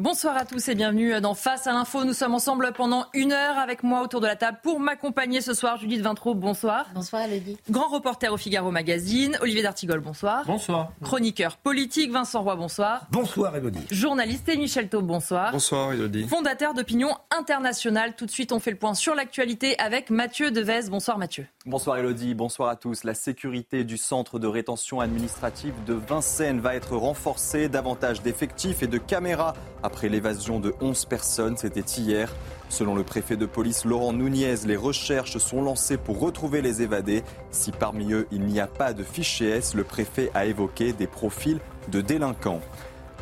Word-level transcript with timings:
Bonsoir 0.00 0.34
à 0.34 0.46
tous 0.46 0.66
et 0.70 0.74
bienvenue 0.74 1.20
dans 1.20 1.34
Face 1.34 1.66
à 1.66 1.72
l'info. 1.72 2.04
Nous 2.04 2.14
sommes 2.14 2.34
ensemble 2.34 2.72
pendant 2.74 3.04
une 3.12 3.32
heure 3.32 3.58
avec 3.58 3.82
moi 3.82 4.00
autour 4.00 4.22
de 4.22 4.26
la 4.26 4.34
table 4.34 4.56
pour 4.62 4.80
m'accompagner 4.80 5.42
ce 5.42 5.52
soir. 5.52 5.76
Judith 5.76 6.00
Vintraud, 6.00 6.34
bonsoir. 6.34 6.86
Bonsoir, 6.94 7.24
Elodie. 7.24 7.58
Grand 7.68 7.88
reporter 7.88 8.32
au 8.32 8.38
Figaro 8.38 8.70
Magazine, 8.70 9.36
Olivier 9.42 9.62
D'Artigol, 9.62 10.00
bonsoir. 10.00 10.46
Bonsoir. 10.46 10.92
Chroniqueur 11.02 11.58
politique, 11.58 12.12
Vincent 12.12 12.40
Roy, 12.40 12.56
bonsoir. 12.56 13.08
Bonsoir, 13.10 13.54
Elodie. 13.54 13.84
Journaliste 13.90 14.48
et 14.48 14.56
Michel 14.56 14.88
Taub, 14.88 15.04
bonsoir. 15.04 15.52
Bonsoir, 15.52 15.92
Elodie. 15.92 16.26
Fondateur 16.26 16.72
d'Opinion 16.72 17.14
Internationale. 17.30 18.14
Tout 18.16 18.24
de 18.24 18.30
suite, 18.30 18.52
on 18.52 18.58
fait 18.58 18.70
le 18.70 18.78
point 18.78 18.94
sur 18.94 19.14
l'actualité 19.14 19.78
avec 19.78 20.08
Mathieu 20.08 20.50
Devez. 20.50 20.88
Bonsoir, 20.88 21.18
Mathieu. 21.18 21.44
Bonsoir, 21.66 21.98
Elodie. 21.98 22.32
Bonsoir 22.32 22.70
à 22.70 22.76
tous. 22.76 23.04
La 23.04 23.12
sécurité 23.12 23.84
du 23.84 23.98
centre 23.98 24.38
de 24.38 24.46
rétention 24.46 25.00
administrative 25.00 25.74
de 25.86 25.92
Vincennes 25.92 26.60
va 26.60 26.74
être 26.74 26.96
renforcée. 26.96 27.68
Davantage 27.68 28.22
d'effectifs 28.22 28.82
et 28.82 28.86
de 28.86 28.96
caméras 28.96 29.52
après 29.90 30.08
l'évasion 30.08 30.60
de 30.60 30.72
11 30.80 31.04
personnes. 31.06 31.56
C'était 31.56 31.80
hier. 31.80 32.32
Selon 32.68 32.94
le 32.94 33.02
préfet 33.02 33.36
de 33.36 33.44
police 33.44 33.84
Laurent 33.84 34.12
Nunez, 34.12 34.54
les 34.64 34.76
recherches 34.76 35.38
sont 35.38 35.62
lancées 35.62 35.96
pour 35.96 36.20
retrouver 36.20 36.62
les 36.62 36.80
évadés. 36.80 37.24
Si 37.50 37.72
parmi 37.72 38.12
eux 38.12 38.28
il 38.30 38.42
n'y 38.42 38.60
a 38.60 38.68
pas 38.68 38.92
de 38.92 39.02
fichier 39.02 39.48
S, 39.48 39.74
le 39.74 39.82
préfet 39.82 40.30
a 40.32 40.46
évoqué 40.46 40.92
des 40.92 41.08
profils 41.08 41.58
de 41.88 42.00
délinquants. 42.00 42.60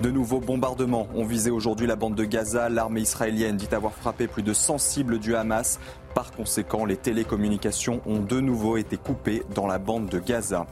De 0.02 0.10
nouveaux 0.10 0.40
bombardements 0.40 1.08
ont 1.14 1.24
visé 1.24 1.50
aujourd'hui 1.50 1.86
la 1.86 1.96
bande 1.96 2.14
de 2.14 2.24
Gaza. 2.24 2.68
L'armée 2.68 3.00
israélienne 3.00 3.56
dit 3.56 3.74
avoir 3.74 3.94
frappé 3.94 4.26
plus 4.26 4.42
de 4.42 4.52
100 4.52 4.76
cibles 4.76 5.18
du 5.18 5.34
Hamas. 5.34 5.80
Par 6.14 6.32
conséquent, 6.32 6.84
les 6.84 6.98
télécommunications 6.98 8.02
ont 8.04 8.20
de 8.20 8.40
nouveau 8.40 8.76
été 8.76 8.98
coupées 8.98 9.42
dans 9.54 9.66
la 9.66 9.78
bande 9.78 10.10
de 10.10 10.18
Gaza. 10.18 10.66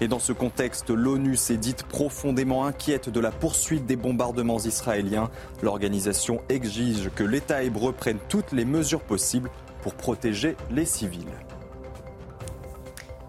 Et 0.00 0.08
dans 0.08 0.18
ce 0.20 0.32
contexte, 0.32 0.90
l'ONU 0.90 1.36
s'est 1.36 1.56
dite 1.56 1.82
profondément 1.82 2.64
inquiète 2.64 3.08
de 3.08 3.20
la 3.20 3.32
poursuite 3.32 3.84
des 3.86 3.96
bombardements 3.96 4.60
israéliens. 4.60 5.30
L'organisation 5.62 6.40
exige 6.48 7.10
que 7.14 7.24
l'État 7.24 7.64
hébreu 7.64 7.92
prenne 7.92 8.18
toutes 8.28 8.52
les 8.52 8.64
mesures 8.64 9.02
possibles 9.02 9.50
pour 9.82 9.94
protéger 9.94 10.56
les 10.70 10.84
civils. 10.84 11.26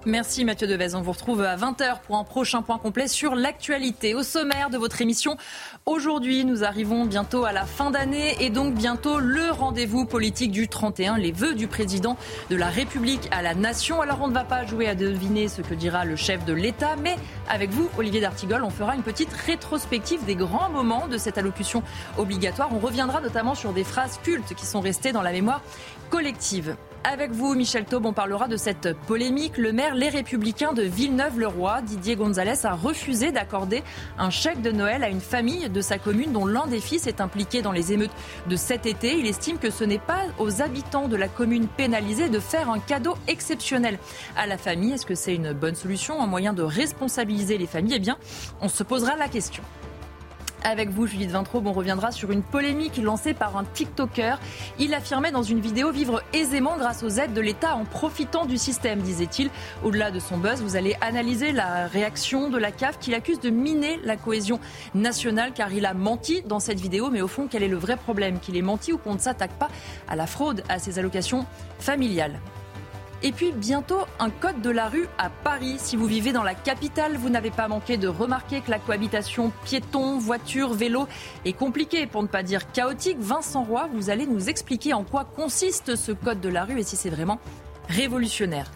Merci 0.06 0.46
Mathieu 0.46 0.66
Devez. 0.66 0.96
On 0.96 1.02
vous 1.02 1.12
retrouve 1.12 1.42
à 1.42 1.58
20h 1.58 2.00
pour 2.08 2.16
un 2.16 2.24
prochain 2.24 2.62
point 2.62 2.78
complet 2.78 3.10
sur 3.10 3.36
l'actualité. 3.36 4.16
Au 4.16 4.24
sommaire 4.24 4.70
de 4.70 4.78
votre 4.78 5.02
émission, 5.02 5.36
aujourd'hui, 5.86 6.46
nous 6.46 6.64
arrivons 6.64 7.06
bientôt 7.06 7.44
à 7.44 7.52
la 7.52 7.66
fin 7.66 7.92
d'année 7.92 8.38
et 8.40 8.50
donc 8.50 8.76
bientôt 8.76 9.20
le 9.20 9.52
rendez-vous 9.52 10.06
politique 10.06 10.52
du 10.52 10.70
31, 10.70 11.18
les 11.18 11.34
vœux 11.34 11.54
du 11.54 11.68
président 11.68 12.16
de 12.50 12.56
la 12.56 12.70
République 12.70 13.28
à 13.32 13.42
la 13.42 13.56
nation. 13.56 14.00
Alors 14.00 14.20
on 14.22 14.30
ne 14.30 14.34
va 14.34 14.46
pas 14.46 14.66
jouer 14.66 14.88
à 14.88 14.96
deviner 14.96 15.50
ce 15.50 15.62
que 15.62 15.74
dira 15.74 16.06
le 16.06 16.16
chef 16.16 16.46
de 16.46 16.54
l'État, 16.54 16.96
mais 16.96 17.18
avec 17.50 17.70
vous, 17.70 17.90
Olivier 17.98 18.22
D'Artigol, 18.22 18.64
on 18.64 18.70
fera 18.70 18.96
une 18.96 19.04
petite 19.04 19.34
rétrospective 19.34 20.24
des 20.24 20.36
grands 20.36 20.70
moments 20.70 21.10
de 21.10 21.18
cette 21.18 21.38
allocution 21.38 21.84
obligatoire. 22.18 22.70
On 22.72 22.80
reviendra 22.80 23.20
notamment 23.20 23.54
sur 23.54 23.74
des 23.74 23.84
phrases 23.84 24.18
cultes 24.24 24.54
qui 24.54 24.66
sont 24.66 24.80
restées 24.80 25.12
dans 25.12 25.24
la 25.24 25.34
mémoire 25.34 25.62
collective. 26.10 26.78
Avec 27.06 27.32
vous, 27.32 27.56
Michel 27.56 27.86
Taube, 27.86 28.06
on 28.06 28.12
parlera 28.12 28.50
de 28.50 28.58
cette 28.58 28.94
polémique. 29.08 29.58
Le 29.58 29.72
maire 29.72 29.96
Les 29.96 30.10
Républicains 30.10 30.74
de 30.74 30.82
Villeneuve-le-Roi, 30.84 31.82
Didier 31.82 32.18
Gonzalez, 32.18 32.66
a 32.66 32.74
refusé 32.74 33.32
d'accorder 33.32 33.84
un 34.18 34.30
chèque 34.30 34.62
de 34.62 34.72
Noël 34.72 35.04
à 35.04 35.10
une 35.10 35.22
famille 35.22 35.70
de 35.70 35.82
sa 35.82 35.98
commune 35.98 36.34
dont 36.34 36.46
l'un 36.46 36.68
des 36.68 36.82
fils 36.82 37.08
est 37.08 37.22
impliqué 37.22 37.62
dans 37.62 37.72
les 37.72 37.94
émeutes 37.94 38.12
de 38.48 38.56
cet 38.58 38.86
été. 38.86 39.18
Il 39.18 39.28
estime 39.28 39.60
que 39.60 39.72
ce 39.72 39.86
n'est 39.86 39.98
pas 39.98 40.24
aux 40.40 40.62
habitants 40.62 41.08
de 41.08 41.16
la 41.16 41.30
commune 41.30 41.68
pénalisée 41.68 42.28
de 42.28 42.40
faire 42.40 42.70
un 42.70 42.80
cadeau 42.80 43.16
exceptionnel 43.30 43.98
à 44.36 44.46
la 44.46 44.58
famille. 44.58 44.92
Est-ce 44.92 45.06
que 45.06 45.16
c'est 45.16 45.36
une 45.36 45.54
bonne 45.54 45.76
solution, 45.76 46.22
un 46.22 46.28
moyen 46.28 46.52
de 46.52 46.64
responsabiliser 46.64 47.58
les 47.58 47.68
familles? 47.68 47.96
Eh 47.96 48.00
bien, 48.00 48.18
on 48.60 48.68
se 48.68 48.84
posera 48.84 49.16
la 49.16 49.30
question. 49.30 49.64
Avec 50.64 50.90
vous, 50.90 51.08
Judith 51.08 51.32
Vintraube, 51.32 51.68
on 51.68 51.74
reviendra 51.74 52.12
sur 52.12 52.32
une 52.32 52.44
polémique 52.44 52.98
lancée 52.98 53.34
par 53.34 53.56
un 53.56 53.64
TikToker. 53.64 54.40
Il 54.78 54.94
affirmait 54.94 55.32
dans 55.32 55.42
une 55.42 55.62
vidéo 55.62 55.92
vivre 55.92 56.22
aisément 56.34 56.76
grâce 56.78 57.02
aux 57.02 57.10
aides 57.10 57.34
de 57.34 57.40
l'État 57.40 57.76
en 57.76 57.86
profitant 57.86 58.46
du 58.46 58.58
système, 58.58 59.00
disait-il. 59.00 59.50
Au-delà 59.84 60.12
de 60.12 60.20
son 60.20 60.38
buzz, 60.38 60.62
vous 60.62 60.76
allez 60.76 60.98
analyser 61.00 61.54
la 61.54 61.88
réaction 61.88 62.50
de 62.50 62.58
la 62.58 62.72
CAF 62.72 63.00
qui 63.00 63.12
l'accuse 63.12 63.40
de 63.40 63.50
miner 63.50 64.00
la 64.04 64.18
cohésion 64.18 64.60
nationale 64.94 65.54
car 65.54 65.72
il 65.72 65.86
a 65.86 65.94
menti 65.94 66.42
dans 66.42 66.60
cette 66.60 66.80
vidéo. 66.80 67.10
Mais 67.10 67.22
au 67.22 67.28
fond, 67.28 67.48
quel 67.50 67.64
est 67.64 67.70
le 67.70 67.78
vrai 67.78 67.96
problème? 67.96 68.40
Qu'il 68.40 68.58
ait 68.58 68.62
menti 68.62 68.92
ou 68.92 68.98
qu'on 68.98 69.14
ne 69.14 69.20
s'attaque 69.20 69.54
pas 69.54 69.70
à 70.10 70.16
la 70.16 70.28
fraude 70.28 70.64
à 70.68 70.78
ses 70.78 71.00
allocations 71.00 71.46
familiales? 71.80 72.40
Et 73.24 73.32
puis 73.32 73.52
bientôt 73.52 74.00
un 74.20 74.30
code 74.30 74.62
de 74.62 74.70
la 74.70 74.90
rue 74.90 75.08
à 75.18 75.30
Paris. 75.30 75.76
Si 75.78 75.96
vous 75.96 76.06
vivez 76.06 76.32
dans 76.32 76.44
la 76.44 76.56
capitale, 76.56 77.18
vous 77.18 77.30
n'avez 77.30 77.52
pas 77.52 77.68
manqué 77.68 77.98
de 77.98 78.08
remarquer 78.08 78.62
que 78.62 78.72
la 78.72 78.80
cohabitation 78.80 79.52
piéton, 79.66 80.18
voiture, 80.18 80.74
vélo 80.74 81.08
est 81.46 81.54
compliquée, 81.54 82.08
pour 82.08 82.24
ne 82.24 82.28
pas 82.28 82.44
dire 82.44 82.72
chaotique. 82.72 83.18
Vincent 83.20 83.64
Roy, 83.64 83.90
vous 83.94 84.10
allez 84.10 84.26
nous 84.26 84.50
expliquer 84.50 84.94
en 84.94 85.04
quoi 85.04 85.26
consiste 85.26 85.96
ce 85.96 86.12
code 86.12 86.42
de 86.42 86.50
la 86.50 86.64
rue 86.64 86.80
et 86.80 86.84
si 86.84 86.96
c'est 86.96 87.10
vraiment 87.10 87.40
révolutionnaire. 87.88 88.72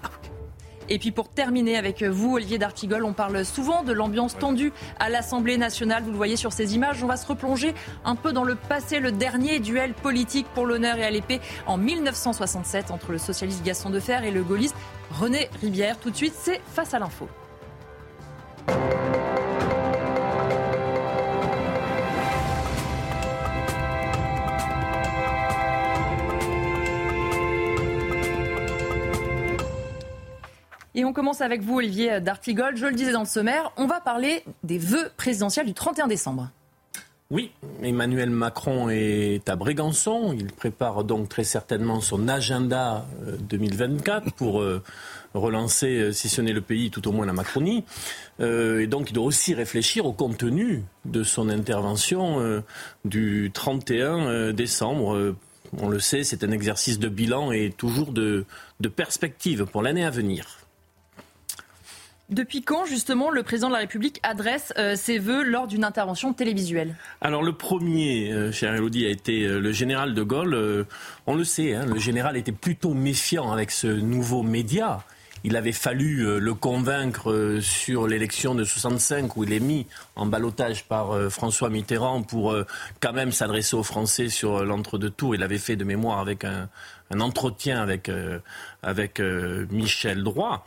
Et 0.89 0.99
puis 0.99 1.11
pour 1.11 1.29
terminer 1.29 1.77
avec 1.77 2.03
vous, 2.03 2.35
Olivier 2.35 2.57
D'Artigol, 2.57 3.03
on 3.03 3.13
parle 3.13 3.45
souvent 3.45 3.83
de 3.83 3.94
l'ambiance 3.94 4.38
tendue 4.38 4.71
à 4.99 5.09
l'Assemblée 5.09 5.57
nationale. 5.57 6.03
Vous 6.03 6.11
le 6.11 6.17
voyez 6.17 6.35
sur 6.35 6.53
ces 6.53 6.75
images. 6.75 7.03
On 7.03 7.07
va 7.07 7.17
se 7.17 7.25
replonger 7.25 7.73
un 8.05 8.16
peu 8.16 8.33
dans 8.33 8.44
le 8.44 8.55
passé, 8.55 8.99
le 8.99 9.11
dernier 9.11 9.59
duel 9.59 9.93
politique 9.93 10.47
pour 10.53 10.66
l'honneur 10.66 10.97
et 10.97 11.05
à 11.05 11.11
l'épée 11.11 11.39
en 11.67 11.77
1967 11.77 12.91
entre 12.91 13.11
le 13.11 13.17
socialiste 13.17 13.63
Gaston 13.63 13.89
Defer 13.89 14.19
et 14.23 14.31
le 14.31 14.43
gaulliste 14.43 14.75
René 15.11 15.49
Ribière. 15.61 15.99
Tout 15.99 16.09
de 16.09 16.16
suite, 16.16 16.33
c'est 16.35 16.61
face 16.73 16.93
à 16.93 16.99
l'info. 16.99 17.27
Et 30.95 31.05
on 31.05 31.13
commence 31.13 31.41
avec 31.41 31.61
vous, 31.61 31.77
Olivier 31.77 32.21
D'Artigol. 32.21 32.77
Je 32.77 32.85
le 32.85 32.93
disais 32.93 33.13
dans 33.13 33.21
le 33.21 33.25
sommaire, 33.25 33.71
on 33.77 33.87
va 33.87 33.99
parler 33.99 34.43
des 34.63 34.77
vœux 34.77 35.09
présidentiels 35.17 35.65
du 35.65 35.73
31 35.73 36.07
décembre. 36.07 36.49
Oui, 37.31 37.49
Emmanuel 37.81 38.29
Macron 38.29 38.89
est 38.89 39.49
à 39.49 39.55
Brégançon. 39.55 40.35
Il 40.37 40.53
prépare 40.53 41.03
donc 41.03 41.29
très 41.29 41.43
certainement 41.43 41.99
son 41.99 42.27
agenda 42.27 43.07
2024 43.49 44.33
pour 44.33 44.63
relancer, 45.33 46.13
si 46.13 46.29
ce 46.29 46.41
n'est 46.41 46.53
le 46.53 46.61
pays, 46.61 46.91
tout 46.91 47.07
au 47.07 47.11
moins 47.11 47.25
la 47.25 47.33
Macronie. 47.33 47.85
et 48.39 48.85
donc 48.85 49.09
il 49.09 49.13
doit 49.13 49.25
aussi 49.25 49.55
réfléchir 49.55 50.05
au 50.05 50.13
contenu 50.13 50.83
de 51.05 51.23
son 51.23 51.49
intervention 51.49 52.61
du 53.03 53.49
31 53.51 54.53
décembre. 54.53 55.33
On 55.81 55.89
le 55.89 55.99
sait, 55.99 56.23
c'est 56.23 56.43
un 56.43 56.51
exercice 56.51 56.99
de 56.99 57.09
bilan 57.09 57.51
et 57.51 57.73
toujours 57.75 58.11
de 58.11 58.45
perspective 58.95 59.65
pour 59.65 59.81
l'année 59.81 60.05
à 60.05 60.11
venir. 60.11 60.62
Depuis 62.29 62.61
quand, 62.61 62.85
justement, 62.85 63.29
le 63.29 63.44
président 63.44 63.67
de 63.67 63.73
la 63.73 63.79
République 63.79 64.19
adresse 64.23 64.73
euh, 64.78 64.95
ses 64.95 65.19
vœux 65.19 65.44
lors 65.44 65.67
d'une 65.67 65.84
intervention 65.84 66.34
télévisuelle? 66.34 66.96
Alors, 67.20 67.43
le 67.43 67.52
premier, 67.52 68.31
euh, 68.31 68.52
cher 68.52 68.73
Elodie, 68.73 69.05
a 69.05 69.09
été 69.09 69.43
euh, 69.43 69.59
le 69.59 69.72
général 69.73 70.14
de 70.14 70.23
Gaulle. 70.23 70.85
On 71.28 71.35
le 71.35 71.43
sait, 71.43 71.73
hein, 71.73 71.85
le 71.85 71.99
général 71.99 72.37
était 72.37 72.53
plutôt 72.53 72.93
méfiant 72.93 73.52
avec 73.52 73.72
ce 73.72 73.87
nouveau 73.87 74.41
média. 74.41 75.03
Il 75.43 75.58
avait 75.58 75.73
fallu 75.73 76.40
le 76.40 76.53
convaincre 76.53 77.59
sur 77.61 78.08
l'élection 78.08 78.55
de 78.55 78.64
65 78.64 79.35
où 79.35 79.43
il 79.43 79.52
est 79.52 79.59
mis 79.59 79.87
en 80.16 80.25
balotage 80.25 80.85
par 80.85 81.29
François 81.29 81.70
Mitterrand 81.70 82.22
pour 82.22 82.55
quand 83.02 83.11
même 83.11 83.34
s'adresser 83.34 83.75
aux 83.75 83.84
Français 83.84 84.29
sur 84.29 84.64
l'entre-deux 84.64 85.09
tours. 85.09 85.35
Il 85.35 85.43
avait 85.43 85.58
fait 85.58 85.75
de 85.75 85.84
mémoire 85.84 86.20
avec 86.20 86.46
un, 86.46 86.70
un 87.11 87.20
entretien 87.20 87.82
avec, 87.82 88.09
avec 88.82 89.20
Michel 89.20 90.23
Droit. 90.23 90.64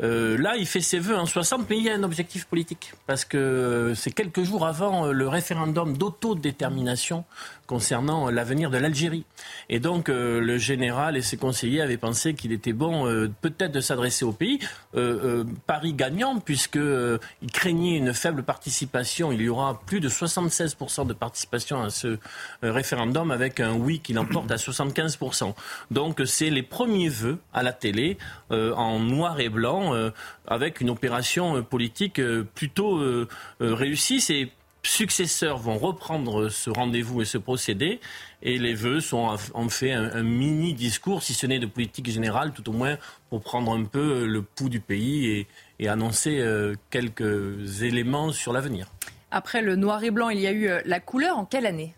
là, 0.00 0.56
il 0.56 0.66
fait 0.66 0.80
ses 0.80 0.98
vœux 0.98 1.16
en 1.16 1.26
60, 1.26 1.68
mais 1.68 1.78
il 1.78 1.84
y 1.84 1.90
a 1.90 1.94
un 1.94 2.02
objectif 2.02 2.46
politique. 2.46 2.92
Parce 3.06 3.24
que 3.24 3.92
c'est 3.96 4.12
quelques 4.12 4.42
jours 4.42 4.66
avant 4.66 5.06
le 5.06 5.28
référendum 5.28 5.96
d'autodétermination 5.96 7.24
concernant 7.66 8.30
l'avenir 8.30 8.70
de 8.70 8.78
l'Algérie. 8.78 9.24
Et 9.68 9.80
donc, 9.80 10.08
le 10.08 10.58
général 10.58 11.16
et 11.16 11.22
ses 11.22 11.36
conseillers 11.36 11.82
avaient 11.82 11.96
pensé 11.96 12.34
qu'il 12.34 12.52
était 12.52 12.72
bon 12.72 13.06
peut-être 13.40 13.72
de 13.72 13.80
s'adresser 13.80 14.24
au 14.24 14.32
pays. 14.32 14.60
Paris 15.66 15.94
gagnant, 15.94 16.38
puisqu'il 16.38 17.52
craignait 17.52 17.96
une 17.96 18.14
faible 18.14 18.42
participation. 18.42 19.32
Il 19.32 19.42
y 19.42 19.48
aura 19.48 19.80
plus 19.86 20.00
de 20.00 20.08
76% 20.08 21.06
de 21.06 21.12
participation 21.12 21.82
à 21.82 21.90
ce 21.90 22.08
euh, 22.08 22.16
référendum 22.62 23.30
avec 23.30 23.60
un 23.60 23.74
oui 23.74 24.00
qui 24.00 24.12
l'emporte 24.12 24.50
à 24.50 24.56
75%. 24.56 25.54
Donc 25.90 26.22
c'est 26.24 26.50
les 26.50 26.62
premiers 26.62 27.08
vœux 27.08 27.38
à 27.52 27.62
la 27.62 27.72
télé 27.72 28.18
euh, 28.50 28.72
en 28.74 28.98
noir 28.98 29.40
et 29.40 29.48
blanc 29.48 29.94
euh, 29.94 30.10
avec 30.46 30.80
une 30.80 30.90
opération 30.90 31.62
politique 31.62 32.20
plutôt 32.54 33.00
réussie. 33.60 34.20
Ses 34.20 34.52
successeurs 34.82 35.58
vont 35.58 35.76
reprendre 35.76 36.48
ce 36.48 36.70
rendez-vous 36.70 37.22
et 37.22 37.24
ce 37.24 37.38
procédé 37.38 38.00
et 38.42 38.58
les 38.58 38.74
vœux 38.74 39.00
sont 39.00 39.36
en 39.54 39.68
fait 39.68 39.92
un, 39.92 40.22
mini 40.22 40.72
discours, 40.72 41.22
si 41.22 41.34
ce 41.34 41.46
n'est 41.46 41.58
de 41.58 41.66
politique 41.66 42.10
générale, 42.10 42.52
tout 42.52 42.68
au 42.68 42.72
moins 42.72 42.96
pour 43.28 43.42
prendre 43.42 43.76
un 43.76 43.84
peu 43.84 44.26
le 44.26 44.42
pouls 44.42 44.68
du 44.68 44.80
pays 44.80 45.26
et, 45.26 45.46
et 45.80 45.88
annoncer 45.88 46.42
quelques 46.90 47.82
éléments 47.82 48.32
sur 48.32 48.52
l'avenir. 48.52 48.86
Après 49.30 49.60
le 49.60 49.76
noir 49.76 50.02
et 50.04 50.10
blanc, 50.10 50.30
il 50.30 50.40
y 50.40 50.46
a 50.46 50.52
eu 50.52 50.70
la 50.84 51.00
couleur. 51.00 51.36
En 51.36 51.44
quelle 51.44 51.66
année? 51.66 51.94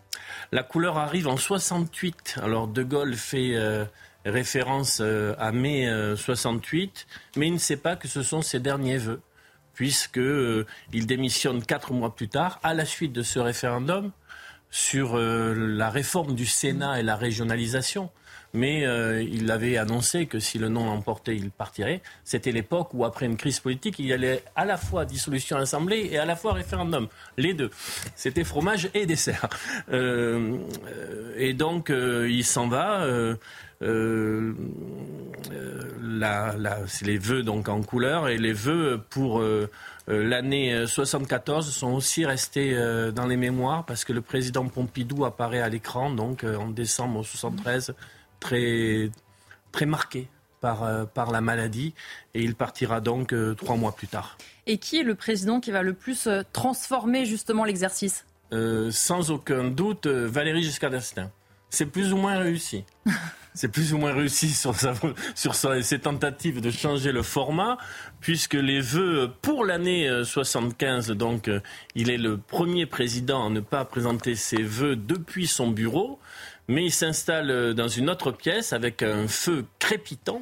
La 0.51 0.63
couleur 0.63 0.97
arrive 0.97 1.27
en 1.27 1.37
68. 1.37 2.39
Alors 2.41 2.67
De 2.67 2.83
Gaulle 2.83 3.15
fait 3.15 3.55
euh, 3.55 3.85
référence 4.25 4.99
euh, 5.01 5.35
à 5.39 5.51
mai 5.51 5.89
68, 6.15 7.07
euh, 7.09 7.39
mais 7.39 7.47
il 7.47 7.53
ne 7.53 7.59
sait 7.59 7.77
pas 7.77 7.95
que 7.95 8.07
ce 8.07 8.23
sont 8.23 8.41
ses 8.41 8.59
derniers 8.59 8.97
vœux, 8.97 9.21
puisqu'il 9.73 11.05
démissionne 11.07 11.63
quatre 11.63 11.93
mois 11.93 12.15
plus 12.15 12.29
tard, 12.29 12.59
à 12.63 12.73
la 12.73 12.85
suite 12.85 13.13
de 13.13 13.23
ce 13.23 13.39
référendum, 13.39 14.11
sur 14.69 15.17
la 15.17 15.89
réforme 15.89 16.33
du 16.33 16.45
Sénat 16.45 17.01
et 17.01 17.03
la 17.03 17.17
régionalisation 17.17 18.09
mais 18.53 18.85
euh, 18.85 19.21
il 19.21 19.49
avait 19.51 19.77
annoncé 19.77 20.25
que 20.25 20.39
si 20.39 20.57
le 20.57 20.69
non 20.69 20.85
l'emportait, 20.85 21.35
il 21.35 21.51
partirait. 21.51 22.01
C'était 22.23 22.51
l'époque 22.51 22.93
où, 22.93 23.05
après 23.05 23.25
une 23.25 23.37
crise 23.37 23.59
politique, 23.59 23.99
il 23.99 24.07
y 24.07 24.13
allait 24.13 24.43
à 24.55 24.65
la 24.65 24.77
fois 24.77 25.05
dissolution 25.05 25.57
assemblée 25.57 26.09
et 26.11 26.17
à 26.17 26.25
la 26.25 26.35
fois 26.35 26.53
référendum. 26.53 27.07
Les 27.37 27.53
deux. 27.53 27.71
C'était 28.15 28.43
fromage 28.43 28.89
et 28.93 29.05
dessert. 29.05 29.47
Euh, 29.91 30.57
et 31.37 31.53
donc, 31.53 31.89
euh, 31.89 32.29
il 32.29 32.43
s'en 32.43 32.67
va. 32.67 33.03
Euh, 33.03 33.35
c'est 36.87 37.05
les 37.05 37.17
vœux 37.17 37.41
donc 37.41 37.67
en 37.67 37.81
couleur 37.81 38.27
et 38.27 38.37
les 38.37 38.53
vœux 38.53 39.01
pour 39.09 39.43
l'année 40.07 40.85
74 40.85 41.67
sont 41.67 41.93
aussi 41.93 42.23
restés 42.23 42.75
dans 43.15 43.25
les 43.25 43.37
mémoires 43.37 43.83
parce 43.87 44.05
que 44.05 44.13
le 44.13 44.21
président 44.21 44.67
Pompidou 44.67 45.25
apparaît 45.25 45.61
à 45.61 45.69
l'écran 45.69 46.11
donc 46.11 46.43
en 46.43 46.67
décembre 46.67 47.25
73 47.25 47.95
très, 48.41 49.09
très 49.71 49.85
marqué 49.85 50.27
par, 50.61 50.83
euh, 50.83 51.05
par 51.05 51.31
la 51.31 51.41
maladie 51.41 51.93
et 52.33 52.41
il 52.41 52.55
partira 52.55 53.01
donc 53.01 53.33
euh, 53.33 53.55
trois 53.55 53.75
mois 53.75 53.93
plus 53.93 54.07
tard. 54.07 54.37
Et 54.67 54.77
qui 54.77 54.99
est 54.99 55.03
le 55.03 55.15
président 55.15 55.59
qui 55.59 55.71
va 55.71 55.81
le 55.81 55.93
plus 55.93 56.27
euh, 56.27 56.43
transformer 56.51 57.25
justement 57.25 57.63
l'exercice? 57.63 58.25
Sans 58.89 59.31
aucun 59.31 59.69
doute, 59.69 60.07
Valérie 60.07 60.61
Giscard 60.61 60.91
d'Estaing. 60.91 61.31
C'est 61.69 61.85
plus 61.85 62.11
ou 62.11 62.17
moins 62.17 62.37
réussi. 62.37 62.83
C'est 63.53 63.69
plus 63.69 63.93
ou 63.93 63.97
moins 63.97 64.11
réussi 64.13 64.49
sur, 64.49 64.75
sa, 64.75 64.93
sur 65.35 65.55
ses 65.55 65.99
tentatives 65.99 66.59
de 66.59 66.69
changer 66.69 67.13
le 67.13 67.21
format, 67.21 67.77
puisque 68.19 68.55
les 68.55 68.81
vœux 68.81 69.29
pour 69.41 69.63
l'année 69.63 70.09
75, 70.23 71.11
donc 71.11 71.49
il 71.95 72.09
est 72.09 72.17
le 72.17 72.37
premier 72.37 72.85
président 72.85 73.47
à 73.47 73.49
ne 73.49 73.59
pas 73.59 73.83
présenter 73.83 74.35
ses 74.35 74.63
vœux 74.63 74.95
depuis 74.97 75.47
son 75.47 75.69
bureau 75.69 76.19
mais 76.71 76.85
il 76.85 76.91
s'installe 76.91 77.51
euh, 77.51 77.73
dans 77.73 77.89
une 77.89 78.09
autre 78.09 78.31
pièce 78.31 78.71
avec 78.71 79.03
un 79.03 79.27
feu 79.27 79.65
crépitant 79.77 80.41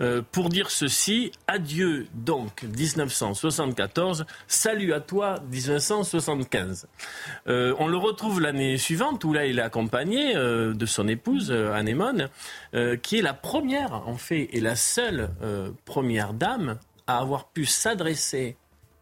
euh, 0.00 0.20
pour 0.30 0.50
dire 0.50 0.70
ceci 0.70 1.32
adieu 1.46 2.06
donc 2.12 2.62
1974, 2.64 4.26
salut 4.46 4.92
à 4.92 5.00
toi 5.00 5.36
1975. 5.50 6.86
Euh, 7.46 7.74
on 7.78 7.88
le 7.88 7.96
retrouve 7.96 8.40
l'année 8.40 8.76
suivante 8.76 9.24
où 9.24 9.32
là 9.32 9.46
il 9.46 9.58
est 9.58 9.62
accompagné 9.62 10.34
de 10.34 10.86
son 10.86 11.08
épouse 11.08 11.50
Anémone, 11.52 12.28
qui 13.02 13.18
est 13.18 13.22
la 13.22 13.34
première 13.34 14.06
en 14.06 14.16
fait 14.16 14.48
et 14.52 14.60
la 14.60 14.76
seule 14.76 15.30
première 15.84 16.34
dame 16.34 16.78
à 17.06 17.18
avoir 17.18 17.48
pu 17.48 17.64
s'adresser 17.64 18.56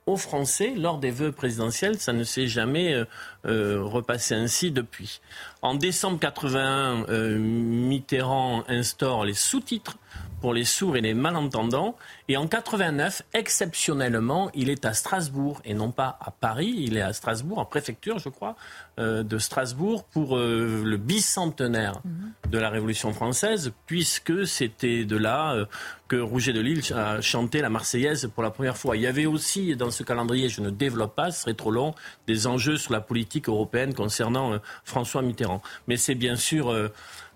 aux 0.06 0.16
Français 0.16 0.74
lors 0.76 0.98
des 0.98 1.10
vœux 1.10 1.32
présidentiels. 1.32 1.98
Ça 1.98 2.12
ne 2.12 2.24
s'est 2.24 2.46
jamais 2.46 2.94
euh, 2.94 3.04
euh, 3.46 3.82
repassé 3.82 4.34
ainsi 4.34 4.70
depuis. 4.70 5.20
En 5.62 5.74
décembre 5.74 6.18
81, 6.18 7.06
euh, 7.08 7.38
Mitterrand 7.38 8.64
instaure 8.68 9.24
les 9.24 9.34
sous-titres 9.34 9.96
pour 10.40 10.54
les 10.54 10.64
sourds 10.64 10.96
et 10.96 11.00
les 11.00 11.14
malentendants. 11.14 11.96
Et 12.28 12.36
en 12.36 12.46
89, 12.46 13.22
exceptionnellement, 13.34 14.50
il 14.54 14.70
est 14.70 14.84
à 14.84 14.94
Strasbourg 14.94 15.60
et 15.64 15.74
non 15.74 15.90
pas 15.90 16.18
à 16.20 16.30
Paris. 16.30 16.74
Il 16.78 16.96
est 16.96 17.02
à 17.02 17.12
Strasbourg, 17.12 17.58
en 17.58 17.64
préfecture, 17.64 18.18
je 18.18 18.28
crois, 18.28 18.56
euh, 18.98 19.22
de 19.22 19.38
Strasbourg 19.38 20.04
pour 20.04 20.36
euh, 20.36 20.82
le 20.84 20.96
bicentenaire 20.96 22.00
de 22.48 22.58
la 22.58 22.70
Révolution 22.70 23.12
française, 23.12 23.72
puisque 23.86 24.46
c'était 24.46 25.04
de 25.04 25.16
là 25.16 25.54
euh, 25.54 25.66
que 26.08 26.16
Rouget 26.16 26.52
de 26.52 26.60
Lille 26.60 26.82
a 26.94 27.20
chanté 27.20 27.60
la 27.60 27.70
Marseillaise 27.70 28.30
pour 28.34 28.42
la 28.42 28.50
première 28.50 28.76
fois. 28.76 28.96
Il 28.96 29.02
y 29.02 29.06
avait 29.06 29.26
aussi 29.26 29.76
dans 29.76 29.90
ce 29.90 30.02
calendrier, 30.02 30.48
je 30.48 30.60
ne 30.60 30.70
développe 30.70 31.14
pas, 31.14 31.30
ce 31.30 31.42
serait 31.42 31.54
trop 31.54 31.70
long, 31.70 31.94
des 32.26 32.46
enjeux 32.46 32.76
sur 32.76 32.92
la 32.92 33.00
politique 33.00 33.48
européenne 33.48 33.94
concernant 33.94 34.58
François 34.84 35.22
Mitterrand. 35.22 35.62
Mais 35.86 35.96
c'est 35.96 36.16
bien 36.16 36.34
sûr 36.34 36.74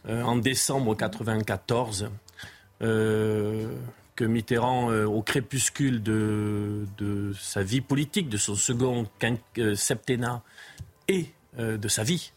en 0.09 0.37
décembre 0.37 0.95
94 0.95 2.05
euh, 2.05 2.09
que 2.81 4.25
Mitterrand, 4.25 4.91
euh, 4.91 5.05
au 5.05 5.23
crépuscule 5.23 6.03
de, 6.03 6.87
sa 7.39 7.63
vie 7.63 7.81
politique, 7.81 8.29
de 8.29 8.37
son 8.37 8.55
second 8.55 9.07
euh, 9.59 9.75
septennat 9.75 10.43
et 11.09 11.31
de 11.59 11.89
sa 11.89 12.03
vie, 12.03 12.33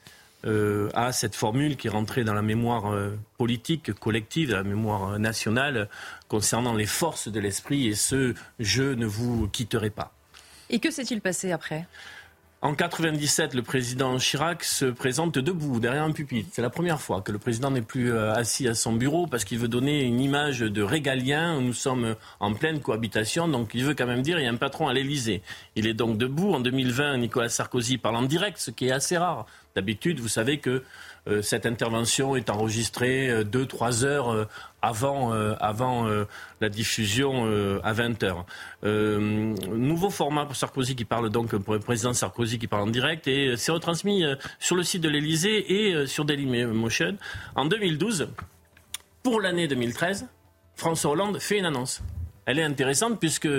a 0.93 1.11
cette 1.11 1.33
formule 1.33 1.75
qui 1.75 1.87
est 1.87 1.89
rentrée 1.89 2.23
dans 2.23 2.35
la 2.35 2.43
mémoire 2.43 2.95
politique 3.37 3.91
collective, 3.93 4.51
dans 4.51 4.57
la 4.57 4.63
mémoire 4.63 5.17
nationale, 5.17 5.89
concernant 6.27 6.75
les 6.75 6.85
forces 6.85 7.27
de 7.27 7.39
l'esprit 7.39 7.87
et 7.87 7.95
ce 7.95 8.35
je 8.59 8.83
ne 8.83 9.07
vous 9.07 9.47
quitterai 9.47 9.89
pas. 9.89 10.13
Et 10.69 10.79
que 10.79 10.91
s'est-il 10.91 11.19
passé 11.19 11.51
après? 11.51 11.87
En 12.63 12.73
97, 12.73 13.53
le 13.53 13.61
président 13.61 14.17
Chirac 14.17 14.63
se 14.63 14.85
présente 14.85 15.37
debout 15.37 15.79
derrière 15.79 16.03
un 16.03 16.11
pupitre. 16.11 16.49
C'est 16.51 16.63
la 16.63 16.71
première 16.71 16.99
fois 16.99 17.21
que 17.21 17.31
le 17.31 17.37
président 17.37 17.69
n'est 17.69 17.83
plus 17.83 18.11
euh, 18.11 18.33
assis 18.33 18.67
à 18.67 18.73
son 18.73 18.93
bureau 18.93 19.27
parce 19.27 19.45
qu'il 19.45 19.59
veut 19.59 19.67
donner 19.67 20.01
une 20.01 20.19
image 20.19 20.61
de 20.61 20.81
régalien. 20.81 21.61
Nous 21.61 21.73
sommes 21.73 22.15
en 22.39 22.53
pleine 22.55 22.79
cohabitation, 22.79 23.47
donc 23.47 23.75
il 23.75 23.85
veut 23.85 23.93
quand 23.93 24.07
même 24.07 24.23
dire 24.23 24.39
il 24.39 24.45
y 24.45 24.47
a 24.47 24.51
un 24.51 24.55
patron 24.55 24.87
à 24.87 24.93
l'Élysée. 24.93 25.43
Il 25.75 25.85
est 25.85 25.93
donc 25.93 26.17
debout. 26.17 26.51
En 26.51 26.59
2020, 26.59 27.17
Nicolas 27.17 27.49
Sarkozy 27.49 27.99
parle 27.99 28.15
en 28.15 28.23
direct, 28.23 28.57
ce 28.57 28.71
qui 28.71 28.87
est 28.87 28.91
assez 28.91 29.17
rare. 29.17 29.45
D'habitude, 29.75 30.19
vous 30.19 30.27
savez 30.27 30.57
que 30.57 30.83
cette 31.41 31.65
intervention 31.65 32.35
est 32.35 32.49
enregistrée 32.49 33.29
euh, 33.29 33.43
deux, 33.43 33.65
trois 33.65 34.05
heures 34.05 34.29
euh, 34.29 34.45
avant, 34.81 35.31
avant 35.59 36.07
la 36.61 36.69
diffusion 36.69 37.45
à 37.83 37.93
20 37.93 38.23
heures. 38.23 38.45
nouveau 38.83 40.09
format 40.11 40.45
pour 40.45 40.55
Sarkozy 40.55 40.95
qui 40.95 41.03
parle 41.03 41.29
donc 41.29 41.55
pour 41.57 41.73
le 41.73 41.79
président 41.79 42.13
Sarkozy 42.13 42.59
qui 42.59 42.67
parle 42.67 42.83
en 42.83 42.87
direct 42.87 43.27
et 43.27 43.57
c'est 43.57 43.71
retransmis 43.71 44.23
sur 44.59 44.75
le 44.75 44.83
site 44.83 45.01
de 45.01 45.09
l'Elysée 45.09 45.73
et 45.73 46.05
sur 46.05 46.25
Dailymotion. 46.25 47.17
En 47.55 47.65
2012, 47.65 48.29
pour 49.23 49.41
l'année 49.41 49.67
2013, 49.67 50.27
François 50.75 51.11
Hollande 51.11 51.39
fait 51.39 51.57
une 51.57 51.65
annonce. 51.65 52.03
Elle 52.45 52.59
est 52.59 52.63
intéressante 52.63 53.19
puisque 53.19 53.49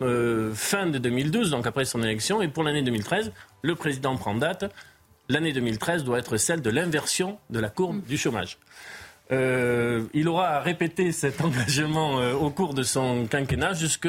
fin 0.00 0.86
de 0.86 0.98
2012, 0.98 1.50
donc 1.50 1.66
après 1.68 1.84
son 1.84 2.02
élection, 2.02 2.42
et 2.42 2.48
pour 2.48 2.64
l'année 2.64 2.82
2013, 2.82 3.32
le 3.62 3.74
président 3.76 4.16
prend 4.16 4.34
date 4.34 4.70
l'année 5.28 5.52
2013 5.52 6.04
doit 6.04 6.18
être 6.18 6.36
celle 6.36 6.62
de 6.62 6.70
l'inversion 6.70 7.38
de 7.50 7.60
la 7.60 7.68
courbe 7.68 8.02
du 8.04 8.16
chômage. 8.16 8.58
Euh, 9.30 10.06
il 10.14 10.28
aura 10.28 10.60
répété 10.60 11.12
cet 11.12 11.40
engagement 11.44 12.20
euh, 12.20 12.32
au 12.34 12.50
cours 12.50 12.74
de 12.74 12.82
son 12.82 13.26
quinquennat 13.26 13.74
jusque 13.74 14.08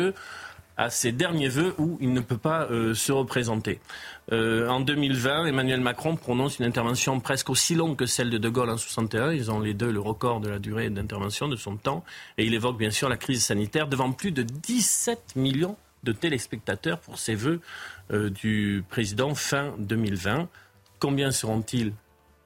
à 0.77 0.89
ses 0.89 1.11
derniers 1.11 1.49
vœux 1.49 1.75
où 1.77 1.97
il 1.99 2.13
ne 2.13 2.21
peut 2.21 2.37
pas 2.37 2.67
euh, 2.71 2.93
se 2.93 3.11
représenter. 3.11 3.81
en 4.31 4.79
2020, 4.79 5.47
Emmanuel 5.47 5.81
Macron 5.81 6.15
prononce 6.15 6.59
une 6.59 6.65
intervention 6.65 7.19
presque 7.19 7.49
aussi 7.49 7.75
longue 7.75 7.97
que 7.97 8.05
celle 8.05 8.29
de 8.29 8.37
De 8.37 8.47
Gaulle 8.47 8.69
en 8.69 8.77
61. 8.77 9.33
Ils 9.33 9.51
ont 9.51 9.59
les 9.59 9.73
deux 9.73 9.91
le 9.91 9.99
record 9.99 10.39
de 10.39 10.47
la 10.47 10.57
durée 10.57 10.89
d'intervention 10.89 11.49
de 11.49 11.57
son 11.57 11.75
temps. 11.75 12.05
Et 12.37 12.45
il 12.45 12.53
évoque 12.53 12.77
bien 12.77 12.91
sûr 12.91 13.09
la 13.09 13.17
crise 13.17 13.43
sanitaire 13.43 13.87
devant 13.87 14.13
plus 14.13 14.31
de 14.31 14.43
17 14.43 15.35
millions 15.35 15.75
de 16.03 16.13
téléspectateurs 16.13 16.99
pour 16.99 17.19
ses 17.19 17.35
vœux 17.35 17.59
du 18.09 18.85
président 18.87 19.35
fin 19.35 19.73
2020. 19.79 20.47
Combien 20.99 21.31
seront-ils 21.31 21.93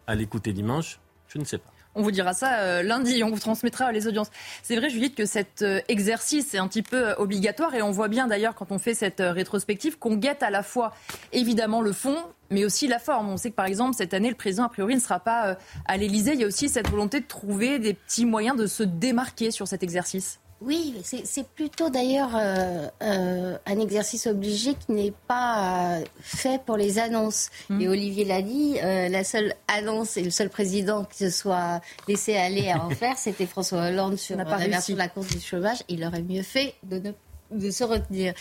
à 0.08 0.16
l'écouter 0.16 0.54
dimanche? 0.54 1.00
Je 1.28 1.40
ne 1.40 1.46
sais 1.46 1.58
pas. 1.58 1.74
On 1.96 2.02
vous 2.02 2.12
dira 2.12 2.34
ça 2.34 2.60
euh, 2.60 2.82
lundi, 2.82 3.24
on 3.24 3.30
vous 3.30 3.40
transmettra 3.40 3.92
les 3.92 4.08
audiences. 4.08 4.32
C'est 4.64 4.76
vrai, 4.76 4.90
Juliette, 4.90 5.14
que 5.14 5.26
cet 5.26 5.62
euh, 5.62 5.80
exercice 5.88 6.54
est 6.56 6.58
un 6.58 6.68
petit 6.68 6.82
peu 6.82 7.10
euh, 7.10 7.16
obligatoire 7.18 7.76
et 7.76 7.84
on 7.84 7.92
voit 7.92 8.08
bien 8.08 8.26
d'ailleurs 8.26 8.56
quand 8.56 8.72
on 8.72 8.80
fait 8.80 8.96
cette 8.96 9.20
rétrospective 9.20 10.00
qu'on 10.00 10.16
guette 10.16 10.42
à 10.42 10.50
la 10.50 10.64
fois 10.64 10.94
évidemment 11.32 11.82
le 11.82 11.94
fond, 11.94 12.18
mais 12.50 12.66
aussi 12.66 12.88
la 12.88 12.98
forme. 12.98 13.30
On 13.30 13.38
sait 13.38 13.52
que 13.52 13.56
par 13.56 13.68
exemple 13.68 13.96
cette 13.96 14.16
année, 14.16 14.30
le 14.30 14.36
président 14.36 14.64
a 14.64 14.70
priori 14.70 14.96
ne 14.96 15.00
sera 15.00 15.20
pas 15.20 15.58
à 15.86 15.98
l'Élysée. 15.98 16.34
Il 16.34 16.42
y 16.42 16.44
a 16.44 16.48
aussi 16.48 16.68
cette 16.68 16.90
volonté 16.90 17.20
de 17.20 17.28
trouver 17.28 17.78
des 17.78 17.94
petits 17.94 18.26
moyens 18.26 18.58
de 18.58 18.66
se 18.66 18.82
démarquer 18.82 19.52
sur 19.52 19.68
cet 19.68 19.84
exercice. 19.84 20.40
Oui, 20.66 21.02
c'est 21.04 21.48
plutôt 21.48 21.90
d'ailleurs 21.90 22.36
euh, 22.36 22.88
euh, 23.02 23.58
un 23.66 23.80
exercice 23.80 24.28
obligé 24.28 24.76
qui 24.76 24.94
n'est 24.94 25.14
pas 25.28 25.98
euh, 25.98 26.04
fait 26.22 26.62
pour 26.64 26.78
les 26.78 27.00
annonces. 27.00 27.50
Mmh. 27.70 27.82
Et 27.82 27.88
Olivier 27.90 28.26
l'a 28.26 28.42
dit, 28.42 28.78
la 28.82 29.24
seule 29.24 29.54
annonce 29.68 30.16
et 30.16 30.24
le 30.24 30.30
seul 30.30 30.50
président 30.50 31.04
qui 31.04 31.18
se 31.18 31.30
soit 31.30 31.82
laissé 32.08 32.38
aller 32.38 32.70
à 32.70 32.84
en 32.84 32.90
faire, 32.92 33.18
c'était 33.18 33.46
François 33.46 33.88
Hollande 33.88 34.18
sur 34.18 34.38
la 34.38 34.46
version 34.46 34.94
de 34.94 35.00
la 35.00 35.10
course 35.10 35.28
du 35.28 35.42
chômage. 35.42 35.84
Il 35.90 36.06
aurait 36.06 36.22
mieux 36.22 36.44
fait 36.44 36.76
de 36.84 37.00
ne 37.00 37.12
de 37.52 37.70
se 37.70 37.84
retenir. 37.84 38.34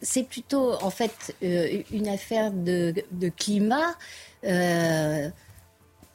c'est 0.00 0.22
plutôt 0.22 0.72
en 0.82 0.88
fait 0.88 1.36
une 1.42 2.08
affaire 2.08 2.52
de, 2.52 2.94
de 3.10 3.28
climat 3.28 3.94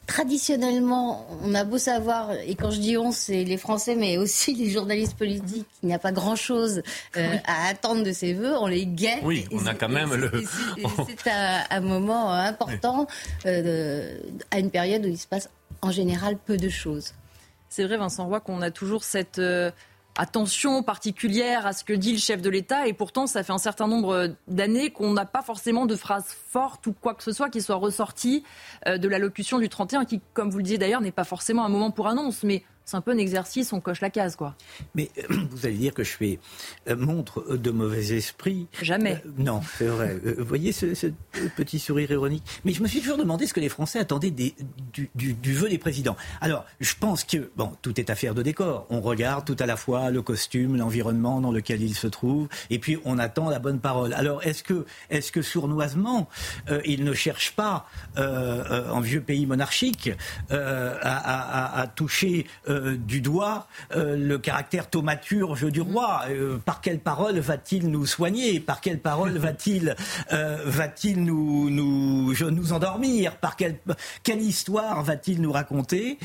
traditionnellement, 0.10 1.28
on 1.44 1.54
a 1.54 1.64
beau 1.64 1.78
savoir, 1.78 2.32
et 2.32 2.56
quand 2.56 2.72
je 2.72 2.80
dis 2.80 2.98
on, 2.98 3.12
c'est 3.12 3.44
les 3.44 3.58
Français, 3.58 3.96
mais 3.96 4.18
aussi 4.18 4.56
les 4.62 4.72
journalistes 4.72 5.16
politiques, 5.16 5.68
il 5.84 5.88
n'y 5.88 5.94
a 5.94 6.00
pas 6.00 6.12
grand-chose 6.12 6.82
euh, 7.16 7.36
à 7.46 7.68
attendre 7.68 8.04
de 8.04 8.12
ces 8.12 8.34
vœux, 8.34 8.58
on 8.58 8.66
les 8.66 8.88
guette. 8.88 9.20
Oui, 9.24 9.46
on 9.52 9.68
a 9.68 9.76
quand 9.76 9.88
même 9.88 10.16
le... 10.16 10.32
C'est 11.24 11.32
un, 11.70 11.80
moment 11.82 12.34
important, 12.34 13.06
euh, 13.46 14.18
à 14.50 14.58
une 14.58 14.72
période 14.72 15.06
où 15.06 15.10
il 15.10 15.18
se 15.18 15.28
passe 15.28 15.48
en 15.84 15.92
général 15.92 16.38
peu 16.38 16.58
de 16.58 16.70
choses. 16.70 17.14
C'est 17.70 17.84
vrai, 17.84 17.98
Vincent 17.98 18.26
Roy, 18.26 18.40
qu'on 18.40 18.64
a 18.64 18.72
toujours 18.72 19.04
cette... 19.04 19.38
Euh, 19.38 19.70
attention 20.20 20.84
particulière 20.84 21.66
à 21.66 21.72
ce 21.72 21.86
que 21.86 21.94
dit 21.94 22.12
le 22.12 22.20
chef 22.20 22.42
de 22.42 22.50
l'État. 22.50 22.88
Et 22.88 22.94
pourtant, 22.94 23.26
ça 23.26 23.42
fait 23.42 23.54
un 23.54 23.58
certain 23.58 23.88
nombre 23.88 24.36
d'années 24.48 24.92
qu'on 24.92 25.14
n'a 25.14 25.26
pas 25.26 25.42
forcément 25.42 25.86
de 25.86 25.96
phrases 25.96 26.36
fortes 26.50 26.86
ou 26.88 26.94
quoi 26.94 27.14
que 27.14 27.24
ce 27.24 27.32
soit 27.32 27.50
qui 27.50 27.62
soit 27.62 27.78
ressorti 27.78 28.44
euh, 28.86 28.98
de 28.98 29.08
l'allocution 29.08 29.60
du 29.60 29.70
31, 29.70 30.04
qui, 30.04 30.20
comme 30.34 30.50
vous 30.50 30.58
le 30.58 30.64
disiez 30.64 30.78
d'ailleurs, 30.78 31.00
n'est 31.00 31.12
pas 31.12 31.24
forcément 31.24 31.64
un 31.64 31.70
moment 31.70 31.90
pour 31.90 32.08
annonce. 32.08 32.44
Mais 32.44 32.64
c'est 32.90 32.98
un 32.98 33.02
peu 33.02 33.12
un 33.12 33.18
exercice, 33.18 33.72
on 33.72 33.80
coche 33.80 34.02
la 34.02 34.10
case, 34.10 34.36
quoi. 34.36 34.56
Mais 34.96 35.12
euh, 35.20 35.36
vous 35.52 35.66
allez 35.66 35.76
dire 35.76 35.94
que 35.94 36.04
je 36.04 36.10
fais 36.10 36.40
euh, 36.90 36.96
montre 36.96 37.56
de 37.56 37.70
mauvais 37.70 38.18
esprit. 38.18 38.68
Jamais. 38.82 39.22
Euh, 39.26 39.32
non, 39.38 39.62
c'est 39.78 39.86
vrai. 39.86 40.20
vous 40.38 40.46
voyez 40.46 40.72
ce, 40.72 41.12
petit 41.56 41.78
sourire 41.78 42.10
ironique? 42.10 42.44
Mais 42.66 42.74
je 42.74 42.82
me 42.82 42.88
suis 42.88 43.00
toujours 43.00 43.18
demandé 43.18 43.46
ce 43.46 43.54
que 43.54 43.60
les 43.60 43.70
Français 43.70 44.00
attendaient 44.00 44.32
des, 44.32 44.56
du, 44.92 45.12
du, 45.14 45.54
vœu 45.54 45.70
des 45.70 45.78
présidents. 45.78 46.18
Alors, 46.42 46.66
je 46.80 46.96
pense 47.00 47.24
que, 47.24 47.52
bon, 47.56 47.72
tout 47.84 48.00
est 48.00 48.10
affaire 48.10 48.34
de 48.34 48.42
décor. 48.42 48.88
On 48.90 49.02
regarde 49.02 49.46
tout 49.46 49.58
à 49.60 49.68
la 49.68 49.78
fois 49.78 50.10
le 50.10 50.24
costume, 50.24 50.76
l'environnement 50.76 51.42
dans 51.42 51.52
lequel 51.52 51.84
il 51.84 51.94
se 51.94 52.08
trouve, 52.08 52.48
et 52.72 52.80
puis 52.80 52.98
on 53.06 53.20
attend 53.20 53.52
la 53.52 53.60
bonne 53.60 53.80
parole. 53.80 54.14
Alors, 54.14 54.44
est-ce 54.44 54.64
que, 54.64 54.86
est-ce 55.12 55.32
que 55.32 55.44
sournoisement, 55.44 56.28
il 56.86 57.04
ne 57.04 57.14
cherche 57.14 57.52
pas, 57.52 57.86
en 58.18 59.00
vieux 59.00 59.22
pays 59.22 59.46
monarchique, 59.46 60.12
à, 60.50 61.82
à, 61.82 61.88
toucher 61.88 62.48
euh, 62.80 62.98
du 62.98 63.22
doigt 63.22 63.68
euh, 63.96 64.16
le 64.16 64.38
caractère 64.38 64.90
thaumaturge 64.90 65.66
du 65.72 65.82
roi. 65.82 66.24
Euh, 66.30 66.58
par 66.58 66.82
quelle 66.82 67.00
parole 67.00 67.40
va-t-il 67.40 67.90
nous 67.90 68.06
soigner? 68.06 68.60
Par 68.60 68.82
quelle 68.82 69.00
parole 69.00 69.32
va-t-il 69.38 69.96
va-t-il 70.30 71.24
nous, 71.24 71.70
nous, 71.70 72.34
nous 72.52 72.74
endormir? 72.74 73.38
Par 73.38 73.56
quelle, 73.56 73.78
quelle 74.24 74.42
histoire 74.42 75.02
va-t-il 75.04 75.42
nous 75.42 75.52
raconter? 75.52 76.18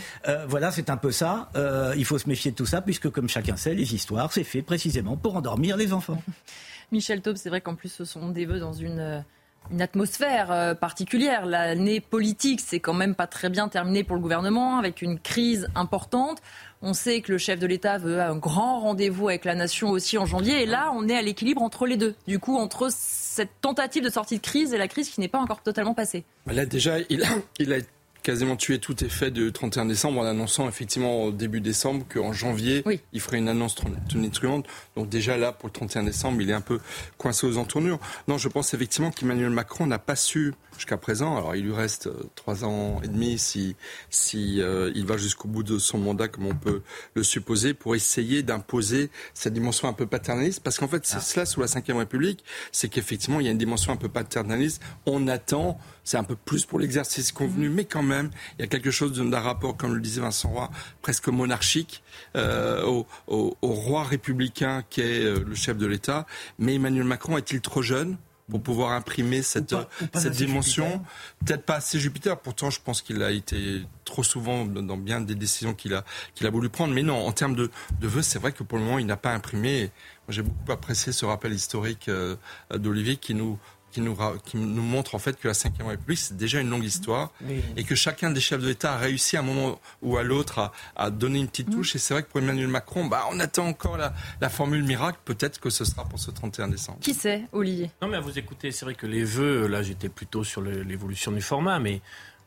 Voilà, 0.49 0.71
c'est 0.71 0.91
un 0.91 0.97
peu 0.97 1.11
ça. 1.11 1.51
il 1.97 2.05
faut 2.05 2.19
se 2.19 2.29
méfier 2.29 2.51
de 2.51 2.57
tout 2.57 2.67
ça, 2.67 2.81
puisque 2.81 3.11
comme 3.11 3.29
chacun 3.29 3.57
sait, 3.57 3.75
les 3.75 3.95
histoires, 3.95 4.33
c'est 4.33 4.45
fait 4.45 4.63
précisément 4.63 5.17
pour 5.17 5.37
endormir 5.37 5.77
les 5.77 5.93
enfants. 5.93 6.23
Michel 6.93 7.23
Taube, 7.23 7.37
c'est 7.37 7.49
vrai 7.49 7.61
qu'en 7.61 7.75
plus, 7.75 7.93
ce 7.93 8.05
sont 8.05 8.31
des 8.31 8.47
vœux 8.47 8.61
dans 8.61 8.73
une 8.73 9.25
une 9.71 9.83
atmosphère 9.83 10.51
euh, 10.53 10.75
particulière. 10.75 11.47
L'année 11.47 12.01
politique, 12.01 12.61
c'est 12.61 12.81
quand 12.81 12.95
même 12.95 13.15
pas 13.15 13.27
très 13.27 13.49
bien 13.49 13.69
terminé 13.69 14.05
pour 14.05 14.17
le 14.17 14.23
gouvernement, 14.23 14.79
avec 14.79 15.03
une 15.03 15.19
crise 15.19 15.69
importante. 15.75 16.43
On 16.83 16.93
sait 16.93 17.23
que 17.23 17.33
le 17.33 17.39
chef 17.39 17.59
de 17.59 17.67
l'État 17.67 17.97
veut 17.97 18.21
un 18.21 18.37
grand 18.37 18.81
rendez-vous 18.81 19.29
avec 19.29 19.47
la 19.47 19.55
nation 19.55 19.89
aussi 19.89 20.19
en 20.19 20.27
janvier. 20.27 20.63
Et 20.63 20.67
là, 20.67 20.93
on 20.95 21.09
est 21.09 21.17
à 21.17 21.23
l'équilibre 21.23 21.63
entre 21.63 21.87
les 21.87 21.97
deux. 21.97 22.15
Du 22.27 22.39
coup, 22.39 22.57
entre 22.57 22.89
cette 22.91 23.61
tentative 23.63 24.05
de 24.05 24.11
sortie 24.11 24.37
de 24.37 24.43
crise 24.43 24.75
et 24.75 24.79
la 24.79 24.89
crise 24.89 25.09
qui 25.09 25.21
n'est 25.21 25.29
pas 25.29 25.39
encore 25.39 25.63
totalement 25.63 25.95
passée. 25.95 26.25
Là, 26.47 26.67
déjà, 26.67 26.99
il 27.09 27.23
a, 27.23 27.29
il 27.59 27.73
a 27.73 27.79
quasiment 28.25 28.57
tué 28.57 28.79
tout 28.79 29.05
effet 29.05 29.31
de 29.31 29.51
31 29.51 29.85
décembre 29.85 30.21
en 30.21 30.25
annonçant 30.25 30.67
effectivement 30.67 31.25
au 31.25 31.31
début 31.31 31.61
décembre 31.61 32.07
qu'en 32.13 32.33
janvier, 32.33 32.83
il 33.13 33.21
ferait 33.21 33.37
une 33.37 33.49
annonce 33.49 33.77
tonitruante. 34.09 34.67
Donc 34.97 35.11
déjà 35.11 35.37
là, 35.37 35.53
pour 35.53 35.69
le 35.69 35.73
31 35.73 36.05
décembre, 36.05 36.41
il 36.41 36.49
est 36.49 36.55
un 36.55 36.63
peu 36.63 36.81
coincé 37.19 37.47
aux 37.47 37.59
entournures. 37.59 38.01
Non, 38.27 38.39
je 38.39 38.49
pense 38.49 38.73
effectivement 38.73 39.11
qu'Emmanuel 39.11 39.51
Macron 39.51 39.87
n'a 39.87 39.99
pas 39.99 40.17
su 40.17 40.55
jusqu'à 40.77 40.97
présent. 40.97 41.37
Alors 41.37 41.55
il 41.55 41.65
lui 41.65 41.75
reste 41.75 42.07
euh, 42.07 42.31
trois 42.35 42.65
ans 42.65 43.01
et 43.05 43.09
demi 43.09 43.39
si, 43.39 43.77
si 44.09 44.61
euh, 44.61 44.91
il 44.95 45.05
va 45.05 45.19
jusqu'au 45.19 45.47
bout 45.47 45.63
de 45.63 45.79
son 45.79 45.99
mandat, 45.99 46.29
comme 46.29 46.47
on 46.47 46.55
peut 46.55 46.83
le 47.13 47.23
supposer, 47.23 47.75
pour 47.75 47.95
essayer 47.95 48.43
d'imposer 48.43 49.11
cette 49.35 49.53
dimension 49.53 49.87
un 49.87 49.93
peu 49.93 50.07
paternaliste. 50.07 50.61
Parce 50.63 50.79
qu'en 50.79 50.89
fait, 50.89 51.05
c'est 51.05 51.19
ah. 51.19 51.21
cela 51.21 51.47
sous 51.47 51.61
la 51.61 51.67
Ve 51.67 51.97
République, 51.97 52.43
c'est 52.73 52.89
qu'effectivement 52.89 53.39
il 53.39 53.45
y 53.45 53.49
a 53.49 53.53
une 53.53 53.59
dimension 53.59 53.93
un 53.93 53.97
peu 53.97 54.09
paternaliste. 54.09 54.83
On 55.05 55.29
attend, 55.29 55.79
c'est 56.05 56.19
un 56.19 56.25
peu 56.25 56.37
plus 56.37 56.67
pour 56.67 56.79
l'exercice 56.79 57.33
convenu, 57.33 57.69
mhm. 57.69 57.75
mais 57.75 57.85
quand 57.85 58.03
même, 58.03 58.31
il 58.59 58.63
y 58.63 58.65
a 58.65 58.69
quelque 58.69 58.91
chose 58.91 59.13
d'un 59.13 59.41
rapport, 59.41 59.77
comme 59.77 59.95
le 59.95 60.01
disait 60.01 60.21
Vincent 60.21 60.51
Roy, 60.51 60.71
presque 61.03 61.29
monarchique 61.29 62.03
euh, 62.37 62.85
au, 62.85 63.07
au, 63.27 63.57
au, 63.63 63.69
roi 63.69 64.05
républicain 64.05 64.85
qui 64.89 65.01
est 65.01 65.25
le 65.25 65.55
chef 65.55 65.77
de 65.77 65.87
l'État. 65.87 66.27
Mais 66.59 66.75
Emmanuel 66.75 67.05
Macron 67.05 67.39
est-il 67.39 67.61
trop 67.61 67.83
jeune 67.83 68.17
pour 68.51 68.63
pouvoir 68.63 68.93
imprimer 68.93 69.43
cette, 69.43 69.75
cette 70.15 70.35
dimension? 70.35 71.03
Peut-être 71.45 71.65
pas 71.65 71.77
assez 71.77 71.99
Jupiter, 71.99 72.39
pourtant 72.39 72.71
je 72.71 72.81
pense 72.81 73.03
qu'il 73.03 73.23
a 73.23 73.31
été 73.31 73.83
trop 74.05 74.23
souvent 74.23 74.65
dans 74.67 74.97
bien 74.97 75.21
des 75.21 75.35
décisions 75.35 75.75
qu'il 75.75 75.95
a, 75.95 76.05
qu'il 76.35 76.47
a 76.47 76.51
voulu 76.51 76.69
prendre. 76.69 76.93
Mais 76.93 77.03
non, 77.03 77.27
en 77.27 77.33
termes 77.33 77.55
de, 77.55 77.71
de 78.01 78.09
vœux, 78.09 78.23
c'est 78.23 78.39
vrai 78.39 78.53
que 78.53 78.63
pour 78.63 78.79
le 78.79 78.85
moment, 78.85 78.99
il 78.99 79.07
n'a 79.07 79.17
pas 79.17 79.33
imprimé. 79.33 79.91
J'ai 80.29 80.43
beaucoup 80.43 80.73
apprécié 80.73 81.13
ce 81.13 81.25
rappel 81.25 81.53
historique 81.53 82.09
euh, 82.09 82.37
d'Olivier 82.75 83.17
qui 83.17 83.35
nous 83.35 83.59
qui 83.95 84.01
nous, 84.01 84.17
qui 84.45 84.57
nous 84.57 84.83
montre 84.83 85.15
en 85.15 85.21
fait 85.21 85.39
que 85.39 85.47
la 85.47 85.55
Ve 85.55 85.87
République, 85.87 86.19
c'est 86.19 86.37
déjà 86.37 86.61
une 86.61 86.69
longue 86.69 86.85
histoire 86.85 87.31
et 87.77 87.85
que 87.85 87.95
chacun 87.95 88.33
des 88.33 88.41
chefs 88.41 88.61
de 88.61 88.67
l'État 88.67 88.95
a 88.95 88.99
réussi 88.99 89.37
à 89.37 89.41
un 89.41 89.43
moment 89.43 89.79
ou 90.03 90.17
à 90.17 90.25
l'autre 90.25 90.59
à, 90.59 90.73
à, 90.97 91.11
donner 91.11 91.39
une 91.39 91.47
petite 91.47 91.71
touche. 91.71 91.95
Et 91.95 91.99
c'est 92.01 92.13
vrai 92.13 92.25
que 92.25 92.29
pour 92.29 92.41
Emmanuel 92.41 92.67
Macron, 92.67 93.07
bah, 93.07 93.25
on 93.31 93.39
attend 93.39 93.69
encore 93.69 93.97
la, 93.97 94.13
la 94.41 94.49
formule 94.49 94.83
miracle. 94.83 95.19
Peut-être 95.25 95.61
que 95.61 95.71
ce 95.71 95.85
sera 95.85 96.05
pour 96.05 96.19
ce 96.19 96.33
31 96.33 96.69
décembre. 96.69 96.99
Qui 97.01 97.15
sait, 97.15 97.45
Olivier? 97.53 97.93
Non, 98.03 98.09
mais 98.09 98.17
à 98.17 98.21
vous 98.21 98.37
écouter, 98.37 98.73
c'est 98.73 98.85
vrai 98.85 98.97
que 98.97 99.07
les 99.07 99.23
vœux, 99.23 99.69
là, 99.69 99.83
j'étais 99.83 100.09
plutôt 100.09 100.43
sur 100.43 100.61
l'évolution 100.61 101.31
du 101.31 101.41
format, 101.41 101.79
mais 101.79 102.03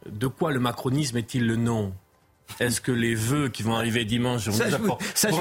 de 0.06 0.27
quoi 0.27 0.51
le 0.51 0.60
macronisme 0.60 1.18
est-il 1.18 1.48
le 1.48 1.56
nom? 1.56 1.94
Est-ce 2.60 2.82
que 2.82 2.92
les 2.92 3.16
vœux 3.16 3.50
qui 3.50 3.63
vont 3.63 3.75
arriver 3.75 4.06
dimanche 4.06 4.48
vont 4.48 4.66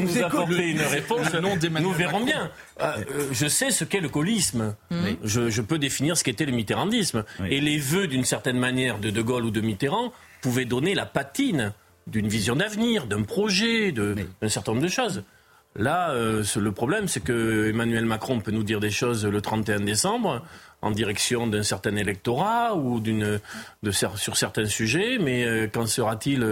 nous, 0.00 0.22
apporter 0.22 0.68
une 0.68 0.80
réponse 0.80 1.32
Nous 1.80 1.92
verrons 1.92 2.25
bien. 2.25 2.50
Euh, 2.80 2.96
euh, 3.10 3.28
je 3.32 3.46
sais 3.46 3.70
ce 3.70 3.84
qu'est 3.84 4.00
le 4.00 4.08
gaullisme. 4.08 4.75
Hmm. 4.90 5.14
Je, 5.25 5.60
peux 5.60 5.78
définir 5.78 6.16
ce 6.16 6.25
qu'était 6.25 6.46
le 6.46 6.52
mitterrandisme. 6.52 7.25
Et 7.48 7.60
les 7.60 7.78
vœux, 7.78 8.06
d'une 8.06 8.25
certaine 8.25 8.58
manière, 8.58 8.98
de 8.98 9.10
De 9.10 9.22
Gaulle 9.22 9.46
ou 9.46 9.50
de 9.50 9.60
Mitterrand 9.60 10.12
pouvaient 10.42 10.64
donner 10.64 10.94
la 10.94 11.06
patine 11.06 11.72
d'une 12.06 12.28
vision 12.28 12.54
d'avenir, 12.54 13.06
d'un 13.06 13.22
projet, 13.22 13.92
d'un 13.92 14.48
certain 14.48 14.72
nombre 14.72 14.84
de 14.84 14.90
choses. 14.90 15.25
Là, 15.78 16.10
euh, 16.10 16.42
le 16.56 16.72
problème, 16.72 17.08
c'est 17.08 17.22
que 17.22 17.68
Emmanuel 17.68 18.06
Macron 18.06 18.40
peut 18.40 18.50
nous 18.50 18.62
dire 18.62 18.80
des 18.80 18.90
choses 18.90 19.26
le 19.26 19.40
31 19.40 19.80
décembre 19.80 20.42
en 20.86 20.90
direction 20.90 21.46
d'un 21.46 21.62
certain 21.62 21.96
électorat 21.96 22.74
ou 22.74 23.00
d'une 23.00 23.40
sur 23.92 24.36
certains 24.36 24.66
sujets, 24.66 25.18
mais 25.18 25.68
qu'en 25.72 25.86
sera-t-il 25.86 26.44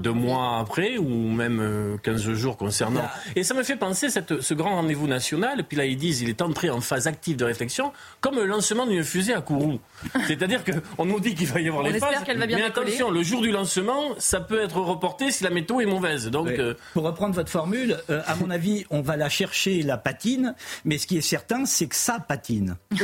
deux 0.00 0.12
mois 0.12 0.58
après 0.58 0.98
ou 0.98 1.08
même 1.08 1.98
15 2.02 2.28
euh, 2.28 2.34
jours 2.34 2.56
concernant. 2.56 3.04
Et 3.36 3.44
ça 3.44 3.54
me 3.54 3.62
fait 3.62 3.76
penser 3.76 4.10
cette, 4.10 4.40
ce 4.40 4.54
grand 4.54 4.76
rendez-vous 4.76 5.06
national. 5.06 5.64
Puis 5.64 5.76
là, 5.76 5.84
ils 5.84 5.96
disent 5.96 6.22
il 6.22 6.28
est 6.28 6.42
entré 6.42 6.70
en 6.70 6.80
phase 6.80 7.06
active 7.06 7.36
de 7.36 7.44
réflexion, 7.44 7.92
comme 8.20 8.36
le 8.36 8.46
lancement 8.46 8.86
d'une 8.86 9.04
fusée 9.04 9.34
à 9.34 9.40
Kourou. 9.40 9.78
C'est-à-dire 10.26 10.62
qu'on 10.64 11.04
nous 11.04 11.20
dit 11.20 11.34
qu'il 11.34 11.46
va 11.46 11.60
y 11.60 11.68
avoir 11.68 11.84
les 11.84 11.98
phases, 11.98 12.24
mais 12.26 12.62
attention, 12.62 13.10
le 13.10 13.22
jour 13.22 13.42
du 13.42 13.50
lancement, 13.50 14.14
ça 14.18 14.40
peut 14.40 14.62
être 14.62 14.80
reporté 14.80 15.30
si 15.30 15.44
la 15.44 15.50
météo 15.50 15.80
est 15.80 15.86
mauvaise. 15.86 16.28
Donc, 16.28 16.48
euh, 16.48 16.74
pour 16.94 17.04
reprendre 17.04 17.34
votre 17.34 17.50
formule, 17.50 17.98
euh, 18.08 18.22
à 18.26 18.34
mon 18.36 18.50
avis, 18.50 18.84
on 18.90 19.00
va 19.02 19.16
la 19.16 19.28
chercher 19.28 19.82
la 19.82 19.98
patine, 19.98 20.54
mais 20.84 20.98
ce 20.98 21.06
qui 21.06 21.18
est 21.18 21.22
certain, 21.22 21.64
c'est 21.66 21.86
que 21.86 21.96
ça 21.96 22.18
patine. 22.20 22.76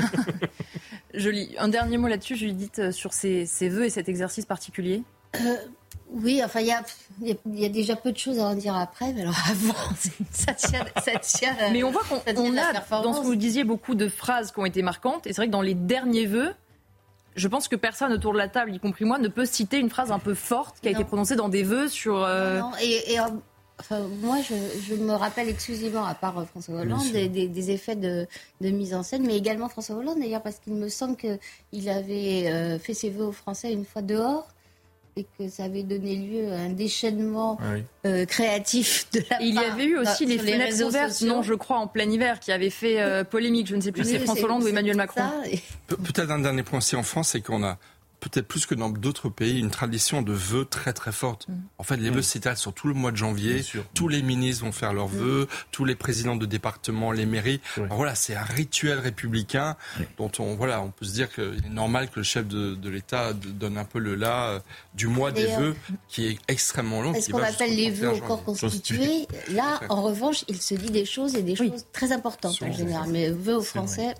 Je 1.15 1.31
lis 1.31 1.55
un 1.59 1.69
dernier 1.69 1.99
mot 1.99 2.09
là-dessus, 2.09 2.37
Judith, 2.37 2.91
sur 2.91 3.13
ces, 3.13 3.47
ces 3.47 3.69
vœux 3.69 3.85
et 3.85 3.91
cet 3.91 4.09
exercice 4.09 4.45
particulier. 4.45 5.03
Oui, 6.13 6.41
enfin, 6.45 6.61
il 6.61 6.67
y 7.57 7.65
a, 7.65 7.69
déjà 7.69 7.97
peu 7.97 8.13
de 8.13 8.17
choses 8.17 8.39
à 8.39 8.45
en 8.45 8.55
dire 8.55 8.77
après, 8.77 9.13
mais 9.13 9.23
alors 9.23 9.37
avant, 9.51 9.95
ça 10.31 10.53
tient. 10.55 10.85
Ça 11.03 11.19
tient 11.19 11.57
mais 11.73 11.83
on 11.83 11.91
voit 11.91 12.03
qu'on 12.05 12.17
a, 12.57 13.03
dans 13.03 13.13
ce 13.13 13.21
que 13.21 13.25
vous 13.25 13.37
disiez, 13.37 13.65
beaucoup 13.65 13.95
de 13.95 14.09
phrases 14.09 14.53
qui 14.53 14.61
ont 14.61 14.67
été 14.67 14.83
marquantes. 14.83 15.27
Et 15.27 15.33
c'est 15.33 15.37
vrai 15.37 15.47
que 15.47 15.53
dans 15.53 15.63
les 15.63 15.75
derniers 15.75 16.27
vœux, 16.27 16.55
je 17.35 17.49
pense 17.49 17.69
que 17.69 17.77
personne 17.77 18.13
autour 18.13 18.33
de 18.33 18.39
la 18.39 18.49
table, 18.49 18.75
y 18.75 18.79
compris 18.79 19.05
moi, 19.05 19.19
ne 19.19 19.29
peut 19.29 19.47
citer 19.47 19.79
une 19.79 19.91
phrase 19.91 20.13
un 20.13 20.19
peu 20.19 20.35
forte 20.35 20.81
qui 20.81 20.89
a 20.89 20.93
été 20.93 21.05
prononcée 21.05 21.37
dans 21.37 21.49
des 21.49 21.65
vœux 21.65 21.89
sur. 21.89 22.23
Euh, 22.23 22.61
non, 22.61 22.71
et, 22.81 23.19
moi, 24.23 24.39
je, 24.41 24.95
me 24.95 25.13
rappelle 25.13 25.51
exclusivement, 25.51 26.07
à 26.07 26.15
part 26.15 26.47
François 26.47 26.77
Hollande, 26.77 27.11
des, 27.13 27.71
effets 27.71 27.97
de, 27.97 28.27
mise 28.61 28.95
en 28.95 29.03
scène, 29.03 29.27
mais 29.27 29.37
également 29.37 29.69
François 29.69 29.97
Hollande, 29.97 30.19
d'ailleurs, 30.21 30.43
parce 30.43 30.61
qu'il 30.61 30.75
me 30.75 30.89
semble 30.89 31.17
qu'il 31.17 31.89
avait 31.91 32.79
fait 32.79 32.95
ses 32.95 33.11
vœux 33.11 33.27
aux 33.27 33.33
Français 33.33 33.73
une 33.73 33.85
fois 33.85 34.03
dehors 34.03 34.47
et 35.19 35.27
que 35.39 35.49
ça 35.49 35.65
avait 35.65 35.83
donné 35.83 36.15
lieu 36.15 36.53
à 36.53 36.57
un 36.57 36.69
déchaînement 36.69 37.59
ah 37.63 37.77
euh, 38.07 38.27
créatif 38.27 39.07
de 39.13 39.23
la 39.31 39.41
Il 39.41 39.55
y 39.55 39.59
avait 39.59 39.87
eu 39.87 39.97
aussi 39.97 40.27
les 40.27 40.37
fenêtres 40.37 40.83
ouvertes, 40.83 41.23
non, 41.23 41.43
je 41.43 41.55
crois, 41.55 41.79
en 41.79 41.87
plein 41.87 42.05
hiver, 42.11 42.39
qui 42.39 42.53
avait 42.53 42.69
fait 42.69 43.01
euh, 43.01 43.25
polémique. 43.25 43.67
Je 43.67 43.77
ne 43.77 43.81
sais 43.81 43.93
plus 43.93 44.05
si 44.05 44.11
c'est 44.11 44.19
François 44.19 44.45
Hollande 44.45 44.65
ou 44.65 44.69
Emmanuel 44.69 44.97
Macron. 44.97 45.23
Peut-être 45.87 46.31
un 46.31 46.41
dernier 46.41 46.63
point 46.63 46.79
aussi 46.79 46.97
en 46.97 47.03
France, 47.03 47.31
c'est 47.31 47.41
qu'on 47.41 47.65
a 47.65 47.79
peut-être 48.21 48.49
plus 48.49 48.67
que 48.67 48.75
dans 48.75 48.91
d'autres 48.91 49.29
pays, 49.29 49.59
une 49.59 49.71
tradition 49.71 50.23
de 50.23 50.33
vœux 50.33 50.65
très 50.65 50.93
très 50.93 51.13
forte. 51.13 51.49
Mm. 51.49 51.55
En 51.79 51.83
fait, 51.83 51.97
les 51.97 52.11
vœux 52.11 52.21
mm. 52.21 52.23
s'étalent 52.23 52.57
sur 52.57 52.73
tout 52.73 52.89
le 52.89 52.95
mois 52.95 53.13
de 53.13 53.17
janvier. 53.17 53.65
Tous 53.95 54.09
les 54.09 54.23
ministres 54.23 54.65
vont 54.65 54.73
faire 54.73 54.93
leurs 54.93 55.09
mm. 55.09 55.17
vœux, 55.17 55.49
tous 55.71 55.85
les 55.85 55.95
présidents 55.95 56.37
de 56.37 56.47
département, 56.47 57.13
les 57.13 57.27
mairies. 57.27 57.61
voilà, 57.91 58.15
c'est 58.15 58.35
un 58.35 58.43
rituel 58.43 58.99
républicain 58.99 59.77
dont 60.19 60.31
on 60.39 60.57
voilà, 60.57 60.81
on 60.81 60.91
peut 60.91 61.05
se 61.05 61.13
dire 61.13 61.33
qu'il 61.33 61.63
est 61.65 61.71
normal 61.71 62.09
que 62.09 62.21
le 62.21 62.23
chef 62.23 62.47
de, 62.47 62.89
l'État 62.89 63.33
donne 63.33 63.79
un 63.79 63.85
peu 63.85 63.99
le 63.99 64.15
là 64.15 64.49
euh, 64.49 64.61
du 64.95 65.09
mois 65.09 65.33
des 65.33 65.47
vœux, 65.47 65.75
qui 66.09 66.27
est 66.27 66.39
extrêmement 66.49 67.03
long. 67.03 67.13
Ce 67.21 67.31
qu'on 67.31 67.39
appelle 67.39 67.75
les 67.75 67.91
vœux 67.91 68.13
au 68.13 68.21
corps 68.21 68.45
constitué, 68.45 69.27
là, 69.51 69.81
en 69.89 70.03
revanche, 70.03 70.45
il 70.49 70.61
se 70.61 70.75
dit 70.75 70.91
des 70.91 71.05
choses 71.05 71.35
et 71.35 71.43
des 71.43 71.57
choses 71.57 71.87
très 71.93 72.13
importantes 72.13 72.63
en 72.63 72.73
général. 72.73 73.09
Mais 73.11 73.31
vœux 73.31 73.57
aux 73.57 73.63
Français 73.63 74.15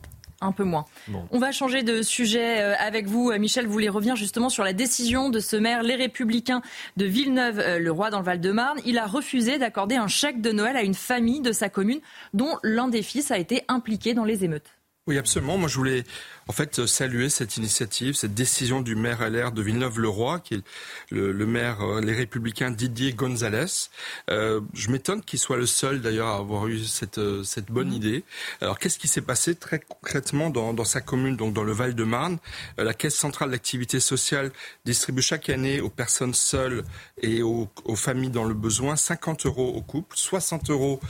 un 0.47 0.53
peu 0.53 0.65
moins. 0.65 0.85
On 1.31 1.39
va 1.39 1.53
changer 1.53 1.83
de 1.83 2.03
sujet 2.03 2.61
euh, 2.61 2.75
avec 2.79 3.07
vous. 3.07 3.31
Euh, 3.31 3.39
Michel, 3.39 3.67
vous 3.67 3.73
voulez 3.73 3.89
revenir 3.89 4.17
justement 4.17 4.49
sur 4.49 4.65
la 4.65 4.73
décision 4.73 5.29
de 5.29 5.41
ce 5.41 5.57
maire, 5.57 5.83
les 5.83 5.97
Républicains 5.97 6.63
de 6.97 7.05
Villeneuve-le-Roi 7.05 8.11
dans 8.11 8.19
le 8.19 8.25
Val-de-Marne. 8.25 8.81
Il 8.85 8.99
a 8.99 9.07
refusé 9.07 9.59
d'accorder 9.59 9.97
un 9.97 10.09
chèque 10.09 10.41
de 10.41 10.53
Noël 10.53 10.77
à 10.77 10.83
une 10.83 10.95
famille 10.95 11.41
de 11.41 11.53
sa 11.53 11.69
commune 11.69 12.01
dont 12.35 12.59
l'un 12.63 12.89
des 12.89 13.03
fils 13.03 13.31
a 13.31 13.39
été 13.39 13.63
impliqué 13.69 14.15
dans 14.15 14.25
les 14.25 14.45
émeutes. 14.45 14.77
Oui, 15.07 15.19
absolument. 15.19 15.57
Moi, 15.57 15.69
je 15.69 15.77
voulais 15.77 16.05
en 16.49 16.53
fait 16.53 16.87
saluer 16.87 17.29
cette 17.29 17.57
initiative, 17.57 18.15
cette 18.15 18.35
décision 18.35 18.81
du 18.81 18.95
maire 18.95 19.29
LR 19.29 19.51
de 19.51 19.63
Villeneuve-le-Roi, 19.63 20.39
qui 20.41 20.55
est 20.55 20.63
le, 21.11 21.33
maire 21.47 21.81
euh, 21.81 22.01
les 22.01 22.15
Républicains 22.15 22.71
Didier 22.71 23.13
Gonzalez. 23.13 23.89
Euh, 24.31 24.61
je 24.73 24.91
m'étonne 24.91 25.23
qu'il 25.23 25.41
soit 25.41 25.57
le 25.57 25.67
seul 25.67 26.01
d'ailleurs 26.01 26.29
à 26.29 26.37
avoir 26.37 26.69
eu 26.69 26.85
cette 26.85 27.19
euh, 27.19 27.43
cette 27.43 27.67
bonne 27.73 27.89
mhm. 27.89 27.95
idée. 27.95 28.25
Alors, 28.61 28.79
qu'est-ce 28.79 28.99
qui 28.99 29.09
s'est 29.09 29.23
passé 29.23 29.57
très 29.57 29.81
concrètement 29.81 30.51
dans, 30.51 30.73
dans 30.73 30.85
sa 30.85 31.01
commune, 31.01 31.37
donc 31.37 31.53
dans 31.53 31.65
le 31.65 31.73
Val-de-Marne? 31.73 32.39
La 32.79 32.95
Caisse 32.95 33.17
centrale 33.17 33.51
d'activité 33.51 33.99
sociale 33.99 34.53
distribue 34.85 35.23
chaque 35.23 35.49
année 35.49 35.81
aux 35.81 35.91
personnes 35.91 36.35
seules 36.35 36.85
et 37.23 37.43
aux, 37.43 37.69
aux, 37.85 37.97
familles 37.97 38.31
dans 38.31 38.45
le 38.45 38.55
besoin 38.55 38.97
50 38.97 39.47
euros 39.47 39.73
au 39.75 39.83
couple, 39.83 40.17
60 40.17 40.71
euros 40.71 41.01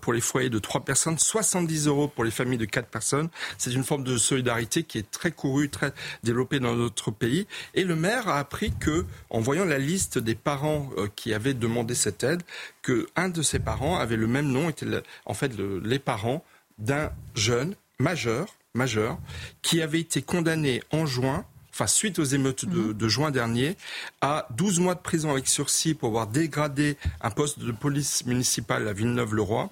pour 0.00 0.12
les 0.12 0.20
foyers 0.20 0.50
de 0.50 0.58
trois 0.58 0.84
personnes, 0.84 1.18
70 1.18 1.86
euros 1.86 2.08
pour 2.08 2.24
les 2.24 2.30
familles 2.30 2.58
de 2.58 2.64
quatre 2.64 2.88
personnes. 2.88 3.28
C'est 3.58 3.72
une 3.72 3.84
forme 3.84 4.04
de 4.04 4.16
solidarité 4.16 4.81
qui 4.84 4.98
est 4.98 5.10
très 5.10 5.30
courue, 5.30 5.68
très 5.68 5.92
développée 6.22 6.60
dans 6.60 6.74
notre 6.74 7.10
pays. 7.10 7.46
Et 7.74 7.84
le 7.84 7.96
maire 7.96 8.28
a 8.28 8.38
appris 8.38 8.72
que, 8.72 9.04
en 9.30 9.40
voyant 9.40 9.64
la 9.64 9.78
liste 9.78 10.18
des 10.18 10.34
parents 10.34 10.90
euh, 10.96 11.08
qui 11.14 11.34
avaient 11.34 11.54
demandé 11.54 11.94
cette 11.94 12.24
aide, 12.24 12.42
que 12.82 13.06
un 13.16 13.28
de 13.28 13.42
ses 13.42 13.58
parents 13.58 13.98
avait 13.98 14.16
le 14.16 14.26
même 14.26 14.48
nom, 14.48 14.68
était 14.68 14.86
en 15.26 15.34
fait 15.34 15.52
les 15.56 15.98
parents 15.98 16.44
d'un 16.78 17.10
jeune 17.34 17.74
majeur 17.98 18.46
majeur 18.74 19.18
qui 19.60 19.82
avait 19.82 20.00
été 20.00 20.22
condamné 20.22 20.82
en 20.92 21.06
juin 21.06 21.44
enfin 21.72 21.86
suite 21.86 22.18
aux 22.18 22.24
émeutes 22.24 22.64
mhm. 22.64 22.92
de, 22.92 23.08
juin 23.08 23.30
dernier, 23.30 23.76
à 24.20 24.46
12 24.50 24.80
mois 24.80 24.94
de 24.94 25.00
prison 25.00 25.30
avec 25.30 25.48
sursis 25.48 25.94
pour 25.94 26.08
avoir 26.08 26.26
dégradé 26.26 26.96
un 27.20 27.30
poste 27.30 27.60
de 27.60 27.72
police 27.72 28.26
municipale 28.26 28.86
à 28.88 28.92
Villeneuve-le-Roi, 28.92 29.70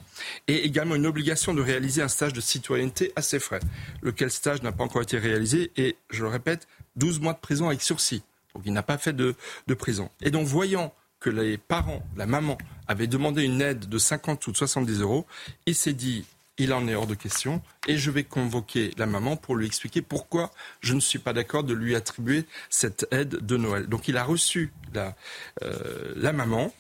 et 0.49 0.65
également 0.65 0.95
une 0.95 1.07
obligation 1.07 1.55
de 1.55 1.61
réaliser 1.61 2.03
un 2.03 2.09
stage 2.09 2.33
de 2.33 2.41
citoyenneté 2.41 3.13
à 3.17 3.23
ses 3.23 3.39
frais, 3.39 3.61
lequel 4.03 4.31
stage 4.31 4.63
n'a 4.63 4.73
pas 4.73 4.85
encore 4.85 5.03
été 5.03 5.19
réalisé, 5.19 5.71
et 5.77 5.97
je 6.11 6.23
le 6.23 6.29
répète, 6.29 6.67
12 6.97 7.21
mois 7.21 7.35
de 7.35 7.39
prison 7.39 7.69
avec 7.69 7.83
sursis. 7.83 8.23
Donc 8.55 8.65
il 8.67 8.73
n'a 8.73 8.83
pas 8.83 8.99
fait 8.99 9.13
de, 9.13 9.35
de 9.67 9.75
prison. 9.75 10.11
Et 10.23 10.31
donc 10.31 10.47
voyant 10.47 10.93
que 11.21 11.31
les 11.31 11.59
parents, 11.59 12.03
la 12.17 12.27
maman, 12.27 12.57
avaient 12.89 13.07
demandé 13.07 13.45
une 13.45 13.61
aide 13.61 13.89
de 13.89 13.99
50 13.99 14.47
ou 14.47 14.55
70 14.55 15.01
euros, 15.01 15.27
il 15.67 15.75
s'est 15.75 15.93
dit 15.93 16.25
il 16.61 16.75
en 16.75 16.87
est 16.87 16.95
hors 16.95 17.07
de 17.07 17.15
question. 17.15 17.63
Et 17.89 17.97
je 17.97 18.11
vais 18.11 18.23
convoquer 18.23 18.93
la 18.99 19.07
maman 19.07 19.37
pour 19.37 19.57
lui 19.57 19.67
expliquer 19.67 20.03
pourquoi 20.03 20.51
je 20.81 20.93
ne 20.93 21.01
suis 21.01 21.19
pas 21.19 21.33
d'accord 21.33 21.65
de 21.65 21.73
lui 21.73 21.97
attribuer 21.97 22.45
cette 22.69 23.07
aide 23.11 23.31
de 23.45 23.57
Noël. 23.57 23.87
Donc 23.87 24.09
il 24.09 24.19
a 24.19 24.25
reçu 24.25 24.71
la, 24.93 25.17
euh, 25.63 26.33
maman. 26.33 26.71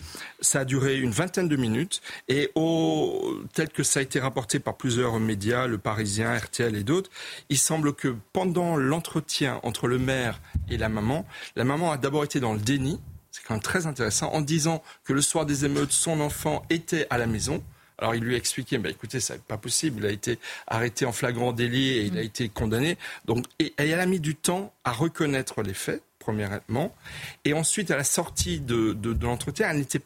Ça 0.42 0.60
a 0.60 0.64
duré 0.66 0.98
une 0.98 1.12
vingtaine 1.12 1.48
de 1.48 1.56
minutes. 1.56 2.02
Et 2.28 2.50
au, 2.54 3.40
tel 3.54 3.70
que 3.70 3.82
ça 3.82 4.00
a 4.00 4.02
été 4.02 4.20
rapporté 4.20 4.58
par 4.58 4.76
plusieurs 4.76 5.18
médias, 5.18 5.66
Le 5.66 5.78
Parisien, 5.78 6.36
RTL 6.36 6.76
et 6.76 6.84
d'autres, 6.84 7.10
il 7.48 7.58
semble 7.58 7.94
que 7.94 8.14
pendant 8.34 8.76
l'entretien 8.76 9.60
entre 9.62 9.88
le 9.88 9.98
maire 9.98 10.40
et 10.68 10.76
la 10.76 10.90
maman, 10.90 11.24
la 11.56 11.64
maman 11.64 11.90
a 11.90 11.96
d'abord 11.96 12.24
été 12.24 12.38
dans 12.38 12.52
le 12.52 12.60
déni. 12.60 13.00
C'est 13.30 13.42
quand 13.44 13.54
même 13.54 13.62
très 13.62 13.86
intéressant, 13.86 14.30
en 14.32 14.42
disant 14.42 14.82
que 15.04 15.14
le 15.14 15.22
soir 15.22 15.46
des 15.46 15.64
émeutes, 15.64 15.92
son 15.92 16.20
enfant 16.20 16.66
était 16.68 17.06
à 17.08 17.16
la 17.16 17.26
maison. 17.26 17.62
Alors 18.00 18.14
il 18.14 18.24
lui 18.24 18.34
a 18.34 18.38
expliqué, 18.38 18.78
bah, 18.78 18.90
écoutez, 18.90 19.20
c'est 19.20 19.42
pas 19.42 19.58
possible, 19.58 20.00
il 20.00 20.06
a 20.06 20.10
été 20.10 20.38
arrêté 20.66 21.04
en 21.04 21.12
flagrant 21.12 21.52
délit 21.52 21.90
et 21.90 22.02
il 22.04 22.18
a 22.18 22.22
mm. 22.22 22.24
été 22.24 22.48
condamné. 22.48 22.96
Donc, 23.26 23.44
et, 23.58 23.74
elle 23.76 24.00
a 24.00 24.06
mis 24.06 24.20
du 24.20 24.34
temps 24.34 24.72
à 24.84 24.92
reconnaître 24.92 25.62
les 25.62 25.74
faits, 25.74 26.02
premièrement, 26.18 26.94
et 27.44 27.52
ensuite 27.52 27.90
à 27.90 27.96
la 27.96 28.04
sortie 28.04 28.60
de, 28.60 28.94
de, 28.94 29.12
de 29.12 29.24
l'entretien, 29.24 29.70
elle 29.70 29.78
n'était 29.78 30.00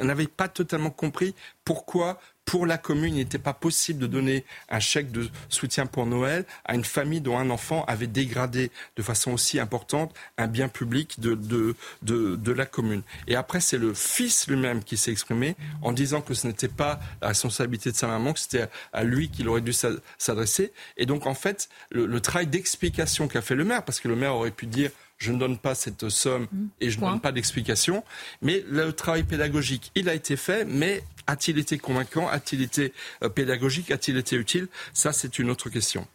n'avait 0.00 0.26
pas 0.26 0.48
totalement 0.48 0.90
compris 0.90 1.34
pourquoi 1.64 2.18
pour 2.50 2.66
la 2.66 2.78
commune, 2.78 3.14
il 3.14 3.18
n'était 3.18 3.38
pas 3.38 3.54
possible 3.54 4.00
de 4.00 4.08
donner 4.08 4.44
un 4.70 4.80
chèque 4.80 5.12
de 5.12 5.28
soutien 5.48 5.86
pour 5.86 6.04
Noël 6.04 6.44
à 6.64 6.74
une 6.74 6.84
famille 6.84 7.20
dont 7.20 7.38
un 7.38 7.48
enfant 7.48 7.84
avait 7.84 8.08
dégradé 8.08 8.72
de 8.96 9.02
façon 9.04 9.30
aussi 9.30 9.60
importante 9.60 10.12
un 10.36 10.48
bien 10.48 10.66
public 10.66 11.20
de, 11.20 11.36
de, 11.36 11.76
de, 12.02 12.52
la 12.52 12.66
commune. 12.66 13.02
Et 13.28 13.36
après, 13.36 13.60
c'est 13.60 13.78
le 13.78 13.94
fils 13.94 14.48
lui-même 14.48 14.82
qui 14.82 14.96
s'est 14.96 15.12
exprimé 15.12 15.54
en 15.80 15.92
disant 15.92 16.22
que 16.22 16.34
ce 16.34 16.48
n'était 16.48 16.66
pas 16.66 16.98
la 17.22 17.28
responsabilité 17.28 17.92
de 17.92 17.96
sa 17.96 18.08
maman, 18.08 18.32
que 18.32 18.40
c'était 18.40 18.66
à 18.92 19.04
lui 19.04 19.28
qu'il 19.28 19.48
aurait 19.48 19.60
dû 19.60 19.72
s'adresser. 20.18 20.72
Et 20.96 21.06
donc, 21.06 21.28
en 21.28 21.34
fait, 21.34 21.68
le, 21.92 22.04
le 22.04 22.20
travail 22.20 22.48
d'explication 22.48 23.28
qu'a 23.28 23.42
fait 23.42 23.54
le 23.54 23.64
maire, 23.64 23.84
parce 23.84 24.00
que 24.00 24.08
le 24.08 24.16
maire 24.16 24.34
aurait 24.34 24.50
pu 24.50 24.66
dire 24.66 24.90
je 25.20 25.32
ne 25.32 25.38
donne 25.38 25.58
pas 25.58 25.74
cette 25.74 26.08
somme 26.08 26.48
mmh. 26.50 26.66
et 26.80 26.90
je 26.90 26.98
ne 26.98 27.04
donne 27.04 27.20
pas 27.20 27.30
d'explication. 27.30 28.02
Mais 28.42 28.64
le 28.68 28.92
travail 28.92 29.22
pédagogique, 29.22 29.92
il 29.94 30.08
a 30.08 30.14
été 30.14 30.34
fait, 30.34 30.64
mais 30.64 31.04
a-t-il 31.26 31.58
été 31.58 31.78
convaincant 31.78 32.26
A-t-il 32.26 32.62
été 32.62 32.92
euh, 33.22 33.28
pédagogique 33.28 33.90
A-t-il 33.90 34.16
été 34.16 34.34
utile? 34.36 34.66
Ça, 34.94 35.12
c'est 35.12 35.38
une 35.38 35.50
autre 35.50 35.68
question. 35.68 36.08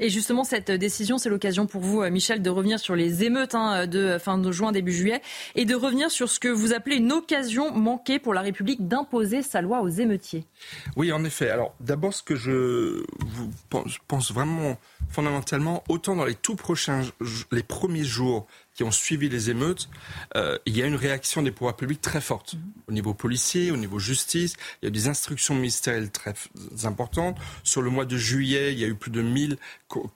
Et 0.00 0.08
justement, 0.08 0.44
cette 0.44 0.70
décision, 0.70 1.18
c'est 1.18 1.28
l'occasion 1.28 1.66
pour 1.66 1.82
vous, 1.82 2.00
euh, 2.00 2.10
Michel, 2.10 2.40
de 2.40 2.50
revenir 2.50 2.80
sur 2.80 2.96
les 2.96 3.22
émeutes 3.22 3.54
hein, 3.54 3.86
de 3.86 4.18
fin 4.18 4.38
de 4.38 4.50
juin, 4.50 4.72
début 4.72 4.92
juillet, 4.92 5.20
et 5.54 5.66
de 5.66 5.74
revenir 5.74 6.10
sur 6.10 6.30
ce 6.30 6.40
que 6.40 6.48
vous 6.48 6.72
appelez 6.72 6.96
une 6.96 7.12
occasion 7.12 7.70
manquée 7.72 8.18
pour 8.18 8.32
la 8.32 8.40
République 8.40 8.88
d'imposer 8.88 9.42
sa 9.42 9.60
loi 9.60 9.82
aux 9.82 9.88
émeutiers. 9.88 10.44
Oui, 10.96 11.12
en 11.12 11.22
effet. 11.24 11.50
Alors, 11.50 11.74
d'abord, 11.80 12.14
ce 12.14 12.22
que 12.22 12.34
je 12.34 13.04
pense 14.08 14.32
vraiment 14.32 14.78
fondamentalement, 15.10 15.84
autant 15.88 16.16
dans 16.16 16.24
les 16.24 16.34
tout 16.34 16.56
prochains, 16.56 17.02
les 17.52 17.62
premiers 17.62 18.04
jours 18.04 18.46
qui 18.80 18.84
ont 18.84 18.90
suivi 18.90 19.28
les 19.28 19.50
émeutes, 19.50 19.90
euh, 20.36 20.56
il 20.64 20.74
y 20.74 20.82
a 20.82 20.86
une 20.86 20.94
réaction 20.94 21.42
des 21.42 21.50
pouvoirs 21.50 21.76
publics 21.76 22.00
très 22.00 22.22
forte. 22.22 22.54
Au 22.88 22.92
niveau 22.92 23.12
policier, 23.12 23.70
au 23.70 23.76
niveau 23.76 23.98
justice, 23.98 24.54
il 24.80 24.86
y 24.86 24.88
a 24.88 24.90
des 24.90 25.06
instructions 25.06 25.54
ministérielles 25.54 26.10
très 26.10 26.32
importantes. 26.84 27.36
Sur 27.62 27.82
le 27.82 27.90
mois 27.90 28.06
de 28.06 28.16
juillet, 28.16 28.72
il 28.72 28.78
y 28.78 28.84
a 28.84 28.86
eu 28.86 28.94
plus 28.94 29.10
de 29.10 29.20
1000 29.20 29.58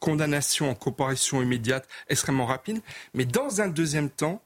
condamnations 0.01 0.71
en 0.71 0.75
comparution 0.75 1.43
immédiate 1.43 1.87
extrêmement 2.09 2.47
rapides. 2.47 2.81
Mais 3.13 3.27
dans 3.27 3.61
un 3.61 3.69
deuxième 3.69 4.09
temps, 4.09 4.41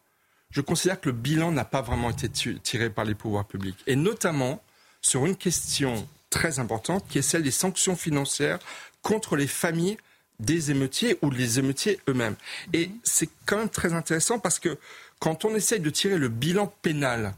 je 0.50 0.62
considère 0.62 1.00
que 1.00 1.10
le 1.10 1.14
bilan 1.14 1.52
n'a 1.52 1.64
pas 1.64 1.82
vraiment 1.82 2.10
été 2.10 2.28
tiré 2.28 2.90
par 2.90 3.04
les 3.04 3.14
pouvoirs 3.14 3.44
publics. 3.44 3.78
Et 3.86 3.94
notamment 3.94 4.60
sur 5.00 5.26
une 5.26 5.36
question 5.36 6.08
très 6.28 6.58
importante 6.58 7.04
qui 7.08 7.18
est 7.18 7.22
celle 7.22 7.44
des 7.44 7.52
sanctions 7.52 7.94
financières 7.94 8.58
contre 9.00 9.36
les 9.36 9.46
familles 9.46 9.96
des 10.40 10.70
émeutiers 10.70 11.18
ou 11.22 11.30
les 11.30 11.58
émeutiers 11.58 12.00
eux-mêmes. 12.08 12.36
Et 12.72 12.90
c'est 13.02 13.28
quand 13.46 13.58
même 13.58 13.68
très 13.68 13.92
intéressant 13.92 14.38
parce 14.38 14.58
que 14.58 14.78
quand 15.18 15.44
on 15.44 15.54
essaye 15.54 15.80
de 15.80 15.90
tirer 15.90 16.18
le 16.18 16.28
bilan 16.28 16.72
pénal 16.82 17.34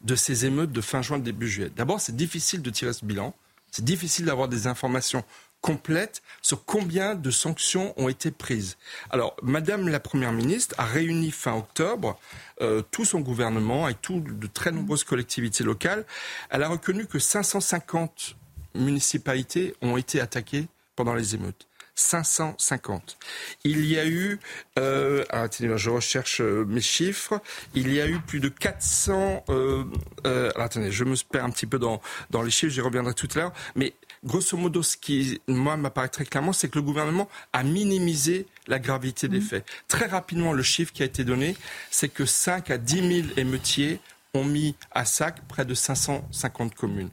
de 0.00 0.14
ces 0.14 0.46
émeutes 0.46 0.72
de 0.72 0.80
fin 0.80 1.02
juin, 1.02 1.18
début 1.18 1.48
juillet, 1.48 1.70
d'abord 1.76 2.00
c'est 2.00 2.16
difficile 2.16 2.62
de 2.62 2.70
tirer 2.70 2.92
ce 2.92 3.04
bilan, 3.04 3.34
c'est 3.70 3.84
difficile 3.84 4.24
d'avoir 4.24 4.48
des 4.48 4.66
informations 4.66 5.24
complètes 5.60 6.22
sur 6.40 6.64
combien 6.64 7.14
de 7.14 7.30
sanctions 7.30 7.92
ont 7.98 8.08
été 8.08 8.30
prises. 8.30 8.78
Alors, 9.10 9.36
Madame 9.42 9.88
la 9.88 10.00
Première 10.00 10.32
ministre 10.32 10.74
a 10.78 10.84
réuni 10.84 11.30
fin 11.30 11.54
octobre 11.54 12.18
euh, 12.62 12.82
tout 12.90 13.04
son 13.04 13.20
gouvernement 13.20 13.88
et 13.88 13.94
tout, 13.94 14.20
de 14.20 14.46
très 14.46 14.72
nombreuses 14.72 15.04
collectivités 15.04 15.64
locales. 15.64 16.06
Elle 16.48 16.62
a 16.62 16.68
reconnu 16.68 17.06
que 17.06 17.18
550 17.18 18.36
municipalités 18.74 19.74
ont 19.82 19.96
été 19.96 20.20
attaquées 20.20 20.66
pendant 20.96 21.14
les 21.14 21.34
émeutes. 21.34 21.66
550. 22.00 23.18
Il 23.64 23.86
y 23.86 23.98
a 23.98 24.06
eu, 24.06 24.40
euh, 24.78 25.24
attendez, 25.30 25.76
je 25.76 25.90
recherche 25.90 26.40
euh, 26.40 26.64
mes 26.66 26.80
chiffres, 26.80 27.40
il 27.74 27.92
y 27.92 28.00
a 28.00 28.06
eu 28.06 28.18
plus 28.18 28.40
de 28.40 28.48
400, 28.48 29.44
euh, 29.48 29.84
euh, 30.26 30.50
attendez, 30.56 30.90
je 30.90 31.04
me 31.04 31.14
perds 31.30 31.44
un 31.44 31.50
petit 31.50 31.66
peu 31.66 31.78
dans, 31.78 32.00
dans 32.30 32.42
les 32.42 32.50
chiffres, 32.50 32.72
j'y 32.72 32.80
reviendrai 32.80 33.14
tout 33.14 33.28
à 33.34 33.38
l'heure, 33.38 33.52
mais 33.76 33.92
grosso 34.24 34.56
modo, 34.56 34.82
ce 34.82 34.96
qui, 34.96 35.40
moi, 35.46 35.76
m'apparaît 35.76 36.08
très 36.08 36.24
clairement, 36.24 36.52
c'est 36.52 36.68
que 36.68 36.78
le 36.78 36.82
gouvernement 36.82 37.28
a 37.52 37.62
minimisé 37.62 38.46
la 38.66 38.78
gravité 38.78 39.28
des 39.28 39.38
mmh. 39.38 39.42
faits. 39.42 39.66
Très 39.88 40.06
rapidement, 40.06 40.52
le 40.52 40.62
chiffre 40.62 40.92
qui 40.92 41.02
a 41.02 41.06
été 41.06 41.24
donné, 41.24 41.56
c'est 41.90 42.08
que 42.08 42.24
5 42.24 42.70
à 42.70 42.78
10 42.78 43.22
000 43.24 43.28
émeutiers 43.36 44.00
ont 44.34 44.44
mis 44.44 44.76
à 44.92 45.04
sac 45.04 45.40
près 45.48 45.64
de 45.64 45.74
550 45.74 46.74
communes. 46.74 47.10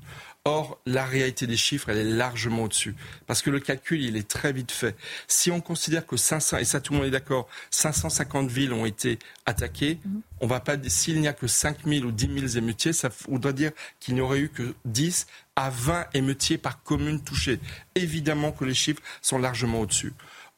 Or, 0.47 0.79
la 0.85 1.03
réalité 1.03 1.45
des 1.45 1.57
chiffres, 1.57 1.89
elle 1.89 1.97
est 1.97 2.03
largement 2.05 2.63
au-dessus. 2.63 2.95
Parce 3.25 3.41
que 3.41 3.49
le 3.49 3.59
calcul, 3.59 4.01
il 4.01 4.15
est 4.15 4.29
très 4.29 4.53
vite 4.53 4.71
fait. 4.71 4.95
Si 5.27 5.51
on 5.51 5.59
considère 5.59 6.07
que 6.07 6.15
500, 6.15 6.59
et 6.59 6.63
ça 6.63 6.79
tout 6.79 6.93
le 6.93 6.99
monde 6.99 7.07
est 7.07 7.11
d'accord, 7.11 7.49
550 7.69 8.49
villes 8.49 8.71
ont 8.71 8.85
été 8.85 9.19
attaquées, 9.45 9.99
mhm. 10.05 10.21
on 10.39 10.47
va 10.47 10.61
pas, 10.61 10.77
s'il 10.87 11.19
n'y 11.19 11.27
a 11.27 11.33
que 11.33 11.47
5 11.47 11.79
000 11.85 12.05
ou 12.05 12.13
10 12.13 12.39
000 12.53 12.63
émeutiers, 12.63 12.93
ça 12.93 13.09
voudrait 13.27 13.51
dire 13.51 13.71
qu'il 13.99 14.13
n'y 14.13 14.21
aurait 14.21 14.39
eu 14.39 14.47
que 14.47 14.73
10 14.85 15.27
à 15.57 15.69
20 15.69 16.05
émeutiers 16.13 16.57
par 16.57 16.81
commune 16.81 17.21
touchée. 17.21 17.59
Évidemment 17.95 18.53
que 18.53 18.63
les 18.63 18.73
chiffres 18.73 19.01
sont 19.21 19.39
largement 19.39 19.81
au-dessus. 19.81 20.13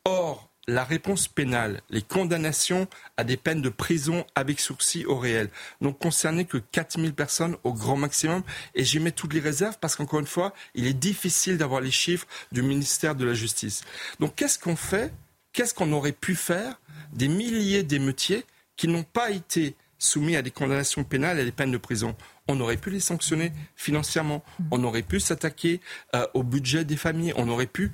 Or, 0.05 0.48
la 0.69 0.83
réponse 0.83 1.27
pénale, 1.27 1.81
les 1.89 2.01
condamnations 2.01 2.87
à 3.17 3.23
des 3.23 3.37
peines 3.37 3.61
de 3.61 3.69
prison 3.69 4.25
avec 4.35 4.59
sourcil 4.59 5.05
au 5.07 5.17
réel, 5.17 5.49
n'ont 5.81 5.93
concerné 5.93 6.45
que 6.45 6.57
4000 6.57 7.13
personnes 7.13 7.57
au 7.63 7.73
grand 7.73 7.97
maximum. 7.97 8.43
Et 8.75 8.83
j'y 8.83 8.99
mets 8.99 9.11
toutes 9.11 9.33
les 9.33 9.39
réserves 9.39 9.77
parce 9.81 9.95
qu'encore 9.95 10.19
une 10.19 10.27
fois, 10.27 10.53
il 10.75 10.85
est 10.87 10.93
difficile 10.93 11.57
d'avoir 11.57 11.81
les 11.81 11.91
chiffres 11.91 12.27
du 12.51 12.61
ministère 12.61 13.15
de 13.15 13.25
la 13.25 13.33
Justice. 13.33 13.83
Donc 14.19 14.35
qu'est-ce 14.35 14.59
qu'on 14.59 14.75
fait? 14.75 15.11
Qu'est-ce 15.53 15.73
qu'on 15.73 15.91
aurait 15.91 16.11
pu 16.11 16.35
faire? 16.35 16.79
Des 17.13 17.27
milliers 17.27 17.83
d'émeutiers 17.83 18.45
qui 18.77 18.87
n'ont 18.87 19.03
pas 19.03 19.31
été 19.31 19.75
soumis 19.97 20.35
à 20.35 20.41
des 20.41 20.51
condamnations 20.51 21.03
pénales 21.03 21.39
et 21.39 21.41
à 21.41 21.45
des 21.45 21.51
peines 21.51 21.71
de 21.71 21.77
prison. 21.77 22.15
On 22.47 22.59
aurait 22.61 22.77
pu 22.77 22.89
les 22.89 22.99
sanctionner 22.99 23.51
financièrement, 23.75 24.43
on 24.71 24.83
aurait 24.83 25.01
pu 25.01 25.19
s'attaquer 25.19 25.81
euh, 26.15 26.25
au 26.33 26.43
budget 26.43 26.85
des 26.85 26.95
familles, 26.95 27.33
on 27.35 27.49
aurait 27.49 27.65
pu 27.65 27.91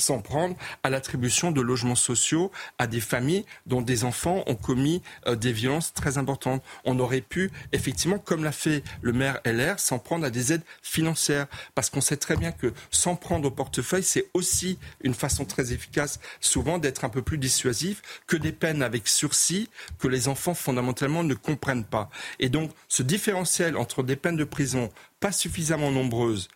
s'en 0.00 0.20
prendre 0.20 0.56
à 0.82 0.90
l'attribution 0.90 1.50
de 1.50 1.60
logements 1.60 1.94
sociaux 1.94 2.50
à 2.78 2.86
des 2.86 3.00
familles 3.00 3.44
dont 3.66 3.82
des 3.82 4.04
enfants 4.04 4.42
ont 4.46 4.54
commis 4.54 5.02
euh, 5.26 5.36
des 5.36 5.52
violences 5.52 5.92
très 5.92 6.18
importantes. 6.18 6.62
On 6.84 6.98
aurait 6.98 7.20
pu, 7.20 7.50
effectivement, 7.72 8.18
comme 8.18 8.44
l'a 8.44 8.52
fait 8.52 8.82
le 9.02 9.12
maire 9.12 9.40
LR, 9.44 9.78
s'en 9.78 9.98
prendre 9.98 10.24
à 10.24 10.30
des 10.30 10.52
aides 10.52 10.64
financières. 10.82 11.46
Parce 11.74 11.90
qu'on 11.90 12.00
sait 12.00 12.16
très 12.16 12.36
bien 12.36 12.52
que 12.52 12.72
s'en 12.90 13.16
prendre 13.16 13.48
au 13.48 13.50
portefeuille, 13.50 14.02
c'est 14.02 14.30
aussi 14.34 14.78
une 15.02 15.14
façon 15.14 15.44
très 15.44 15.72
efficace, 15.72 16.20
souvent, 16.40 16.78
d'être 16.78 17.04
un 17.04 17.08
peu 17.08 17.22
plus 17.22 17.38
dissuasif 17.38 18.02
que 18.26 18.36
des 18.36 18.52
peines 18.52 18.82
avec 18.82 19.08
sursis 19.08 19.68
que 19.98 20.08
les 20.08 20.28
enfants, 20.28 20.54
fondamentalement, 20.54 21.24
ne 21.24 21.34
comprennent 21.34 21.84
pas. 21.84 22.10
Et 22.38 22.48
donc, 22.48 22.70
ce 22.88 23.02
différentiel 23.02 23.76
entre 23.76 24.02
des 24.02 24.16
peines 24.16 24.36
de 24.36 24.44
prison 24.44 24.90
pas 25.20 25.32
suffisamment 25.32 25.90
nombreuses 25.90 26.48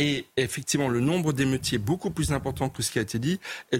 et 0.00 0.24
effectivement 0.38 0.88
le 0.88 1.00
nombre 1.00 1.34
d'émeutiers 1.34 1.76
beaucoup 1.76 2.10
plus 2.10 2.32
important 2.32 2.70
que 2.70 2.82
ce 2.82 2.90
qui 2.90 2.98
a 2.98 3.02
été 3.02 3.18
dit, 3.18 3.38
et 3.70 3.78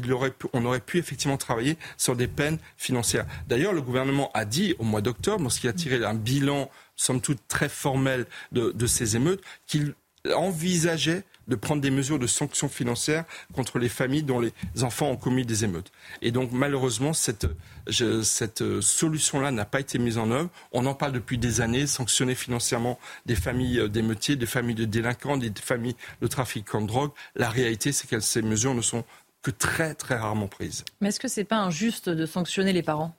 on 0.53 0.65
aurait 0.67 0.81
pu 0.81 0.99
effectivement 0.99 1.39
travailler 1.39 1.79
sur 1.97 2.15
des 2.15 2.29
peines 2.29 2.59
financières. 2.77 3.25
D'ailleurs, 3.49 3.73
le 3.73 3.81
gouvernement 3.81 4.31
a 4.35 4.45
dit 4.45 4.75
au 4.79 4.85
mois 4.85 5.01
d'octobre, 5.01 5.43
lorsqu'il 5.43 5.71
a 5.71 5.73
tiré 5.73 6.05
un 6.05 6.13
bilan, 6.13 6.71
somme 6.95 7.23
toute 7.23 7.41
très 7.49 7.71
formel 7.71 8.27
de 8.53 8.87
ces 8.87 9.17
émeutes, 9.17 9.43
qu'il 9.67 9.95
envisageait 10.35 11.25
de 11.49 11.57
prendre 11.57 11.83
des 11.83 11.91
mesures 11.91 12.19
de 12.19 12.27
sanctions 12.27 12.69
financières 12.69 13.25
contre 13.53 13.79
les 13.79 13.89
familles 13.89 14.23
dont 14.23 14.41
les 14.41 14.53
enfants 14.83 15.09
ont 15.09 15.17
commis 15.17 15.45
des 15.45 15.65
émeutes. 15.65 15.91
Et 16.23 16.31
donc 16.31 16.53
malheureusement, 16.53 17.13
cette, 17.13 17.47
cette 17.89 18.81
solution-là 18.81 19.51
n'a 19.51 19.65
pas 19.65 19.81
été 19.81 19.99
mise 19.99 20.19
en 20.19 20.31
œuvre. 20.31 20.51
On 20.73 20.87
en 20.87 20.95
parle 20.95 21.13
depuis 21.13 21.39
des 21.39 21.61
années, 21.61 21.87
sanctionner 21.87 22.35
financièrement 22.35 22.99
des 23.27 23.35
familles 23.35 23.89
d'émeutiers, 23.91 24.37
des 24.37 24.47
familles 24.47 24.75
de 24.75 24.85
délinquants, 24.85 25.37
des 25.37 25.53
familles 25.61 25.97
de 26.21 26.27
trafiquants 26.27 26.83
de 26.83 26.87
drogue. 26.87 27.11
La 27.35 27.51
réalité, 27.51 27.93
c'est 27.93 28.09
que 28.09 28.21
ces 28.21 28.43
mesures 28.43 28.75
ne 28.75 28.83
sont 28.83 29.05
que 29.43 29.51
très 29.51 29.95
très 29.95 30.17
rarement 30.17 30.49
prises. 30.49 30.85
Mais 31.01 31.09
est-ce 31.09 31.21
que 31.21 31.29
c'est 31.29 31.45
pas 31.45 31.59
injuste 31.59 32.09
de 32.09 32.27
sanctionner 32.27 32.73
les 32.73 32.83
parents? 32.83 33.17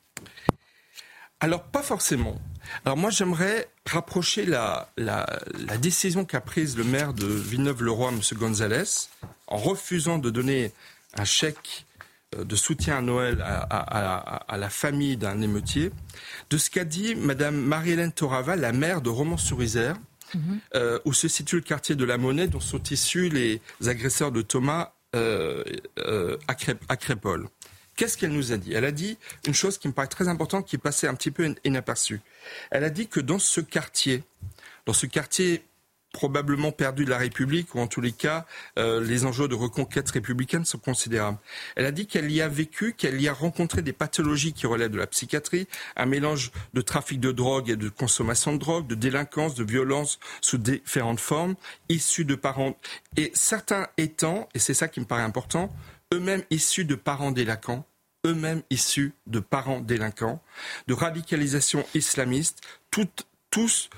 Alors, 1.42 1.64
pas 1.64 1.82
forcément. 1.82 2.40
Alors 2.86 2.98
moi, 2.98 3.10
j'aimerais 3.10 3.68
rapprocher 3.88 4.46
la, 4.46 4.90
la, 4.96 5.26
décision 5.82 6.24
qu'a 6.24 6.40
prise 6.40 6.78
le 6.78 6.84
maire 6.84 7.16
de 7.16 7.26
Villeneuve-le-Roi, 7.26 8.12
M. 8.12 8.22
Gonzalez, 8.38 9.08
en 9.48 9.58
refusant 9.58 10.20
de 10.20 10.30
donner 10.30 10.72
un 11.16 11.26
chèque 11.26 11.88
euh, 12.36 12.44
de 12.44 12.56
soutien 12.56 13.00
à 13.00 13.02
Noël 13.02 13.42
à, 13.42 14.56
la 14.56 14.70
famille 14.70 15.18
d'un 15.18 15.42
émeutier, 15.42 15.92
de 16.52 16.58
ce 16.60 16.70
qu'a 16.70 16.86
dit 16.86 17.16
Mme 17.16 17.56
Marie-Hélène 17.56 18.12
Torava, 18.12 18.56
la 18.56 18.72
maire 18.72 19.02
de 19.02 19.10
Romans-sur-Isère, 19.10 19.96
mhm. 20.36 20.60
euh, 20.76 21.00
où 21.06 21.14
se 21.14 21.28
situe 21.28 21.56
le 21.56 21.62
quartier 21.64 21.96
de 21.96 22.06
la 22.06 22.20
Monnaie, 22.20 22.48
dont 22.48 22.60
sont 22.60 22.84
issus 22.84 23.30
les 23.30 23.62
agresseurs 23.88 24.32
de 24.32 24.44
Thomas 24.44 24.94
euh, 25.16 25.64
euh 25.98 26.38
à, 26.48 26.96
Crépole. 26.96 27.48
Qu'est-ce 28.02 28.18
qu'elle 28.18 28.32
nous 28.32 28.52
a 28.52 28.58
dit? 28.58 28.74
Elle 28.74 28.86
a 28.86 28.92
dit 28.92 29.16
une 29.46 29.54
chose 29.54 29.78
qui 29.78 29.88
me 29.88 29.94
paraît 29.94 30.08
très 30.08 30.28
importante, 30.28 30.66
qui 30.66 30.80
passée 30.80 31.06
un 31.06 31.14
petit 31.14 31.30
peu 31.30 31.54
inaperçue. 31.64 32.20
Elle 32.72 32.84
a 32.84 32.90
dit 32.90 33.08
que 33.08 33.20
dans 33.20 33.38
ce 33.38 33.62
quartier, 33.62 34.24
dans 34.88 34.94
ce 34.94 35.06
quartier 35.06 35.64
probablement 36.12 36.72
perdu 36.72 37.06
de 37.06 37.12
la 37.12 37.20
République, 37.20 37.76
ou 37.76 37.80
en 37.80 37.86
tous 37.86 38.02
les 38.02 38.12
cas, 38.12 38.48
euh, 38.80 39.04
les 39.04 39.24
enjeux 39.26 39.48
de 39.48 39.54
reconquête 39.54 40.10
républicaine 40.10 40.66
sont 40.66 40.80
considérables. 40.80 41.38
Elle 41.76 41.86
a 41.86 41.92
dit 41.92 42.08
qu'elle 42.08 42.32
y 42.32 42.42
a 42.42 42.48
vécu, 42.48 42.94
qu'elle 42.94 43.22
y 43.22 43.28
a 43.28 43.34
rencontré 43.34 43.84
des 43.84 43.94
pathologies 43.94 44.54
qui 44.54 44.66
relèvent 44.66 44.90
de 44.90 44.98
la 44.98 45.06
psychiatrie, 45.06 45.68
un 45.96 46.08
mélange 46.08 46.52
de 46.74 46.82
trafic 46.82 47.20
de 47.20 47.32
drogue 47.32 47.70
et 47.70 47.76
de 47.76 47.88
consommation 47.90 48.54
de 48.54 48.58
drogue, 48.58 48.88
de 48.88 48.96
délinquance, 48.96 49.54
de 49.54 49.64
violence 49.64 50.18
sous 50.42 50.58
différentes 50.58 51.20
formes, 51.20 51.54
issus 51.88 52.26
de 52.26 52.34
parents, 52.34 52.76
et 53.16 53.32
certains 53.36 53.90
étant, 54.00 54.50
et 54.56 54.60
c'est 54.60 54.74
ça 54.74 54.88
qui 54.88 55.02
me 55.02 55.06
paraît 55.06 55.22
important, 55.22 55.72
eux-mêmes 56.14 56.44
issus 56.50 56.84
de 56.84 56.96
parents 56.96 57.32
délinquants, 57.32 57.86
eux-mêmes 58.26 58.62
issus 58.70 59.14
de 59.28 59.40
parents 59.40 59.80
délinquants, 59.80 60.42
de 60.88 60.94
radicalisation 60.94 61.86
islamiste, 61.94 62.62
tous 63.50 63.90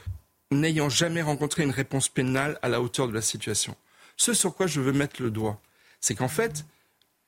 n'ayant 0.52 0.90
jamais 0.90 1.22
rencontré 1.22 1.64
une 1.64 1.72
réponse 1.72 2.10
pénale 2.10 2.60
à 2.62 2.70
la 2.70 2.82
hauteur 2.82 3.08
de 3.08 3.14
la 3.14 3.22
situation. 3.22 3.76
Ce 4.18 4.34
sur 4.34 4.56
quoi 4.56 4.68
je 4.68 4.82
veux 4.82 4.94
mettre 4.94 5.22
le 5.22 5.32
doigt, 5.32 5.60
c'est 6.00 6.16
qu'en 6.16 6.28
fait, 6.28 6.66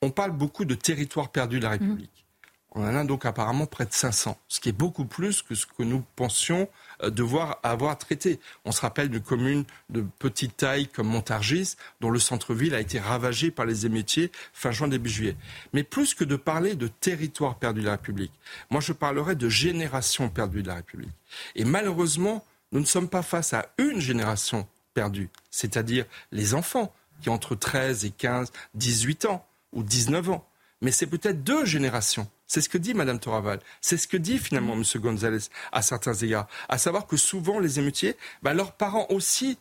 on 0.02 0.12
parle 0.12 0.32
beaucoup 0.32 0.66
de 0.66 0.76
territoire 0.76 1.30
perdu 1.30 1.60
de 1.60 1.64
la 1.64 1.72
République. 1.72 2.26
On 2.72 2.84
en 2.84 2.96
a 2.96 3.04
donc 3.04 3.26
apparemment 3.26 3.66
près 3.66 3.86
de 3.86 3.94
500, 3.94 4.38
ce 4.48 4.60
qui 4.60 4.70
est 4.70 4.74
beaucoup 4.74 5.06
plus 5.06 5.42
que 5.42 5.56
ce 5.56 5.66
que 5.66 5.84
nous 5.84 6.04
pensions 6.16 6.68
devoir 7.04 7.60
avoir 7.64 7.98
traité. 7.98 8.40
On 8.64 8.72
se 8.72 8.82
rappelle 8.82 9.10
d'une 9.10 9.22
commune 9.22 9.66
de 9.90 10.06
petite 10.20 10.58
taille 10.58 10.88
comme 10.88 11.08
Montargis, 11.08 11.76
dont 12.02 12.10
le 12.10 12.20
centre-ville 12.20 12.76
a 12.76 12.80
été 12.80 13.00
ravagé 13.00 13.52
par 13.52 13.66
les 13.66 13.86
émeutiers 13.86 14.32
fin 14.54 14.72
juin, 14.72 14.88
début 14.88 15.10
juillet. 15.10 15.36
Mais 15.74 15.84
plus 15.84 16.14
que 16.14 16.24
de 16.24 16.36
parler 16.36 16.76
de 16.76 16.88
territoire 16.88 17.56
perdu 17.56 17.82
de 17.82 17.86
la 17.86 17.94
République, 17.94 18.32
moi 18.70 18.82
je 18.82 18.94
parlerais 18.94 19.36
de 19.36 19.50
génération 19.50 20.30
perdue 20.30 20.64
de 20.64 20.68
la 20.68 20.76
République. 20.76 21.14
Et 21.56 21.66
malheureusement, 21.66 22.46
nous 22.72 22.80
ne 22.80 22.86
sommes 22.86 23.10
pas 23.10 23.22
face 23.22 23.54
à 23.54 23.68
une 23.78 24.00
génération 24.00 24.68
perdue, 24.94 25.30
c'est-à-dire 25.52 26.06
les 26.32 26.54
enfants 26.54 26.94
qui 27.22 27.30
ont 27.30 27.34
entre 27.34 27.56
13 27.56 28.06
et 28.06 28.12
15, 28.12 28.52
18 28.74 29.26
ans 29.26 29.46
ou 29.74 29.84
19 29.84 30.30
ans. 30.30 30.48
Mais 30.82 30.92
c'est 30.92 31.08
peut-être 31.08 31.44
deux 31.44 31.66
générations 31.66 32.28
c'est 32.48 32.62
ce 32.62 32.70
que 32.70 32.78
dit 32.78 32.94
Mme 32.94 33.20
Toraval. 33.20 33.60
C'est 33.82 33.98
ce 33.98 34.08
que 34.08 34.18
dit 34.18 34.38
finalement 34.38 34.74
M. 34.74 34.84
González 34.96 35.50
à 35.72 35.82
certains 35.82 36.14
égards. 36.14 36.48
À 36.70 36.78
savoir 36.78 37.08
que 37.08 37.18
souvent, 37.18 37.60
les 37.60 37.80
émeutiers, 37.80 38.16
bah, 38.44 38.54
leurs 38.54 38.74
parents 38.74 39.08
aussi 39.10 39.58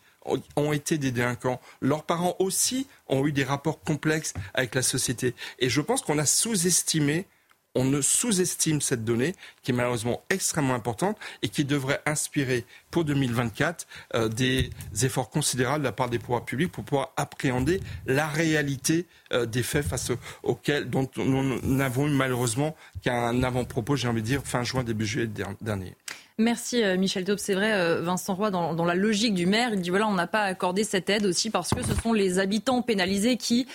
ont 0.57 0.73
été 0.73 0.99
des 0.99 1.11
délinquants. 1.11 1.61
Leurs 1.81 2.05
parents 2.05 2.37
aussi 2.39 2.89
ont 3.09 3.27
eu 3.27 3.33
des 3.33 3.45
rapports 3.45 3.81
complexes 3.81 4.33
avec 4.55 4.75
la 4.75 4.83
société. 4.83 5.35
Et 5.59 5.69
je 5.69 5.81
pense 5.81 6.01
qu'on 6.01 6.19
a 6.19 6.27
sous-estimé 6.27 7.27
on 7.75 7.85
ne 7.85 8.01
sous-estime 8.01 8.81
cette 8.81 9.05
donnée 9.05 9.35
qui 9.63 9.73
est 9.73 9.75
malheureusement 9.75 10.23
extrêmement 10.31 10.75
importante 10.75 11.17
et 11.43 11.49
qui 11.49 11.65
devrait 11.65 12.01
inspirer 12.07 12.65
pour 12.91 13.05
2024 13.05 13.87
euh, 14.15 14.29
des 14.29 14.71
efforts 15.03 15.31
considérables 15.31 15.81
de 15.81 15.89
la 15.89 15.93
part 15.93 16.09
des 16.09 16.19
pouvoirs 16.19 16.45
publics 16.45 16.71
pour 16.71 16.85
pouvoir 16.85 17.13
appréhender 17.17 17.81
la 18.07 18.27
réalité 18.27 19.07
euh, 19.33 19.47
des 19.47 19.63
faits 19.63 19.87
face 19.87 20.13
auxquels 20.43 20.89
dont 20.89 21.09
nous 21.17 21.61
n'avons 21.63 22.07
eu 22.07 22.11
malheureusement 22.11 22.77
qu'un 23.03 23.43
avant-propos, 23.43 23.97
j'ai 23.97 24.09
envie 24.09 24.23
de 24.23 24.27
dire, 24.27 24.43
fin 24.45 24.63
juin, 24.63 24.85
début 24.85 25.07
juillet 25.07 25.29
dernier. 25.61 25.95
Merci 26.37 26.83
euh, 26.83 26.97
Michel 26.97 27.25
Taube. 27.25 27.39
C'est 27.39 27.55
vrai, 27.55 28.01
Vincent 28.01 28.35
Roy, 28.35 28.51
dans, 28.51 28.85
la 28.85 28.95
logique 28.95 29.35
du 29.35 29.47
maire, 29.47 29.71
il 29.73 29.81
dit 29.81 29.91
voilà, 29.91 30.09
on 30.09 30.15
n'a 30.15 30.27
pas 30.27 30.43
accordé 30.43 30.85
cette 30.85 31.09
aide 31.09 31.27
aussi 31.27 31.51
parce 31.51 31.71
que 31.71 31.83
ce 31.83 31.95
sont 31.95 32.13
les 32.13 32.39
habitants 32.39 32.83
pénalisés 32.83 33.37
qui 33.37 33.67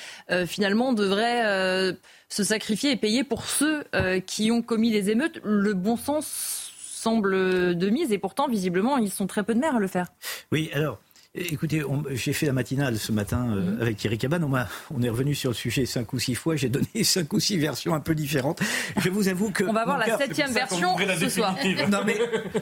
finalement 0.45 0.93
devraient 0.93 1.95
se 2.29 2.43
sacrifier 2.43 2.91
et 2.91 2.95
payer 2.95 3.23
pour 3.23 3.45
ceux 3.45 3.83
euh, 3.95 4.19
qui 4.19 4.51
ont 4.51 4.61
commis 4.61 4.91
des 4.91 5.09
émeutes. 5.09 5.39
Le 5.43 5.73
bon 5.73 5.97
sens 5.97 6.71
semble 6.77 7.31
de 7.75 7.89
mise 7.89 8.11
et 8.11 8.17
pourtant, 8.17 8.47
visiblement, 8.47 8.97
ils 8.97 9.11
sont 9.11 9.27
très 9.27 9.43
peu 9.43 9.53
de 9.53 9.59
maires 9.59 9.75
à 9.75 9.79
le 9.79 9.87
faire. 9.87 10.07
Oui, 10.51 10.69
alors, 10.73 10.99
Écoutez, 11.35 11.83
j'ai 12.09 12.33
fait 12.33 12.47
la 12.47 12.53
matinale 12.53 12.97
ce 12.97 13.11
matin 13.11 13.45
euh, 13.51 13.61
mhm. 13.61 13.81
avec 13.83 13.97
Thierry 13.97 14.17
Cabane. 14.17 14.43
On, 14.43 14.51
on, 14.95 15.03
est 15.03 15.09
revenu 15.09 15.35
sur 15.35 15.51
le 15.51 15.55
sujet 15.55 15.85
cinq 15.85 16.11
ou 16.13 16.17
six 16.17 16.33
fois. 16.33 16.55
J'ai 16.55 16.69
donné 16.69 16.87
cinq 17.03 17.31
ou 17.33 17.39
six 17.39 17.59
versions 17.59 17.93
un 17.93 17.99
peu 17.99 18.15
différentes. 18.15 18.59
Je 18.97 19.11
vous 19.11 19.27
avoue 19.27 19.51
que. 19.51 19.63
On 19.63 19.73
va 19.73 19.85
voir 19.85 19.99
la 19.99 20.17
septième 20.17 20.51
version 20.51 20.95
ce 20.97 21.29
soir. 21.29 21.55
Non, 21.91 21.99
mais 22.03 22.17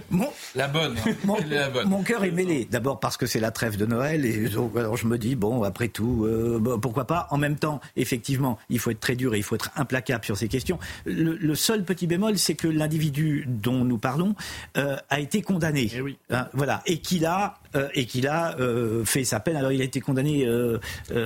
mon, 0.09 0.27
la 0.53 0.67
bonne. 0.67 0.97
Mon, 1.23 1.37
mon 1.85 2.03
cœur 2.03 2.25
est 2.25 2.31
mêlé. 2.31 2.67
D'abord 2.69 2.99
parce 2.99 3.15
que 3.15 3.25
c'est 3.25 3.39
la 3.39 3.51
trêve 3.51 3.77
de 3.77 3.85
Noël. 3.85 4.25
Et 4.25 4.49
alors 4.75 4.97
je 4.97 5.07
me 5.07 5.17
dis, 5.17 5.37
bon, 5.37 5.63
après 5.63 5.87
tout, 5.87 6.25
euh, 6.25 6.59
pourquoi 6.81 7.07
pas? 7.07 7.27
En 7.31 7.37
même 7.37 7.55
temps, 7.55 7.79
effectivement, 7.95 8.59
il 8.69 8.79
faut 8.79 8.91
être 8.91 8.99
très 8.99 9.15
dur 9.15 9.33
et 9.33 9.37
il 9.37 9.43
faut 9.43 9.55
être 9.55 9.71
implacable 9.77 10.25
sur 10.25 10.35
ces 10.35 10.49
questions. 10.49 10.77
Le, 11.05 11.55
seul 11.55 11.85
petit 11.85 12.05
bémol, 12.05 12.37
c'est 12.37 12.55
que 12.55 12.67
l'individu 12.67 13.45
dont 13.47 13.85
nous 13.85 13.97
parlons 13.97 14.35
euh, 14.75 14.97
a 15.09 15.21
été 15.21 15.41
condamné. 15.41 15.89
Eh 15.95 16.01
oui. 16.01 16.17
Hein, 16.31 16.49
voilà. 16.53 16.81
Et 16.85 16.99
qu'il 16.99 17.25
a 17.25 17.55
euh, 17.77 17.89
et 17.93 18.05
qu'il 18.05 18.27
a 18.27 18.56
euh, 18.59 19.05
fait 19.05 19.23
sa 19.23 19.39
peine. 19.39 19.55
Alors 19.55 19.71
il 19.71 19.81
a 19.81 19.83
été 19.83 20.01
condamné 20.01 20.45
euh, 20.45 20.79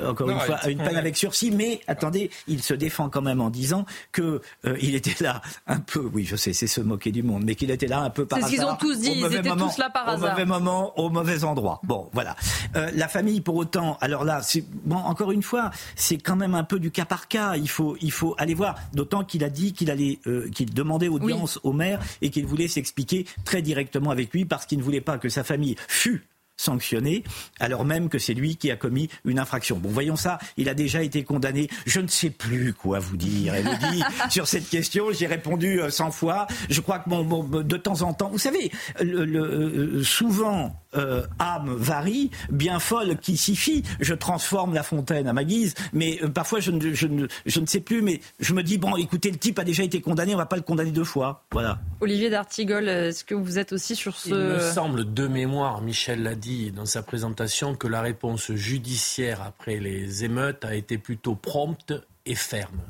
encore 0.08 0.30
une 0.30 0.40
fois 0.40 0.56
à 0.56 0.70
une 0.70 0.80
peine 0.80 0.98
avec 0.98 1.18
sursis, 1.18 1.52
mais 1.52 1.82
attendez, 1.88 2.30
il 2.48 2.62
se 2.62 2.74
défend 2.74 3.10
quand 3.10 3.22
même 3.22 3.42
en 3.42 3.50
disant 3.50 3.86
que 4.12 4.42
il 4.80 4.96
était 4.96 5.24
là 5.24 5.42
un 5.68 5.80
peu, 5.80 6.10
oui 6.14 6.26
je 6.26 6.36
sais, 6.36 6.54
c'est 6.54 6.68
se 6.68 6.82
moquer 6.82 7.12
du 7.12 7.24
monde, 7.24 7.44
mais 7.46 7.56
qu'il 7.56 7.72
était 7.72 7.88
là 7.88 8.02
un 8.02 8.10
peu 8.10 8.26
par 8.26 8.40
hasard. 8.40 8.50
C'est 8.50 8.58
ce 8.58 8.62
qu'ils 8.62 8.70
ont 8.70 8.76
tous 8.76 9.00
dit, 9.00 9.12
ils 9.16 9.26
étaient 9.26 9.50
tous 9.50 9.78
là 9.78 9.90
par 9.90 10.08
hasard. 10.08 10.24
Au 10.24 10.32
mauvais 10.32 10.46
moment, 10.46 11.00
au 11.00 11.10
mauvais 11.10 11.44
endroit. 11.44 11.80
Bon, 11.84 12.10
voilà. 12.14 12.36
la 12.74 13.08
famille, 13.08 13.42
pour 13.42 13.56
autant, 13.56 13.98
alors 14.02 14.24
là, 14.24 14.42
bon, 14.86 14.98
encore 14.98 15.32
une 15.32 15.44
fois, 15.44 15.72
c'est 15.96 16.18
quand 16.18 16.36
même 16.36 16.56
un 16.56 16.64
peu 16.64 16.80
du 16.80 16.92
cas 16.92 17.06
par 17.06 17.28
cas. 17.28 17.56
Il 17.56 17.70
faut, 17.70 17.98
il 18.02 18.12
faut 18.12 18.36
aller 18.38 18.54
voir. 18.54 18.76
D'autant 18.94 19.24
qu'il 19.24 19.44
a 19.44 19.50
dit 19.50 19.74
qu'il 19.74 19.92
allait, 19.92 20.20
qu'il 20.54 20.74
demandait 20.74 21.08
audience 21.08 21.60
au 21.64 21.74
maire 21.74 22.00
et 22.22 22.30
qu'il 22.30 22.46
voulait 22.46 22.68
s'expliquer 22.68 23.26
très 23.46 23.62
directement 23.62 24.12
avec 24.12 24.34
lui 24.34 24.46
parce 24.46 24.66
qu'il 24.66 24.78
ne 24.78 24.84
voulait 24.84 25.02
pas 25.02 25.18
que 25.18 25.30
sa 25.30 25.44
famille 25.44 25.76
fût 25.88 26.24
sanctionné, 26.62 27.24
alors 27.60 27.86
même 27.86 28.10
que 28.10 28.20
c'est 28.20 28.34
lui 28.34 28.56
qui 28.56 28.72
a 28.72 28.76
commis 28.76 29.10
une 29.26 29.40
infraction. 29.40 29.78
Bon, 29.78 29.90
voyons 29.90 30.16
ça, 30.16 30.40
il 30.58 30.70
a 30.70 30.74
déjà 30.74 31.02
été 31.04 31.24
condamné. 31.24 31.70
Je 31.86 32.00
ne 32.00 32.08
sais 32.08 32.30
plus 32.30 32.74
quoi 32.74 33.00
vous 33.00 33.18
dire, 33.18 33.54
dit 33.92 34.04
sur 34.30 34.48
cette 34.48 34.70
question. 34.70 35.12
J'ai 35.12 35.28
répondu 35.28 35.82
100 35.90 36.08
euh, 36.08 36.12
fois. 36.12 36.48
Je 36.70 36.82
crois 36.82 37.00
que 37.00 37.10
bon, 37.10 37.44
de 37.44 37.78
temps 37.78 38.02
en 38.02 38.14
temps, 38.14 38.30
vous 38.30 38.38
savez, 38.38 38.72
le, 39.00 39.24
euh, 39.40 40.04
souvent, 40.04 40.81
euh, 40.96 41.26
âme 41.40 41.74
varie, 41.74 42.32
bien 42.50 42.80
folle 42.80 43.18
qui 43.18 43.38
s'y 43.38 43.56
fie. 43.56 43.84
Je 44.00 44.14
transforme 44.14 44.74
la 44.74 44.84
fontaine 44.84 45.28
à 45.28 45.34
ma 45.34 45.44
guise, 45.44 45.74
mais 45.94 46.20
parfois 46.34 46.60
je 46.60 46.72
ne, 46.72 46.94
je, 46.94 47.08
ne, 47.08 47.28
je 47.46 47.60
ne 47.60 47.66
sais 47.66 47.80
plus, 47.80 48.02
mais 48.02 48.22
je 48.40 48.54
me 48.54 48.64
dis, 48.64 48.78
bon, 48.78 48.96
écoutez, 48.96 49.32
le 49.32 49.38
type 49.38 49.60
a 49.60 49.64
déjà 49.64 49.84
été 49.84 50.02
condamné, 50.02 50.34
on 50.34 50.38
ne 50.38 50.42
va 50.42 50.46
pas 50.46 50.56
le 50.56 50.62
condamner 50.62 50.92
deux 50.92 51.04
fois. 51.04 51.44
Voilà. 51.52 51.80
Olivier 52.02 52.30
d'Artigol, 52.30 52.88
est-ce 52.88 53.24
que 53.24 53.36
vous 53.36 53.60
êtes 53.60 53.74
aussi 53.74 53.96
sur 53.96 54.16
ce... 54.18 54.30
Il 54.30 54.36
me 54.36 54.60
semble, 54.60 55.14
de 55.14 55.28
mémoire, 55.28 55.82
Michel 55.82 56.24
l'a 56.24 56.36
dit, 56.36 56.72
dans 56.72 56.86
sa 56.86 57.02
présentation 57.04 57.76
que 57.76 57.88
la 57.88 58.02
réponse 58.02 58.52
judiciaire 58.52 59.42
après 59.42 59.78
les 59.78 60.24
émeutes 60.24 60.66
a 60.66 60.76
été 60.76 60.98
plutôt 60.98 61.36
prompte 61.36 61.94
et 62.26 62.36
ferme. 62.36 62.82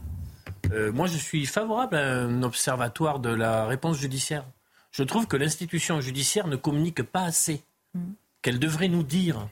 Euh, 0.72 0.92
moi, 0.92 1.08
je 1.08 1.18
suis 1.18 1.46
favorable 1.46 1.96
à 1.96 2.22
un 2.22 2.44
observatoire 2.44 3.20
de 3.20 3.30
la 3.30 3.66
réponse 3.66 3.98
judiciaire. 3.98 4.46
Je 4.92 5.04
trouve 5.04 5.28
que 5.28 5.38
l'institution 5.38 6.02
judiciaire 6.02 6.48
ne 6.48 6.56
communique 6.56 7.04
pas 7.04 7.24
assez, 7.24 7.64
qu'elle 8.42 8.60
devrait 8.60 8.88
nous 8.88 9.04
dire 9.04 9.48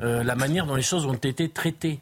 euh, 0.00 0.22
la 0.22 0.34
manière 0.34 0.66
dont 0.66 0.76
les 0.76 0.82
choses 0.82 1.06
ont 1.06 1.14
été 1.14 1.48
traitées. 1.48 2.00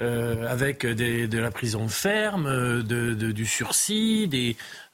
Euh, 0.00 0.48
avec 0.48 0.86
de 0.86 1.38
la 1.38 1.50
prison 1.50 1.86
ferme, 1.86 2.82
du 2.82 3.44
sursis 3.44 4.30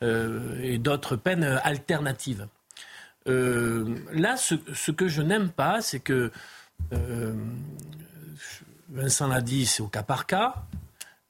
et 0.00 0.78
d'autres 0.78 1.14
peines 1.14 1.44
alternatives. 1.62 2.48
Euh, 3.28 3.96
là, 4.12 4.36
ce, 4.36 4.90
que 4.90 5.08
je 5.08 5.22
n'aime 5.22 5.50
pas, 5.50 5.80
c'est 5.80 6.00
que 6.00 6.30
euh, 6.92 7.34
Vincent 8.90 9.26
l'a 9.26 9.40
dit, 9.40 9.66
c'est 9.66 9.82
au 9.82 9.88
cas 9.88 10.02
par 10.02 10.26
cas, 10.26 10.54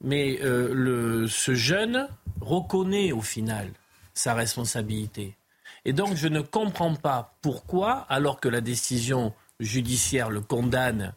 mais 0.03 0.39
euh, 0.43 1.27
ce 1.29 1.55
jeune 1.55 2.09
reconnaît 2.41 3.13
au 3.13 3.23
final 3.23 3.71
sa 4.15 4.35
responsabilité. 4.35 5.35
Et 5.87 5.93
donc, 5.93 6.17
je 6.17 6.27
ne 6.27 6.41
comprends 6.41 6.97
pas 6.97 7.37
pourquoi, 7.43 8.07
alors 8.09 8.41
que 8.41 8.49
la 8.49 8.61
décision 8.61 9.33
judiciaire 9.61 10.31
le 10.31 10.41
condamne 10.41 11.13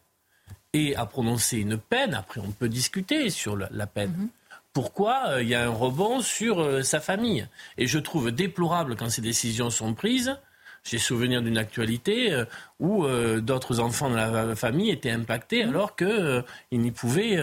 et 0.73 0.95
a 0.95 1.07
prononcé 1.07 1.57
une 1.57 1.79
peine, 1.79 2.13
après 2.13 2.39
on 2.39 2.51
peut 2.51 2.69
discuter 2.69 3.31
sur 3.31 3.57
la, 3.57 3.87
peine, 3.87 4.11
mhm. 4.11 4.29
pourquoi 4.71 5.41
il 5.41 5.47
y 5.47 5.55
a 5.55 5.65
un 5.65 5.69
rebond 5.69 6.21
sur 6.21 6.85
sa 6.85 6.99
famille? 6.99 7.47
Et 7.79 7.87
je 7.87 7.97
trouve 7.97 8.31
déplorable 8.31 8.95
quand 8.95 9.09
ces 9.09 9.23
décisions 9.23 9.71
sont 9.71 9.95
prises 9.95 10.37
j'ai 10.83 10.97
souvenir 10.97 11.41
d'une 11.41 11.57
actualité 11.57 12.31
euh, 12.31 12.45
où 12.79 13.03
euh, 13.03 13.41
d'autres 13.41 13.79
enfants 13.79 14.09
de 14.09 14.15
la 14.15 14.55
famille 14.55 14.89
étaient 14.89 15.11
impactés 15.11 15.65
mmh. 15.65 15.69
alors 15.69 15.95
qu'ils 15.95 16.07
euh, 16.07 16.41
n'y 16.71 16.91
pouvaient 16.91 17.37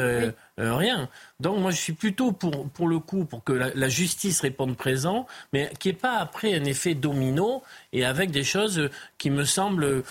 rien. 0.59 1.09
Donc 1.39 1.59
moi 1.59 1.71
je 1.71 1.77
suis 1.77 1.93
plutôt 1.93 2.33
pour, 2.33 2.69
pour 2.71 2.89
le 2.89 2.99
coup 2.99 3.25
pour 3.25 3.45
que 3.45 3.53
la, 3.53 3.89
justice 3.89 4.41
réponde 4.41 4.77
présent, 4.77 5.27
mais 5.53 5.71
qui 5.79 5.89
n'y 5.89 5.95
ait 5.95 5.99
pas 5.99 6.17
après 6.17 6.55
un 6.55 6.65
effet 6.65 6.95
domino 6.95 7.63
et 7.93 8.05
avec 8.05 8.31
des 8.31 8.45
choses 8.45 8.89
qui 9.19 9.31
me 9.31 9.45
semblent 9.45 10.03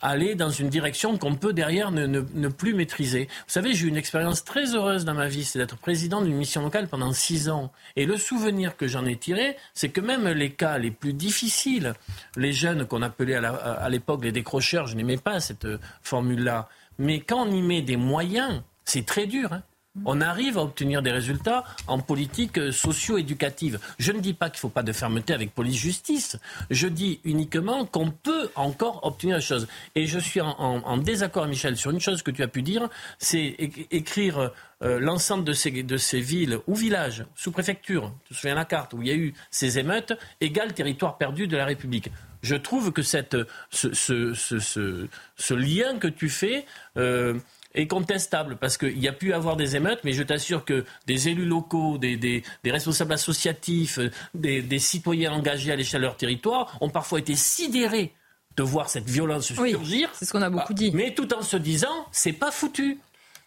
aller 0.00 0.34
dans 0.34 0.50
une 0.50 0.68
direction 0.68 1.18
qu'on 1.18 1.34
peut 1.34 1.52
derrière 1.52 1.90
ne, 1.90 2.48
plus 2.48 2.74
maîtriser. 2.74 3.28
Vous 3.46 3.52
savez, 3.52 3.74
j'ai 3.74 3.86
eu 3.86 3.88
une 3.88 3.96
expérience 3.96 4.44
très 4.44 4.74
heureuse 4.74 5.04
dans 5.04 5.14
ma 5.14 5.28
vie, 5.28 5.44
c'est 5.44 5.58
d'être 5.58 5.76
président 5.76 6.22
d'une 6.22 6.36
mission 6.36 6.62
locale 6.62 6.88
pendant 6.88 7.12
six 7.12 7.48
ans. 7.48 7.72
Et 7.96 8.06
le 8.06 8.16
souvenir 8.16 8.76
que 8.76 8.86
j'en 8.86 9.04
ai 9.06 9.16
tiré, 9.16 9.56
c'est 9.74 9.88
que 9.88 10.00
même 10.00 10.28
les 10.28 10.50
cas 10.50 10.78
les 10.78 10.90
plus 10.90 11.12
difficiles, 11.12 11.94
les 12.36 12.52
jeunes 12.52 12.86
qu'on 12.86 13.02
appelait 13.02 13.36
à 13.36 13.88
l'époque 13.88 14.24
les 14.24 14.32
décrocheurs, 14.32 14.86
je 14.86 14.96
n'aimais 14.96 15.16
pas 15.16 15.40
cette 15.40 15.66
formule-là, 16.02 16.68
mais 16.98 17.20
quand 17.20 17.46
on 17.46 17.50
y 17.50 17.62
met 17.62 17.82
des 17.82 17.96
moyens, 17.96 18.62
c'est 18.84 19.06
très 19.06 19.26
dur. 19.26 19.52
Hein 19.52 19.62
on 20.04 20.20
arrive 20.20 20.58
à 20.58 20.62
obtenir 20.62 21.02
des 21.02 21.12
résultats 21.12 21.64
en 21.86 22.00
politique 22.00 22.58
euh, 22.58 22.72
socio-éducative. 22.72 23.78
Je 23.98 24.12
ne 24.12 24.20
dis 24.20 24.34
pas 24.34 24.50
qu'il 24.50 24.56
ne 24.56 24.60
faut 24.60 24.68
pas 24.68 24.82
de 24.82 24.92
fermeté 24.92 25.32
avec 25.32 25.54
police-justice. 25.54 26.38
Je 26.70 26.88
dis 26.88 27.20
uniquement 27.24 27.84
qu'on 27.86 28.10
peut 28.10 28.50
encore 28.56 29.04
obtenir 29.04 29.36
des 29.36 29.42
choses. 29.42 29.68
Et 29.94 30.06
je 30.06 30.18
suis 30.18 30.40
en, 30.40 30.96
désaccord, 30.98 31.46
Michel, 31.46 31.76
sur 31.76 31.90
une 31.90 32.00
chose 32.00 32.22
que 32.22 32.30
tu 32.30 32.42
as 32.42 32.48
pu 32.48 32.62
dire, 32.62 32.88
c'est 33.18 33.56
écrire 33.90 34.50
euh, 34.82 34.98
l'ensemble 34.98 35.44
de 35.44 35.52
ces, 35.52 36.20
villes 36.20 36.58
ou 36.66 36.74
villages, 36.74 37.24
sous-préfecture, 37.36 38.12
tu 38.24 38.34
te 38.34 38.38
souviens 38.38 38.54
la 38.54 38.64
carte, 38.64 38.92
où 38.94 39.02
il 39.02 39.08
y 39.08 39.10
a 39.10 39.14
eu 39.14 39.32
ces 39.50 39.78
émeutes, 39.78 40.12
égale 40.40 40.74
territoire 40.74 41.16
perdu 41.16 41.46
de 41.46 41.56
la 41.56 41.64
République. 41.64 42.10
Je 42.42 42.56
trouve 42.56 42.92
que 42.92 43.02
cette, 43.02 43.36
ce, 43.70 45.54
lien 45.54 45.98
que 45.98 46.08
tu 46.08 46.28
fais... 46.28 46.66
Euh, 46.96 47.34
est 47.74 47.86
contestable 47.86 48.56
parce 48.56 48.76
qu'il 48.76 48.98
y 48.98 49.08
a 49.08 49.12
pu 49.12 49.32
avoir 49.32 49.56
des 49.56 49.76
émeutes, 49.76 50.00
mais 50.04 50.12
je 50.12 50.22
t'assure 50.22 50.64
que 50.64 50.84
des 51.06 51.28
élus 51.28 51.46
locaux, 51.46 51.98
des, 51.98 52.42
responsables 52.64 53.12
associatifs, 53.12 53.98
des, 54.34 54.78
citoyens 54.78 55.32
engagés 55.32 55.72
à 55.72 55.76
l'échelle 55.76 56.02
de 56.02 56.06
leur 56.06 56.16
territoire 56.16 56.76
ont 56.80 56.90
parfois 56.90 57.18
été 57.18 57.34
sidérés 57.34 58.14
de 58.56 58.62
voir 58.62 58.88
cette 58.88 59.08
violence 59.08 59.52
surgir. 59.52 60.10
C'est 60.14 60.24
ce 60.24 60.32
qu'on 60.32 60.42
a 60.42 60.50
beaucoup 60.50 60.74
dit. 60.74 60.92
Mais 60.94 61.14
tout 61.14 61.32
en 61.34 61.42
se 61.42 61.56
disant, 61.56 62.06
c'est 62.12 62.32
pas 62.32 62.50
foutu. 62.50 63.00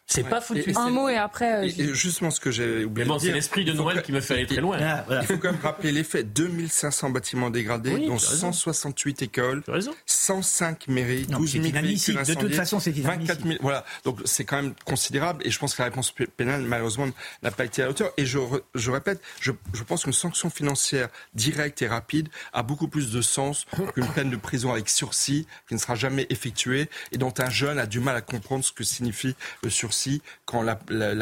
C'est 0.10 0.24
pas 0.24 0.39
foutu. 0.39 0.72
un 0.76 0.89
mot 0.89 1.10
et 1.10 1.17
après. 1.17 1.67
Euh, 1.67 1.93
justement, 1.93 2.32
ce 2.32 2.39
que 2.39 2.50
j'ai 2.50 2.86
oublié. 2.86 3.06
Mais 3.06 3.13
bon, 3.13 3.20
c'est 3.20 3.34
l'esprit 3.34 3.65
de 3.65 3.74
Noël 3.74 4.02
qui 4.02 4.13
me 4.13 4.22
fait 4.22 4.36
aller 4.36 4.48
très 4.48 4.62
loin. 4.62 4.78
Ah, 4.80 5.06
il 5.22 5.28
faut 5.28 5.38
quand 5.38 5.52
même 5.52 5.62
rappeler 5.62 5.91
les 5.91 6.06
faits 6.06 6.32
2500 6.32 7.10
bâtiments 7.10 7.50
dégradés, 7.50 8.08
dont 8.08 8.17
168 8.17 9.22
écoles, 9.24 9.63
105 10.06 10.88
mairies, 10.88 11.26
12 11.28 11.52
000 11.52 11.63
véhicules 11.82 12.24
De 12.24 12.34
toute 12.36 12.56
façon, 12.56 12.80
c'est 12.80 12.91
24 12.91 13.43
000. 13.43 13.56
Voilà. 13.62 13.84
Donc, 14.06 14.22
c'est 14.24 14.46
quand 14.46 14.62
même 14.62 14.74
considérable. 14.86 15.46
Et 15.46 15.52
je 15.52 15.60
pense 15.60 15.76
que 15.76 15.82
la 15.82 15.89
réponse 15.89 16.13
pénale, 16.38 16.62
malheureusement, 16.62 17.08
n'a 17.43 17.52
pas 17.52 17.65
été 17.65 17.82
à 17.82 17.86
la 17.86 17.91
hauteur. 17.91 18.12
Et 18.15 18.26
je, 18.26 18.39
je 18.76 18.91
répète, 18.91 19.22
je, 19.41 19.52
je 19.74 19.84
pense 19.84 20.04
qu'une 20.06 20.13
sanction 20.13 20.50
financière 20.50 21.10
directe 21.34 21.82
et 21.82 21.88
rapide 21.88 22.30
a 22.54 22.63
beaucoup 22.63 22.88
plus 22.88 23.12
de 23.12 23.22
sens 23.22 23.65
qu'une 23.93 24.08
peine 24.08 24.30
de 24.30 24.38
prison 24.38 24.72
avec 24.72 24.88
sursis 24.88 25.48
qui 25.67 25.74
ne 25.74 25.80
sera 25.80 25.96
jamais 25.96 26.28
effectuée 26.30 26.89
et 27.12 27.17
dont 27.17 27.34
un 27.39 27.50
jeune 27.50 27.78
a 27.78 27.86
du 27.86 28.00
mal 28.00 28.15
à 28.15 28.22
comprendre 28.22 28.63
ce 28.63 28.72
que 28.72 28.86
signifie 28.86 29.36
le 29.63 29.70
sursis 29.70 29.96
quand 30.45 30.62
la, 30.62 30.75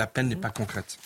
peine 0.08 0.30
n'est 0.30 0.36
pas 0.36 0.50
concrète. 0.50 0.98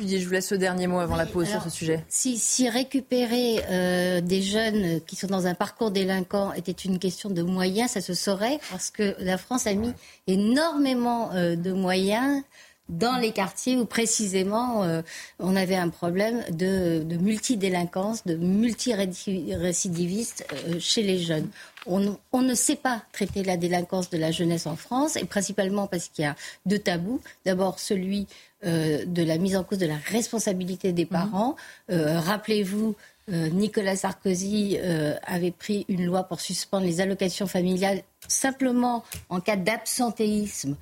Je 0.00 0.24
vous 0.24 0.32
laisse 0.32 0.50
le 0.50 0.58
dernier 0.58 0.86
mot 0.86 0.98
avant 0.98 1.14
la 1.14 1.26
pause 1.26 1.48
sur 1.48 1.62
ce 1.62 1.70
sujet. 1.70 2.04
Si, 2.08 2.38
si 2.38 2.68
récupérer 2.68 3.60
euh, 3.70 4.20
des 4.20 4.42
jeunes 4.42 5.00
qui 5.02 5.14
sont 5.14 5.26
dans 5.26 5.46
un 5.46 5.54
parcours 5.54 5.90
délinquant 5.90 6.52
était 6.54 6.72
une 6.72 6.98
question 6.98 7.30
de 7.30 7.42
moyens, 7.42 7.92
ça 7.92 8.00
se 8.00 8.14
saurait 8.14 8.58
parce 8.70 8.90
que 8.90 9.14
la 9.18 9.38
France 9.38 9.66
a 9.66 9.74
mis 9.74 9.92
énormément 10.26 11.32
euh, 11.32 11.54
de 11.54 11.72
moyens 11.72 12.42
dans 12.88 13.16
les 13.16 13.32
quartiers 13.32 13.76
où 13.76 13.86
précisément 13.86 14.84
euh, 14.84 15.02
on 15.38 15.56
avait 15.56 15.76
un 15.76 15.88
problème 15.88 16.44
de, 16.50 17.02
de 17.02 17.16
multidélinquance, 17.16 18.26
de 18.26 18.36
multirécidivistes 18.36 20.46
chez 20.78 21.02
les 21.02 21.18
jeunes 21.18 21.48
on, 21.86 22.42
ne 22.42 22.54
sait 22.54 22.76
pas 22.76 23.02
traiter 23.12 23.42
la 23.42 23.56
délinquance 23.56 24.10
de 24.10 24.18
la 24.18 24.30
jeunesse 24.30 24.66
en 24.66 24.76
France, 24.76 25.16
et 25.16 25.24
principalement 25.24 25.86
parce 25.86 26.08
qu'il 26.08 26.24
y 26.24 26.26
a 26.26 26.36
deux 26.66 26.78
tabous. 26.78 27.20
D'abord 27.44 27.78
celui 27.78 28.26
de 28.62 29.22
la 29.22 29.36
mise 29.36 29.56
en 29.56 29.64
cause 29.64 29.76
de 29.76 29.86
la 29.86 29.96
responsabilité 29.96 30.92
des 30.92 31.04
mhm. 31.04 31.10
parents. 31.10 31.56
Rappelez-vous, 31.90 32.94
Nicolas 33.28 33.96
Sarkozy 33.96 34.78
avait 35.26 35.50
pris 35.50 35.86
une 35.88 36.04
loi 36.04 36.24
pour 36.24 36.40
suspendre 36.40 36.84
les 36.84 37.00
allocations 37.00 37.46
familiales 37.46 38.02
simplement 38.28 39.02
en 39.30 39.40
cas 39.40 39.56
d'absentéisme 39.56 40.76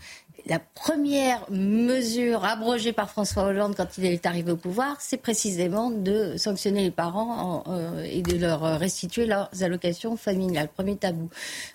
la 0.46 0.59
première 0.59 1.48
mesure 1.50 2.44
abrogée 2.44 2.92
par 2.92 3.11
François 3.11 3.44
Hollande 3.44 3.74
quand 3.76 3.98
il 3.98 4.07
est 4.07 4.26
arrivé 4.26 4.52
au 4.52 4.57
pouvoir, 4.57 4.96
c'est 5.00 5.16
précisément 5.16 5.90
de 5.90 6.37
sanctionner 6.37 6.83
les 6.83 6.90
parents 6.90 7.64
euh, 7.68 8.02
et 8.05 8.22
de 8.22 8.37
leur 8.37 8.62
restituer 8.78 9.26
leurs 9.26 9.50
allocations 9.62 10.16
familiales. 10.16 10.68
Premier 10.68 10.96
tabou. 10.96 11.28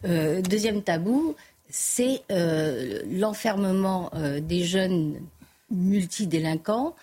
Euh, 0.06 0.42
deuxième 0.42 0.82
tabou, 0.84 1.36
c'est 1.70 2.22
euh, 2.32 3.02
l'enfermement 3.10 4.12
des 4.42 4.64
jeunes 4.64 5.16
multidélinquants 5.70 6.96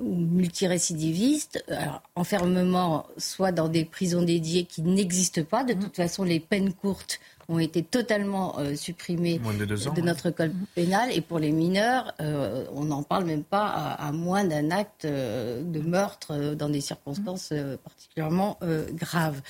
ou 0.00 0.14
multirécidivistes. 0.14 1.64
Alors, 1.68 2.02
enfermement 2.14 3.06
soit 3.18 3.52
dans 3.52 3.68
des 3.68 3.84
prisons 3.84 4.22
dédiées 4.22 4.64
qui 4.64 4.82
n'existent 4.82 5.44
pas. 5.44 5.64
De 5.64 5.74
toute 5.74 5.96
façon, 5.96 6.24
les 6.24 6.40
peines 6.40 6.72
courtes 6.72 7.20
ont 7.48 7.58
été 7.58 7.82
totalement 7.82 8.58
euh, 8.58 8.74
supprimés 8.74 9.38
de, 9.38 10.00
notre 10.00 10.30
code 10.30 10.52
pénal. 10.74 11.10
Et 11.12 11.20
pour 11.20 11.38
les 11.38 11.52
mineurs, 11.52 12.14
euh, 12.20 12.64
on 12.72 12.84
n'en 12.84 13.02
parle 13.02 13.24
même 13.24 13.44
pas 13.44 13.66
à, 13.66 14.12
moins 14.12 14.44
d'un 14.44 14.70
acte 14.70 15.04
euh, 15.04 15.62
de 15.62 15.80
meurtre 15.80 16.54
dans 16.54 16.68
des 16.68 16.80
circonstances 16.80 17.52
particulièrement 17.82 18.58
graves. 18.92 19.40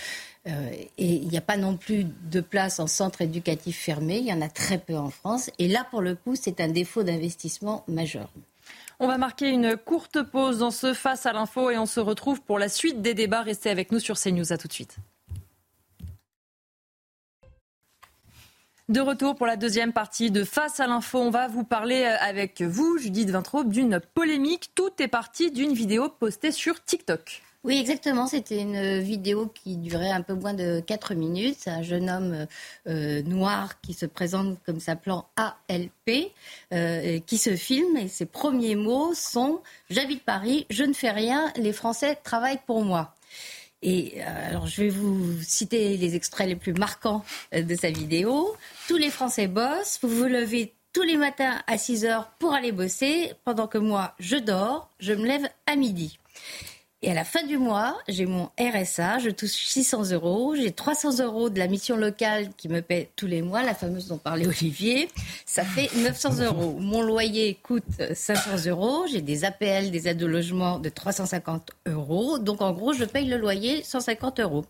et 0.47 0.89
il 0.99 1.29
n'y 1.29 1.37
a 1.37 1.43
pas 1.43 1.57
non 1.57 1.77
plus 1.77 2.07
de 2.31 2.41
place 2.41 2.81
en 2.81 2.87
centre 2.87 3.23
éducatif 3.23 3.79
fermé. 3.79 4.19
Il 4.19 4.27
y 4.27 4.33
en 4.33 4.41
a 4.41 4.49
très 4.49 4.79
peu 4.79 4.97
en 4.97 5.11
France. 5.11 5.51
Et 5.59 5.69
là, 5.69 5.87
pour 5.91 6.03
le 6.03 6.15
coup, 6.15 6.35
c'est 6.37 6.61
un 6.61 6.69
défaut 6.69 7.03
d'investissement 7.03 7.85
majeur. 7.89 8.29
On 9.01 9.09
va 9.09 9.19
marquer 9.19 9.49
une 9.49 9.77
courte 9.77 10.23
pause 10.23 10.59
dans 10.59 10.71
ce 10.71 10.95
Face 10.95 11.27
à 11.27 11.33
l'info 11.33 11.71
et 11.71 11.79
on 11.79 11.87
se 11.87 12.01
retrouve 12.01 12.41
pour 12.43 12.59
la 12.59 12.69
suite 12.69 13.03
des 13.03 13.15
débats. 13.15 13.43
Restez 13.43 13.71
avec 13.71 13.91
nous 13.93 13.99
sur 13.99 14.19
CNews. 14.19 14.53
À 14.53 14.59
tout 14.59 14.69
de 14.69 14.73
suite. 14.73 14.97
De 18.91 19.01
retour 19.01 19.35
pour 19.35 19.47
la 19.47 19.57
deuxième 19.57 19.95
partie 19.95 20.31
de 20.31 20.45
Face 20.45 20.79
à 20.79 20.87
l'info, 20.87 21.19
on 21.19 21.31
va 21.31 21.49
vous 21.49 21.65
parler 21.65 22.03
euh, 22.03 22.17
avec 22.21 22.61
vous, 22.61 22.99
Judith 22.99 23.31
Vintraube, 23.31 23.71
d'une 23.71 23.99
polémique. 23.99 24.73
Tout 24.75 24.91
est 24.99 25.09
parti 25.09 25.51
d'une 25.51 25.73
vidéo 25.73 26.11
postée 26.11 26.53
sur 26.53 26.85
TikTok. 26.85 27.43
Oui, 27.65 27.79
exactement. 27.79 28.27
C'était 28.27 28.61
une 28.61 29.01
vidéo 29.01 29.47
qui 29.47 29.79
durait 29.79 30.11
un 30.11 30.21
peu 30.21 30.35
moins 30.35 30.53
de 30.53 30.81
4 30.81 31.15
minutes. 31.15 31.57
C'est 31.61 31.71
un 31.71 31.83
jeune 31.83 32.11
homme 32.11 32.47
euh, 32.87 33.23
noir 33.23 33.81
qui 33.81 33.95
se 33.95 34.05
présente 34.05 34.59
comme 34.67 34.81
s'appelant 34.81 35.27
ALP, 35.37 36.31
euh, 36.75 37.19
qui 37.21 37.39
se 37.39 37.57
filme 37.57 37.97
et 37.97 38.09
ses 38.09 38.27
premiers 38.27 38.77
mots 38.77 39.15
sont 39.15 39.63
J'habite 39.89 40.23
Paris, 40.25 40.67
je 40.69 40.85
ne 40.85 40.93
fais 40.93 41.11
rien, 41.11 41.51
les 41.57 41.73
Français 41.73 42.19
travaillent 42.23 42.61
pour 42.67 42.85
moi. 42.85 43.15
Et 43.81 44.17
euh, 44.19 44.49
alors, 44.51 44.67
je 44.67 44.83
vais 44.83 44.89
vous 44.91 45.41
citer 45.41 45.97
les 45.97 46.17
extraits 46.17 46.49
les 46.49 46.57
plus 46.57 46.75
marquants 46.75 47.25
de 47.53 47.75
sa 47.75 47.91
vidéo. 47.91 48.55
Tous 48.89 48.99
les 48.99 49.11
Français 49.11 49.47
bossent, 49.47 50.01
vous 50.03 50.11
vous 50.11 50.25
levez 50.25 50.75
tous 50.93 51.03
les 51.03 51.17
matins 51.17 51.63
à 51.67 51.79
6 51.79 52.05
heures 52.05 52.29
pour 52.39 52.53
aller 52.53 52.73
bosser, 52.73 53.33
pendant 53.45 53.69
que 53.69 53.79
moi, 53.79 54.15
je 54.19 54.37
dors, 54.37 54.91
je 55.01 55.15
me 55.15 55.27
lève 55.27 55.49
à 55.67 55.77
midi. 55.77 56.19
Et 57.05 57.11
à 57.11 57.15
la 57.15 57.25
fin 57.25 57.43
du 57.43 57.59
mois, 57.59 57.99
j'ai 58.09 58.25
mon 58.25 58.49
RSA, 58.59 59.19
je 59.19 59.29
touche 59.29 59.51
600 59.51 60.13
euros, 60.13 60.55
j'ai 60.57 60.73
300 60.73 61.23
euros 61.23 61.51
de 61.51 61.59
la 61.59 61.67
mission 61.67 61.99
locale 61.99 62.49
qui 62.57 62.67
me 62.71 62.81
paie 62.81 63.11
tous 63.15 63.27
les 63.27 63.43
mois, 63.43 63.63
la 63.63 63.75
fameuse 63.75 64.09
dont 64.09 64.17
parlait 64.17 64.47
Olivier, 64.47 65.11
ça 65.45 65.65
fait 65.65 65.95
900 65.95 66.43
euros. 66.45 66.79
Mon 66.81 67.03
loyer 67.03 67.59
coûte 67.63 67.85
500 68.15 68.71
euros, 68.71 69.05
j'ai 69.07 69.21
des 69.21 69.45
APL, 69.45 69.91
des 69.91 70.09
aides 70.09 70.17
de 70.17 70.25
logement 70.25 70.79
de 70.79 70.89
350 70.89 71.73
euros, 71.89 72.39
donc 72.39 72.63
en 72.63 72.73
gros, 72.73 72.95
je 72.95 73.05
paye 73.05 73.27
le 73.27 73.37
loyer 73.37 73.83
150 73.83 74.41
euros. 74.41 74.65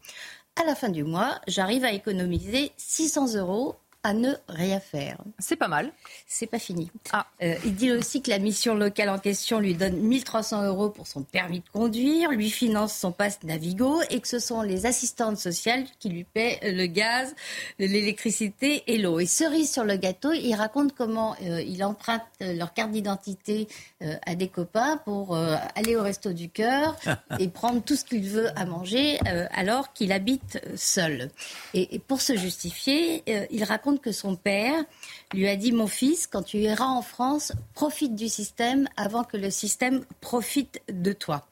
À 0.60 0.64
la 0.64 0.74
fin 0.74 0.88
du 0.88 1.04
mois, 1.04 1.40
j'arrive 1.46 1.84
à 1.84 1.92
économiser 1.92 2.72
600 2.78 3.36
euros 3.36 3.76
à 4.04 4.12
ne 4.12 4.34
rien 4.48 4.80
faire. 4.80 5.16
C'est 5.38 5.56
pas 5.56 5.66
mal. 5.66 5.90
C'est 6.26 6.46
pas 6.46 6.58
fini. 6.58 6.90
Ah. 7.10 7.26
Euh, 7.42 7.54
il 7.64 7.74
dit 7.74 7.90
aussi 7.90 8.20
que 8.20 8.28
la 8.28 8.38
mission 8.38 8.74
locale 8.74 9.08
en 9.08 9.18
question 9.18 9.58
lui 9.58 9.74
donne 9.74 9.96
1300 9.96 10.66
euros 10.66 10.90
pour 10.90 11.06
son 11.06 11.22
permis 11.22 11.60
de 11.60 11.68
conduire, 11.72 12.30
lui 12.30 12.50
finance 12.50 12.94
son 12.94 13.12
passe 13.12 13.42
Navigo 13.44 14.02
et 14.10 14.20
que 14.20 14.28
ce 14.28 14.38
sont 14.38 14.60
les 14.60 14.84
assistantes 14.84 15.38
sociales 15.38 15.84
qui 15.98 16.10
lui 16.10 16.24
paient 16.24 16.60
le 16.62 16.84
gaz, 16.86 17.34
l'électricité 17.78 18.84
et 18.86 18.98
l'eau. 18.98 19.18
Et 19.20 19.26
cerise 19.26 19.72
sur 19.72 19.84
le 19.84 19.96
gâteau, 19.96 20.32
il 20.32 20.54
raconte 20.54 20.94
comment 20.94 21.34
euh, 21.42 21.62
il 21.62 21.82
emprunte 21.82 22.22
leur 22.40 22.74
carte 22.74 22.92
d'identité 22.92 23.68
euh, 24.02 24.16
à 24.26 24.34
des 24.34 24.48
copains 24.48 24.98
pour 24.98 25.34
aller 25.74 25.96
au 25.96 26.02
resto 26.02 26.32
du 26.32 26.50
cœur 26.50 26.96
et 27.38 27.48
prendre 27.48 27.82
tout 27.82 27.96
ce 27.96 28.04
qu'il 28.04 28.28
veut 28.28 28.48
à 28.58 28.66
manger 28.66 29.18
alors 29.50 29.92
qu'il 29.92 30.12
habite 30.12 30.60
seul. 30.76 31.30
et 31.72 31.98
pour 32.00 32.20
se 32.20 32.36
justifier, 32.36 33.22
il 33.50 33.64
raconte 33.64 33.93
que 34.00 34.12
son 34.12 34.36
père 34.36 34.84
lui 35.32 35.48
a 35.48 35.56
dit 35.56 35.72
Mon 35.72 35.86
fils, 35.86 36.26
quand 36.26 36.42
tu 36.42 36.58
iras 36.58 36.86
en 36.86 37.02
France, 37.02 37.52
profite 37.74 38.14
du 38.14 38.28
système 38.28 38.88
avant 38.96 39.24
que 39.24 39.36
le 39.36 39.50
système 39.50 40.04
profite 40.20 40.80
de 40.88 41.12
toi. 41.12 41.46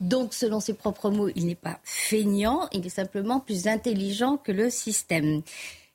Donc, 0.00 0.34
selon 0.34 0.58
ses 0.58 0.74
propres 0.74 1.10
mots, 1.10 1.30
il 1.36 1.46
n'est 1.46 1.54
pas 1.54 1.78
feignant, 1.84 2.68
il 2.72 2.84
est 2.84 2.90
simplement 2.90 3.38
plus 3.38 3.68
intelligent 3.68 4.36
que 4.36 4.50
le 4.50 4.68
système. 4.68 5.42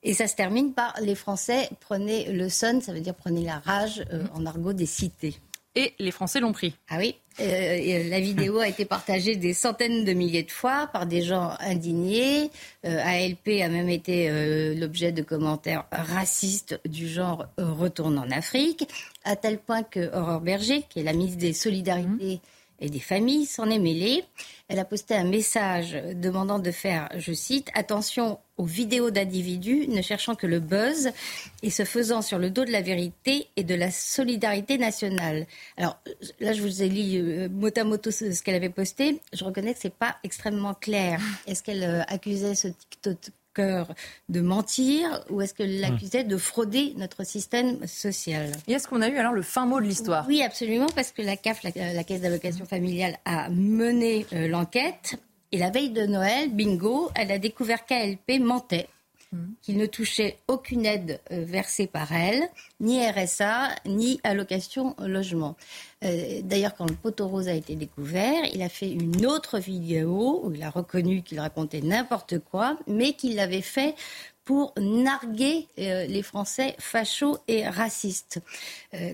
Et 0.04 0.14
ça 0.14 0.28
se 0.28 0.36
termine 0.36 0.74
par 0.74 0.96
les 1.02 1.16
Français 1.16 1.70
prenez 1.82 2.32
le 2.32 2.48
son, 2.48 2.80
ça 2.80 2.94
veut 2.94 3.02
dire 3.02 3.16
prenez 3.16 3.44
la 3.44 3.60
rage 3.60 4.06
euh, 4.14 4.24
en 4.34 4.46
argot 4.46 4.72
des 4.72 4.86
cités. 4.86 5.36
Et 5.78 5.94
les 6.00 6.10
Français 6.10 6.40
l'ont 6.40 6.54
pris. 6.54 6.74
Ah 6.90 6.98
oui, 6.98 7.18
euh, 7.40 8.10
la 8.10 8.20
vidéo 8.20 8.58
a 8.58 8.68
été 8.68 8.84
partagée 8.84 9.36
des 9.36 9.54
centaines 9.54 10.06
de 10.06 10.14
milliers 10.14 10.42
de 10.42 10.50
fois 10.50 10.88
par 10.92 11.06
des 11.06 11.22
gens 11.22 11.52
indignés. 11.60 12.50
Euh, 12.84 13.00
ALP 13.04 13.62
a 13.62 13.70
même 13.70 13.88
été 13.88 14.28
euh, 14.28 14.74
l'objet 14.74 15.12
de 15.12 15.22
commentaires 15.22 15.86
racistes 15.92 16.80
du 16.86 17.08
genre 17.08 17.46
retourne 17.60 18.18
en 18.18 18.32
Afrique, 18.32 18.90
à 19.24 19.36
tel 19.36 19.60
point 19.60 19.84
que 19.84 20.12
Aurore 20.18 20.42
Berger, 20.42 20.84
qui 20.90 21.02
est 21.02 21.04
la 21.04 21.14
ministre 21.14 21.38
des 21.38 21.54
Solidarités, 21.54 22.42
et 22.80 22.90
des 22.90 23.00
familles 23.00 23.46
s'en 23.46 23.70
est 23.70 23.80
mêlée. 23.80 24.24
Elle 24.68 24.80
a 24.80 24.86
posté 24.86 25.16
un 25.16 25.24
message 25.24 25.98
demandant 26.16 26.60
de 26.60 26.72
faire, 26.72 27.10
je 27.18 27.34
cite, 27.34 27.70
attention 27.74 28.40
aux 28.58 28.66
vidéos 28.66 29.12
d'individus 29.12 29.88
ne 29.88 30.02
cherchant 30.02 30.36
que 30.36 30.48
le 30.48 30.60
buzz 30.60 31.12
et 31.64 31.70
se 31.70 31.86
faisant 31.86 32.22
sur 32.22 32.40
le 32.40 32.50
dos 32.50 32.66
de 32.66 32.72
la 32.72 32.82
vérité 32.82 33.48
et 33.56 33.64
de 33.64 33.76
la 33.76 33.92
solidarité 33.92 34.78
nationale. 34.78 35.46
Alors 35.78 35.98
là, 36.40 36.54
je 36.54 36.62
vous 36.62 36.82
ai 36.82 36.90
lu 36.90 37.20
euh, 37.20 37.50
mot 37.50 37.70
à 37.76 37.84
mot 37.84 37.98
ce 38.04 38.44
qu'elle 38.44 38.56
avait 38.56 38.70
posté. 38.70 39.20
Je 39.32 39.46
reconnais 39.46 39.74
que 39.74 39.80
c'est 39.80 39.94
pas 39.94 40.18
extrêmement 40.24 40.74
clair. 40.74 41.22
Est-ce 41.46 41.64
qu'elle 41.64 41.84
euh, 41.84 42.02
accusait 42.08 42.56
ce 42.56 42.68
De 44.30 44.42
mentir 44.42 45.24
ou 45.30 45.42
est-ce 45.42 45.54
qu'elle 45.54 45.80
l'accusait 45.80 46.24
de 46.24 46.38
frauder 46.38 46.94
notre 46.98 47.26
système 47.26 47.86
social? 47.88 48.52
Et 48.68 48.74
est-ce 48.74 48.88
qu'on 48.88 49.02
a 49.02 49.10
eu 49.10 49.18
alors 49.18 49.34
le 49.34 49.42
fin 49.42 49.66
mot 49.66 49.80
de 49.80 49.86
l'histoire? 49.86 50.26
Oui, 50.28 50.42
absolument, 50.44 50.88
parce 50.96 51.12
que 51.12 51.22
la 51.22 51.38
CAF, 51.38 51.64
la, 51.64 52.04
Caisse 52.04 52.22
d'allocation 52.22 52.66
familiale, 52.66 53.18
a 53.26 53.50
mené 53.50 54.26
euh, 54.34 54.48
l'enquête. 54.48 55.16
Et 55.52 55.58
la 55.58 55.70
veille 55.70 55.92
de 55.92 56.06
Noël, 56.06 56.50
bingo, 56.52 57.10
elle 57.16 57.32
a 57.32 57.40
découvert 57.40 57.86
qu'ALP 57.86 58.40
mentait 58.40 58.88
qu'il 59.62 59.78
ne 59.78 59.86
touchait 59.86 60.38
aucune 60.48 60.86
aide 60.86 61.20
euh, 61.32 61.44
versée 61.44 61.88
par 61.88 62.12
elle, 62.14 62.48
ni 62.80 63.06
RSA, 63.06 63.70
ni 63.86 64.20
allocation 64.24 64.96
logement. 65.00 65.56
Euh, 66.04 66.42
d'ailleurs, 66.44 66.76
quand 66.76 66.90
le 66.90 66.96
poteau 66.96 67.28
rose 67.28 67.48
a 67.48 67.54
été 67.54 67.76
découvert, 67.76 68.46
il 68.54 68.62
a 68.62 68.70
fait 68.70 68.90
une 68.90 69.26
autre 69.26 69.60
vidéo 69.60 70.42
où 70.44 70.54
il 70.54 70.64
a 70.64 70.70
reconnu 70.70 71.24
qu'il 71.24 71.40
racontait 71.40 71.82
n'importe 71.82 72.40
quoi, 72.40 72.78
mais 72.88 73.14
qu'il 73.14 73.36
l'avait 73.36 73.62
fait 73.62 73.96
pour 74.44 74.74
narguer 74.80 75.68
euh, 75.78 76.06
les 76.06 76.22
Français 76.22 76.76
fachos 76.80 77.40
et 77.50 77.68
racistes. 77.68 78.40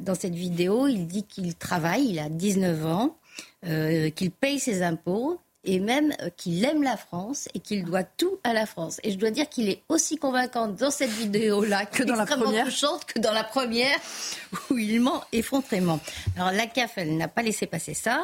dans 0.02 0.14
cette 0.14 0.36
vidéo, 0.36 0.88
il 0.88 1.08
dit 1.08 1.24
qu'il 1.24 1.56
travaille, 1.56 2.06
il 2.10 2.20
a 2.20 2.30
19 2.30 2.86
ans, 2.86 3.18
qu'il 3.64 4.30
paye 4.30 4.60
ses 4.60 4.84
impôts, 4.84 5.40
et 5.66 5.80
même 5.80 6.14
euh, 6.22 6.30
qu'il 6.36 6.64
aime 6.66 6.84
la 6.84 6.98
France 6.98 7.48
et 7.54 7.60
qu'il 7.60 7.84
doit 7.86 8.04
tout 8.04 8.40
à 8.44 8.54
la 8.54 8.66
France. 8.66 9.00
Et 9.04 9.12
je 9.12 9.18
dois 9.18 9.32
dire 9.32 9.48
qu'il 9.50 9.70
est 9.70 9.84
aussi 9.90 10.18
convaincant 10.18 10.68
dans 10.68 10.92
cette 10.92 11.12
vidéo-là 11.12 11.86
que 11.86 12.04
dans 12.04 12.16
la 12.16 12.26
première, 12.26 12.68
que 13.08 13.20
dans 13.20 13.34
la 13.34 13.44
première 13.44 13.98
où 14.70 14.78
il 14.78 15.00
ment 15.00 15.24
effrontément. 15.32 16.00
Alors 16.36 16.52
la 16.52 16.68
CAF, 16.68 16.98
elle 16.98 17.18
n'a 17.18 17.28
pas 17.28 17.42
laissé 17.42 17.66
passer 17.66 17.94
ça. 17.94 18.22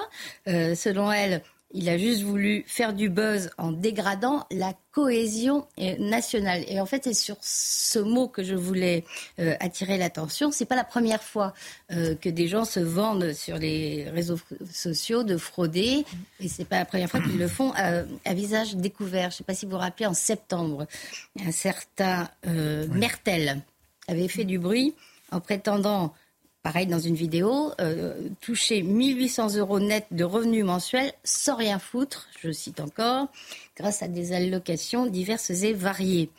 Euh, 0.48 0.76
selon 0.76 1.12
elle, 1.12 1.42
il 1.72 1.88
a 1.88 1.98
juste 1.98 2.24
voulu 2.24 2.64
faire 2.66 2.94
du 2.94 3.10
buzz 3.10 3.52
en 3.60 3.72
dégradant 3.72 4.48
la 4.50 4.74
cohésion 4.92 5.68
euh, 5.80 5.96
nationale. 6.00 6.64
Et 6.68 6.80
en 6.82 6.88
fait, 6.88 7.04
c'est 7.04 7.14
sur 7.14 7.38
ce 7.42 8.00
mot 8.00 8.28
que 8.28 8.44
je 8.44 8.56
voulais 8.56 9.04
euh, 9.40 9.56
attirer 9.60 9.98
l'attention. 9.98 10.52
C'est 10.52 10.66
pas 10.66 10.76
la 10.76 10.84
première 10.84 11.22
fois 11.22 11.54
euh, 11.92 12.16
que 12.16 12.30
des 12.30 12.48
gens 12.48 12.66
se 12.66 12.80
vendent 12.80 13.34
sur 13.34 13.58
les 13.58 14.10
réseaux 14.10 14.40
sociaux 14.72 15.24
de 15.24 15.38
frauder, 15.38 16.06
et 16.40 16.48
c'est 16.48 16.66
pas 16.66 16.80
la 16.80 16.86
première 16.86 17.10
fois 17.10 17.20
qu'ils 17.20 17.38
le 17.38 17.48
font 17.48 17.72
à, 17.76 18.34
visage 18.34 18.76
découvert. 18.76 19.30
Je 19.30 19.38
sais 19.38 19.44
pas 19.44 19.54
si 19.54 19.66
vous 19.66 19.74
vous 19.74 19.78
rappelez, 19.78 20.08
en 20.08 20.14
septembre, 20.14 20.88
un 21.46 21.52
certain 21.52 22.30
Mertel 22.46 23.62
avait 24.08 24.28
fait 24.28 24.46
du 24.46 24.58
bruit 24.58 24.96
en 25.32 25.40
prétendant 25.40 26.14
pareil 26.64 26.88
dans 26.88 27.00
une 27.00 27.16
vidéo, 27.16 27.72
euh, 27.80 28.30
toucher 28.42 28.82
1800 28.82 29.56
euros 29.56 29.80
net 29.80 30.06
de 30.12 30.24
revenus 30.24 30.66
mensuels 30.66 31.14
sans 31.24 31.56
rien 31.56 31.80
foutre, 31.80 32.28
je 32.42 32.52
cite 32.52 32.80
encore, 32.80 33.28
grâce 33.80 34.04
à 34.04 34.08
des 34.08 34.34
allocations 34.34 35.06
diverses 35.06 35.50
et 35.50 35.74
variées. 35.74 36.30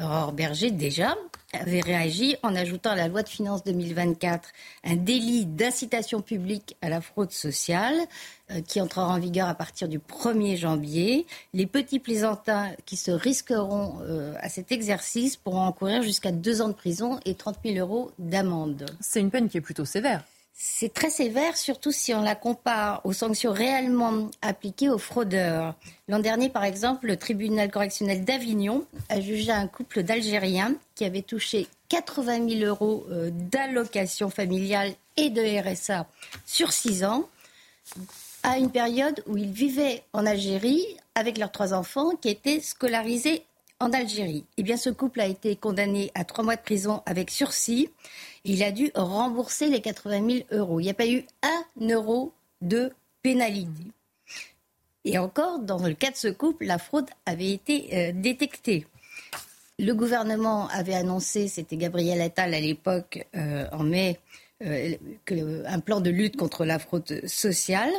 Aurore 0.00 0.32
Berger, 0.32 0.70
déjà, 0.70 1.14
avait 1.52 1.80
réagi 1.80 2.36
en 2.42 2.54
ajoutant 2.54 2.90
à 2.90 2.96
la 2.96 3.08
loi 3.08 3.22
de 3.22 3.28
finances 3.28 3.64
2024 3.64 4.48
un 4.84 4.96
délit 4.96 5.46
d'incitation 5.46 6.20
publique 6.20 6.76
à 6.82 6.88
la 6.88 7.00
fraude 7.00 7.32
sociale 7.32 7.96
euh, 8.50 8.60
qui 8.60 8.80
entrera 8.80 9.08
en 9.08 9.18
vigueur 9.18 9.48
à 9.48 9.54
partir 9.54 9.88
du 9.88 9.98
1er 9.98 10.56
janvier. 10.56 11.26
Les 11.54 11.66
petits 11.66 11.98
plaisantins 11.98 12.72
qui 12.84 12.96
se 12.96 13.10
risqueront 13.10 13.98
euh, 14.02 14.34
à 14.40 14.48
cet 14.48 14.72
exercice 14.72 15.36
pourront 15.36 15.62
encourir 15.62 16.02
jusqu'à 16.02 16.32
deux 16.32 16.62
ans 16.62 16.68
de 16.68 16.74
prison 16.74 17.20
et 17.24 17.34
30 17.34 17.58
000 17.64 17.76
euros 17.78 18.12
d'amende. 18.18 18.86
C'est 19.00 19.20
une 19.20 19.30
peine 19.30 19.48
qui 19.48 19.58
est 19.58 19.62
plutôt 19.62 19.84
sévère. 19.84 20.24
C'est 20.58 20.94
très 20.94 21.10
sévère, 21.10 21.54
surtout 21.54 21.92
si 21.92 22.14
on 22.14 22.22
la 22.22 22.34
compare 22.34 23.02
aux 23.04 23.12
sanctions 23.12 23.52
réellement 23.52 24.30
appliquées 24.40 24.88
aux 24.88 24.96
fraudeurs. 24.96 25.74
L'an 26.08 26.18
dernier, 26.18 26.48
par 26.48 26.64
exemple, 26.64 27.08
le 27.08 27.18
tribunal 27.18 27.70
correctionnel 27.70 28.24
d'Avignon 28.24 28.86
a 29.10 29.20
jugé 29.20 29.52
un 29.52 29.68
couple 29.68 30.02
d'Algériens 30.02 30.74
qui 30.94 31.04
avait 31.04 31.20
touché 31.20 31.66
80 31.90 32.48
000 32.48 32.64
euros 32.64 33.04
euh, 33.10 33.28
d'allocation 33.30 34.30
familiale 34.30 34.94
et 35.18 35.28
de 35.28 35.42
RSA 35.42 36.06
sur 36.46 36.72
six 36.72 37.04
ans, 37.04 37.28
à 38.42 38.56
une 38.56 38.70
période 38.70 39.22
où 39.26 39.36
ils 39.36 39.52
vivaient 39.52 40.04
en 40.14 40.24
Algérie 40.24 40.86
avec 41.14 41.36
leurs 41.36 41.52
trois 41.52 41.74
enfants 41.74 42.12
qui 42.16 42.30
étaient 42.30 42.60
scolarisés 42.60 43.44
en 43.80 43.92
Algérie. 43.92 44.44
Eh 44.56 44.62
bien, 44.62 44.76
ce 44.76 44.90
couple 44.90 45.20
a 45.20 45.26
été 45.26 45.56
condamné 45.56 46.10
à 46.14 46.24
trois 46.24 46.44
mois 46.44 46.56
de 46.56 46.62
prison 46.62 47.02
avec 47.06 47.30
sursis 47.30 47.90
il 48.48 48.62
a 48.62 48.70
dû 48.70 48.92
rembourser 48.94 49.68
les 49.68 49.80
80 49.80 50.30
000 50.30 50.44
euros. 50.52 50.78
Il 50.78 50.84
n'y 50.84 50.90
a 50.90 50.94
pas 50.94 51.08
eu 51.08 51.24
un 51.42 51.88
euro 51.88 52.32
de 52.62 52.92
pénalité. 53.22 53.82
Et 55.04 55.18
encore, 55.18 55.58
dans 55.58 55.84
le 55.84 55.94
cas 55.94 56.12
de 56.12 56.16
ce 56.16 56.28
couple, 56.28 56.64
la 56.66 56.78
fraude 56.78 57.08
avait 57.26 57.50
été 57.50 57.88
euh, 57.92 58.12
détectée. 58.14 58.86
Le 59.78 59.92
gouvernement 59.92 60.68
avait 60.68 60.94
annoncé, 60.94 61.48
c'était 61.48 61.76
Gabriel 61.76 62.20
Attal 62.20 62.54
à 62.54 62.60
l'époque, 62.60 63.26
euh, 63.34 63.66
en 63.72 63.82
mai, 63.82 64.18
euh, 64.64 64.96
un 65.66 65.80
plan 65.80 66.00
de 66.00 66.10
lutte 66.10 66.36
contre 66.36 66.64
la 66.64 66.78
fraude 66.78 67.26
sociale, 67.26 67.90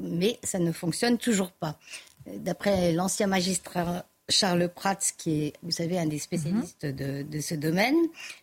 mais 0.00 0.38
ça 0.42 0.58
ne 0.58 0.70
fonctionne 0.70 1.16
toujours 1.16 1.50
pas. 1.50 1.78
D'après 2.26 2.92
l'ancien 2.92 3.26
magistrat 3.26 4.04
Charles 4.28 4.68
Prats, 4.68 5.12
qui 5.16 5.44
est, 5.44 5.52
vous 5.62 5.70
savez, 5.70 5.98
un 5.98 6.06
des 6.06 6.18
spécialistes 6.18 6.84
mhm. 6.84 7.22
de, 7.24 7.40
ce 7.40 7.54
domaine. 7.54 7.96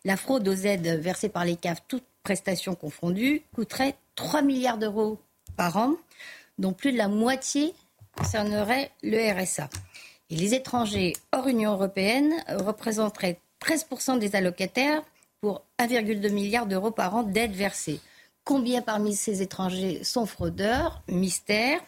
La 0.05 0.17
fraude 0.17 0.47
aux 0.47 0.53
aides 0.53 0.99
versées 1.01 1.29
par 1.29 1.45
les 1.45 1.55
CAF, 1.55 1.83
toutes 1.87 2.05
prestations 2.23 2.75
confondues, 2.75 3.41
coûterait 3.53 3.95
3 4.15 4.41
milliards 4.41 4.77
d'euros 4.77 5.19
par 5.57 5.77
an, 5.77 5.95
dont 6.57 6.73
plus 6.73 6.93
de 6.93 6.97
la 6.97 7.07
moitié 7.07 7.73
concernerait 8.15 8.91
le 9.01 9.17
RSA. 9.33 9.69
Et 10.29 10.35
les 10.35 10.53
étrangers 10.53 11.13
hors 11.31 11.47
Union 11.47 11.73
européenne 11.73 12.33
représenteraient 12.47 13.39
13% 13.61 14.19
des 14.19 14.35
allocataires 14.35 15.03
pour 15.41 15.63
1,2 15.79 16.31
milliard 16.31 16.65
d'euros 16.65 16.91
par 16.91 17.15
an 17.15 17.23
d'aides 17.23 17.55
versées. 17.55 17.99
Combien 18.45 18.81
parmi 18.81 19.15
ces 19.15 19.41
étrangers 19.41 20.03
sont 20.03 20.25
fraudeurs? 20.25 21.01
Mystère. 21.07 21.79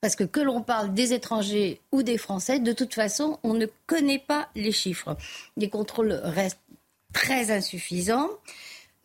Parce 0.00 0.14
que 0.14 0.24
que 0.24 0.40
l'on 0.40 0.62
parle 0.62 0.94
des 0.94 1.12
étrangers 1.12 1.80
ou 1.90 2.02
des 2.02 2.18
Français, 2.18 2.60
de 2.60 2.72
toute 2.72 2.94
façon, 2.94 3.38
on 3.42 3.54
ne 3.54 3.66
connaît 3.86 4.20
pas 4.20 4.48
les 4.54 4.72
chiffres. 4.72 5.16
Les 5.56 5.68
contrôles 5.68 6.12
restent 6.22 6.60
très 7.12 7.50
insuffisants. 7.50 8.30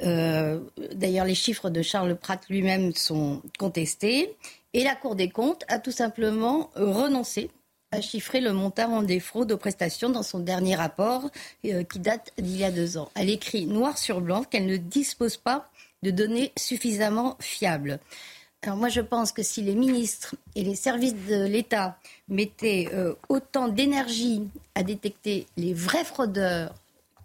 Euh, 0.02 0.60
d'ailleurs, 0.94 1.26
les 1.26 1.36
chiffres 1.36 1.70
de 1.70 1.82
Charles 1.82 2.16
Pratt 2.16 2.41
lui-même 2.50 2.94
sont 2.94 3.41
contestés. 3.58 4.36
Et 4.74 4.84
la 4.84 4.96
Cour 4.96 5.16
des 5.16 5.30
comptes 5.30 5.64
a 5.68 5.80
tout 5.80 5.91
simplement 5.91 6.70
renoncé 6.76 7.50
à 7.91 8.02
chiffrer 8.02 8.41
le 8.41 8.54
montant 8.54 9.04
des 9.04 9.20
fraudes 9.20 9.52
aux 9.52 9.58
prestations 9.58 10.10
dans 10.10 10.24
son 10.24 10.39
dernier 10.39 10.76
rapport 10.76 11.30
euh, 11.66 11.84
qui 11.84 12.00
date 12.00 12.32
d'il 12.38 12.58
y 12.58 12.64
a 12.64 12.72
deux 12.72 12.98
ans. 12.98 13.10
Elle 13.16 13.30
écrit 13.30 13.66
noir 13.68 13.98
sur 13.98 14.20
blanc 14.20 14.44
qu'elle 14.44 14.66
ne 14.66 14.78
dispose 14.78 15.38
pas 15.38 15.70
de 16.02 16.10
données 16.12 16.52
suffisamment 16.58 17.38
fiables. 17.39 18.00
Alors 18.64 18.78
moi, 18.78 18.88
je 18.88 19.01
pense 19.01 19.34
que 19.34 19.43
si 19.43 19.61
les 19.61 19.76
ministres 19.76 20.36
et 20.55 20.64
les 20.64 20.76
services 20.76 21.16
de 21.28 21.45
l'État 21.45 21.97
mettaient 22.30 22.89
euh, 22.93 23.14
autant 23.28 23.68
d'énergie 23.68 24.47
à 24.74 24.84
détecter 24.84 25.47
les 25.57 25.74
vrais 25.74 26.05
fraudeurs 26.05 26.74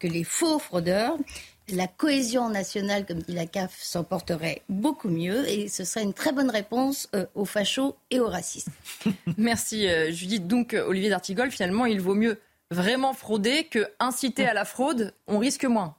que 0.01 0.09
les 0.09 0.25
faux 0.25 0.59
fraudeurs, 0.59 1.17
la 1.69 1.87
cohésion 1.87 2.49
nationale, 2.49 3.07
comme 3.07 3.23
dit 3.23 3.35
la 3.35 3.47
CAF, 3.47 3.77
s'en 3.81 4.03
porterait 4.03 4.63
beaucoup 4.69 5.09
mieux 5.09 5.49
et 5.49 5.69
ce 5.69 5.85
serait 5.85 6.03
une 6.03 6.13
très 6.13 6.33
bonne 6.33 6.51
réponse 6.51 7.09
euh, 7.15 7.27
aux 7.37 7.45
fachos 7.45 7.95
et 8.11 8.19
aux 8.19 8.29
racistes. 8.29 8.71
Merci 9.37 9.87
euh, 9.87 10.11
Judith. 10.11 10.49
Donc 10.49 10.75
Olivier 10.75 11.11
D'Artigol, 11.11 11.53
finalement, 11.53 11.87
il 11.87 12.01
vaut 12.01 12.15
mieux 12.15 12.41
vraiment 12.73 13.15
frauder 13.15 13.65
que 13.65 13.87
inciter 14.01 14.45
à 14.45 14.55
la 14.55 14.65
fraude. 14.65 15.15
On 15.29 15.39
risque 15.39 15.65
moins. 15.65 15.95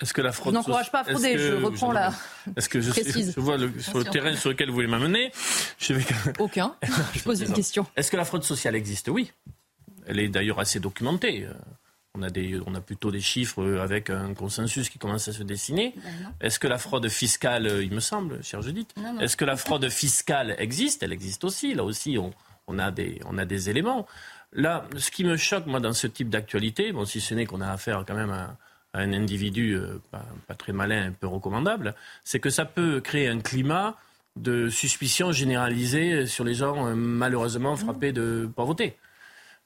Est-ce 0.00 0.12
que 0.12 0.20
la 0.20 0.32
fraude. 0.32 0.54
Je 0.54 0.58
n'encourage 0.58 0.92
pas 0.92 1.00
à 1.00 1.04
frauder, 1.04 1.38
je 1.38 1.54
reprends 1.54 1.92
la. 1.92 2.12
Est-ce 2.56 2.68
que 2.68 2.80
je, 2.80 2.92
je 2.92 3.40
vois 3.40 3.58
sur 3.80 3.98
le 3.98 4.04
terrain 4.04 4.34
sur 4.36 4.50
lequel 4.50 4.68
vous 4.68 4.74
voulez 4.74 4.86
m'amener 4.86 5.32
je 5.78 5.94
vais... 5.94 6.04
Aucun. 6.38 6.74
je 7.14 7.22
pose 7.22 7.40
une 7.40 7.52
question. 7.52 7.86
Est-ce 7.96 8.10
que 8.10 8.16
la 8.16 8.24
fraude 8.24 8.44
sociale 8.44 8.74
existe? 8.74 9.08
Oui. 9.08 9.32
Elle 10.06 10.20
est 10.20 10.28
d'ailleurs 10.28 10.60
assez 10.60 10.80
documentée. 10.80 11.46
On 12.14 12.22
a, 12.22 12.30
des, 12.30 12.60
on 12.66 12.74
a 12.74 12.80
plutôt 12.80 13.10
des 13.10 13.20
chiffres 13.20 13.78
avec 13.78 14.10
un 14.10 14.34
consensus 14.34 14.88
qui 14.88 14.98
commence 14.98 15.28
à 15.28 15.32
se 15.32 15.42
dessiner. 15.42 15.94
Ben 15.96 16.34
Est-ce 16.40 16.58
que 16.58 16.66
la 16.66 16.78
fraude 16.78 17.08
fiscale, 17.08 17.80
il 17.82 17.92
me 17.92 18.00
semble, 18.00 18.42
cher 18.42 18.62
Judith, 18.62 18.92
est-ce 19.20 19.36
que 19.36 19.44
la 19.44 19.56
fraude 19.56 19.88
fiscale 19.88 20.56
existe? 20.58 21.02
Elle 21.02 21.12
existe 21.12 21.44
aussi. 21.44 21.74
Là 21.74 21.84
aussi, 21.84 22.18
on, 22.18 22.32
on, 22.66 22.78
a 22.78 22.90
des, 22.90 23.20
on 23.26 23.38
a 23.38 23.44
des 23.44 23.70
éléments. 23.70 24.06
Là, 24.52 24.86
ce 24.96 25.10
qui 25.10 25.24
me 25.24 25.36
choque, 25.36 25.66
moi, 25.66 25.78
dans 25.78 25.92
ce 25.92 26.06
type 26.06 26.30
d'actualité, 26.30 26.90
bon, 26.92 27.04
si 27.04 27.20
ce 27.20 27.34
n'est 27.34 27.46
qu'on 27.46 27.60
a 27.60 27.70
affaire 27.70 28.04
quand 28.06 28.14
même 28.14 28.30
à 28.30 28.56
un 28.94 29.12
individu 29.12 29.74
euh, 29.74 30.00
pas, 30.10 30.54
très 30.54 30.72
malin, 30.72 31.08
un 31.08 31.12
peu 31.12 31.26
recommandable, 31.26 31.94
c'est 32.24 32.40
que 32.40 32.50
ça 32.50 32.64
peut 32.64 33.00
créer 33.00 33.28
un 33.28 33.40
climat 33.40 33.96
de 34.36 34.68
suspicion 34.68 35.32
généralisée 35.32 36.26
sur 36.26 36.44
les 36.44 36.54
gens 36.54 36.86
euh, 36.86 36.94
malheureusement 36.94 37.76
frappés 37.76 38.12
de 38.12 38.48
pauvreté. 38.54 38.96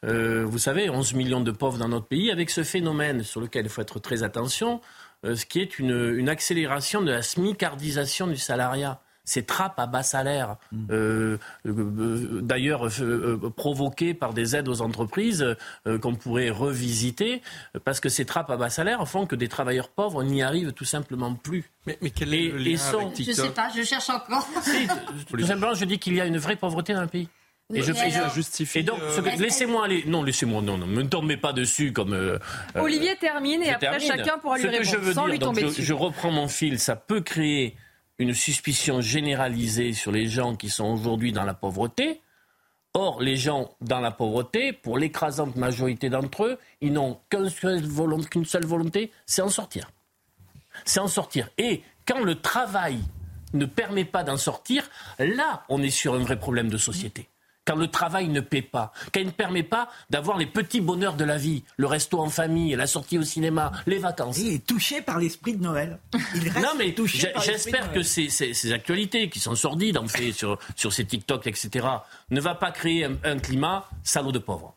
Euh, 0.05 0.45
vous 0.45 0.59
savez, 0.59 0.91
11 0.91 1.15
millions 1.15 1.41
de 1.41 1.53
pauvres 1.53 1.79
dans 1.79 1.89
notre 1.89 2.07
pays, 2.07 2.31
avec 2.31 2.51
ce 2.51 2.65
phénomène 2.65 3.23
sur 3.23 3.41
lequel 3.41 3.67
il 3.67 3.69
faut 3.69 3.83
être 3.83 4.01
très 4.01 4.23
attention, 4.23 4.81
ce 5.25 5.47
qui 5.47 5.61
est 5.61 5.79
une, 5.79 6.17
une 6.17 6.29
accélération 6.29 7.01
de 7.01 7.13
la 7.13 7.23
smicardisation 7.23 8.27
du 8.27 8.37
salariat 8.37 9.01
ces 9.25 9.45
trappes 9.45 9.79
à 9.79 9.87
bas 9.87 10.03
salaire, 10.03 10.57
mm. 10.73 10.87
euh, 10.91 11.39
euh, 11.67 11.71
euh, 11.71 12.41
d'ailleurs 12.43 12.89
provoquées 13.57 14.15
par 14.15 14.35
des 14.35 14.57
aides 14.57 14.69
aux 14.69 14.83
entreprises 14.83 15.57
qu'on 16.01 16.15
pourrait 16.15 16.51
revisiter, 16.51 17.43
parce 17.85 18.01
que 18.01 18.09
ces 18.09 18.25
trappes 18.25 18.51
à 18.51 18.57
bas 18.57 18.71
salaire 18.71 19.07
font 19.09 19.27
que 19.27 19.37
des 19.37 19.49
travailleurs 19.49 19.89
pauvres 19.89 20.23
n'y 20.25 20.43
arrivent 20.43 20.73
tout 20.73 20.85
simplement 20.85 21.35
plus. 21.35 21.65
Mais, 21.87 21.99
quel 22.15 22.35
est 22.35 22.49
le 22.49 22.59
lien 22.59 22.79
avec 22.79 23.23
Je 23.23 23.31
ne 23.31 23.35
sais 23.35 23.51
pas, 23.51 23.69
je 23.75 23.83
cherche 23.83 24.11
encore. 24.11 24.49
tout 25.31 25.47
simplement, 25.47 25.75
je 25.75 25.85
dis 25.85 25.99
qu'il 25.99 26.15
y 26.15 26.21
a 26.21 26.27
une 26.27 26.39
vraie 26.39 26.57
pauvreté 26.57 26.95
dans 26.95 27.03
le 27.03 27.09
pays. 27.09 27.29
Et 27.75 27.81
je, 27.81 27.93
justifie. 28.35 28.81
Et 28.81 28.83
donc, 28.83 28.99
laissez-moi 29.39 29.87
aller. 29.87 30.05
Non, 30.07 30.23
laissez-moi. 30.23 30.61
Non, 30.61 30.77
non, 30.77 30.87
me 30.87 31.05
tombez 31.05 31.39
pas 31.39 31.53
dessus 31.53 31.93
comme. 31.93 32.39
Olivier 32.75 33.17
termine 33.17 33.63
et 33.63 33.71
après 33.71 34.01
chacun 34.01 34.39
pourra 34.39 34.59
lui 34.59 34.67
répondre 34.67 34.91
je 34.91 34.97
veux 34.97 35.13
sans 35.15 35.25
dire, 35.25 35.33
lui 35.33 35.39
tomber 35.39 35.63
dessus. 35.63 35.83
Je 35.83 35.95
reprends 35.95 36.31
mon 36.31 36.49
fil. 36.49 36.79
Ça 36.79 36.97
peut 36.97 37.23
créer 37.23 37.77
une 38.19 38.35
suspicion 38.35 39.01
généralisée 39.01 39.93
sur 39.93 40.13
les 40.13 40.27
gens 40.27 40.55
qui 40.55 40.71
sont 40.71 40.87
aujourd'hui 40.87 41.33
dans 41.33 41.45
la 41.45 41.55
pauvreté. 41.55 42.21
Or, 42.95 43.23
les 43.23 43.37
gens 43.37 43.75
dans 43.81 44.01
la 44.01 44.11
pauvreté, 44.11 44.73
pour 44.73 44.99
l'écrasante 44.99 45.57
majorité 45.57 46.11
d'entre 46.11 46.45
eux, 46.45 46.59
ils 46.81 46.93
n'ont 46.93 47.19
qu'une 47.31 47.49
seule 48.45 48.67
volonté, 48.67 49.11
c'est 49.25 49.43
en 49.43 49.49
sortir. 49.49 49.91
C'est 50.85 51.01
en 51.01 51.09
sortir. 51.09 51.49
Et 51.57 51.83
quand 52.07 52.21
le 52.21 52.41
travail 52.41 52.99
ne 53.55 53.65
permet 53.65 54.05
pas 54.05 54.25
d'en 54.25 54.37
sortir, 54.37 54.89
là, 55.19 55.65
on 55.69 55.83
est 55.83 55.91
sur 55.91 56.15
un 56.15 56.19
vrai 56.19 56.39
problème 56.39 56.69
de 56.69 56.77
société 56.77 57.29
quand 57.65 57.77
le 57.77 57.89
travail 57.89 58.29
ne 58.29 58.41
paie 58.41 58.63
pas, 58.63 58.93
quand 59.13 59.21
il 59.21 59.27
ne 59.27 59.33
permet 59.33 59.63
pas 59.63 59.89
d'avoir 60.11 60.39
les 60.39 60.47
petits 60.47 60.81
bonheurs 60.81 61.15
de 61.15 61.25
la 61.25 61.37
vie, 61.37 61.65
le 61.77 61.87
resto 61.87 62.21
en 62.21 62.29
famille, 62.29 62.75
la 62.75 62.87
sortie 62.87 63.19
au 63.19 63.23
cinéma, 63.23 63.73
les 63.87 63.99
vacances. 63.99 64.39
Il 64.39 64.55
est 64.55 64.67
touché 64.67 65.03
par 65.03 65.19
l'esprit 65.19 65.57
de 65.57 65.63
Noël. 65.63 65.99
Il 66.35 66.49
reste 66.49 66.65
non 66.65 66.73
mais 66.77 66.95
j'espère 67.45 67.93
que 67.93 68.03
ces, 68.03 68.29
ces, 68.29 68.73
actualités 68.73 69.29
qui 69.29 69.41
sont 69.41 69.55
sordides 69.55 69.99
en 69.99 70.09
fait 70.09 70.33
sur, 70.33 70.59
sur 70.77 70.93
ces 70.93 71.05
TikTok, 71.05 71.47
etc., 71.47 71.87
ne 72.31 72.41
va 72.41 72.55
pas 72.55 72.71
créer 72.71 73.05
un, 73.05 73.39
climat 73.39 73.89
salaud 74.05 74.33
de 74.33 74.39
pauvres. 74.39 74.75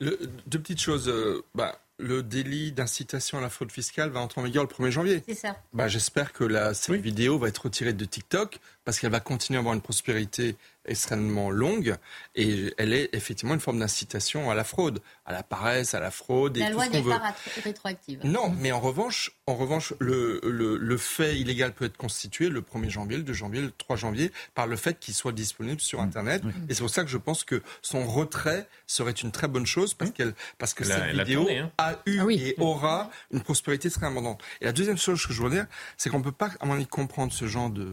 deux 0.00 0.18
petites 0.58 0.80
choses. 0.80 1.08
Euh, 1.08 1.44
bah, 1.54 1.78
le 1.98 2.22
délit 2.22 2.72
d'incitation 2.72 3.38
à 3.38 3.40
la 3.40 3.48
fraude 3.48 3.70
fiscale 3.70 4.10
va 4.10 4.20
entrer 4.20 4.40
en 4.40 4.44
vigueur 4.44 4.64
le 4.64 4.68
1er 4.68 4.90
janvier. 4.90 5.22
C'est 5.26 5.34
ça. 5.34 5.56
Bah, 5.72 5.88
J'espère 5.88 6.32
que 6.32 6.44
la, 6.44 6.74
cette 6.74 7.00
vidéo 7.00 7.38
va 7.38 7.48
être 7.48 7.64
retirée 7.64 7.92
de 7.92 8.04
TikTok 8.04 8.58
parce 8.84 8.98
qu'elle 8.98 9.10
va 9.10 9.20
continuer 9.20 9.58
à 9.58 9.60
avoir 9.60 9.74
une 9.74 9.80
prospérité 9.80 10.56
extrêmement 10.86 11.50
longue 11.50 11.96
et 12.34 12.74
elle 12.76 12.92
est 12.92 13.08
effectivement 13.12 13.54
une 13.54 13.60
forme 13.60 13.78
d'incitation 13.78 14.50
à 14.50 14.54
la 14.54 14.64
fraude, 14.64 15.00
à 15.24 15.32
la 15.32 15.42
paresse, 15.42 15.94
à 15.94 16.00
la 16.00 16.10
fraude. 16.10 16.56
Et 16.56 16.60
la 16.60 16.70
loi 16.70 16.88
n'est 16.88 17.02
pas 17.02 17.34
rétroactive. 17.62 18.20
Non, 18.24 18.54
mais 18.60 18.72
en 18.72 18.80
revanche, 18.80 19.32
en 19.46 19.54
revanche 19.54 19.94
le, 19.98 20.40
le, 20.44 20.76
le, 20.76 20.96
fait 20.96 21.38
illégal 21.38 21.72
peut 21.72 21.86
être 21.86 21.96
constitué 21.96 22.48
le 22.48 22.60
1er 22.60 22.90
janvier, 22.90 23.16
le 23.16 23.22
2 23.22 23.32
janvier, 23.32 23.62
le 23.62 23.70
3 23.70 23.96
janvier 23.96 24.32
par 24.54 24.66
le 24.66 24.76
fait 24.76 24.98
qu'il 24.98 25.14
soit 25.14 25.32
disponible 25.32 25.80
sur 25.80 26.00
mmh. 26.00 26.04
Internet. 26.04 26.42
Et 26.68 26.74
c'est 26.74 26.80
pour 26.80 26.90
ça 26.90 27.02
que 27.02 27.10
je 27.10 27.18
pense 27.18 27.44
que 27.44 27.62
son 27.82 28.06
retrait 28.06 28.68
serait 28.86 29.12
une 29.12 29.32
très 29.32 29.48
bonne 29.48 29.66
chose 29.66 29.94
parce, 29.94 30.10
mmh. 30.10 30.14
qu'elle, 30.14 30.34
parce 30.58 30.74
que 30.74 30.84
cette 30.84 31.14
vidéo 31.16 31.48
hein. 31.50 31.70
a 31.78 31.98
eu 32.06 32.20
ah 32.20 32.26
et 32.30 32.54
aura 32.58 33.10
une 33.32 33.40
prospérité 33.40 33.90
très 33.90 34.06
abondante. 34.06 34.42
Et 34.60 34.66
la 34.66 34.72
deuxième 34.72 34.98
chose 34.98 35.24
que 35.26 35.32
je 35.32 35.40
voudrais 35.40 35.56
dire, 35.56 35.66
c'est 35.96 36.10
qu'on 36.10 36.18
ne 36.18 36.24
peut 36.24 36.32
pas, 36.32 36.50
à 36.60 36.66
mon 36.66 36.74
avis, 36.74 36.86
comprendre 36.86 37.32
ce 37.32 37.46
genre 37.46 37.70
de, 37.70 37.84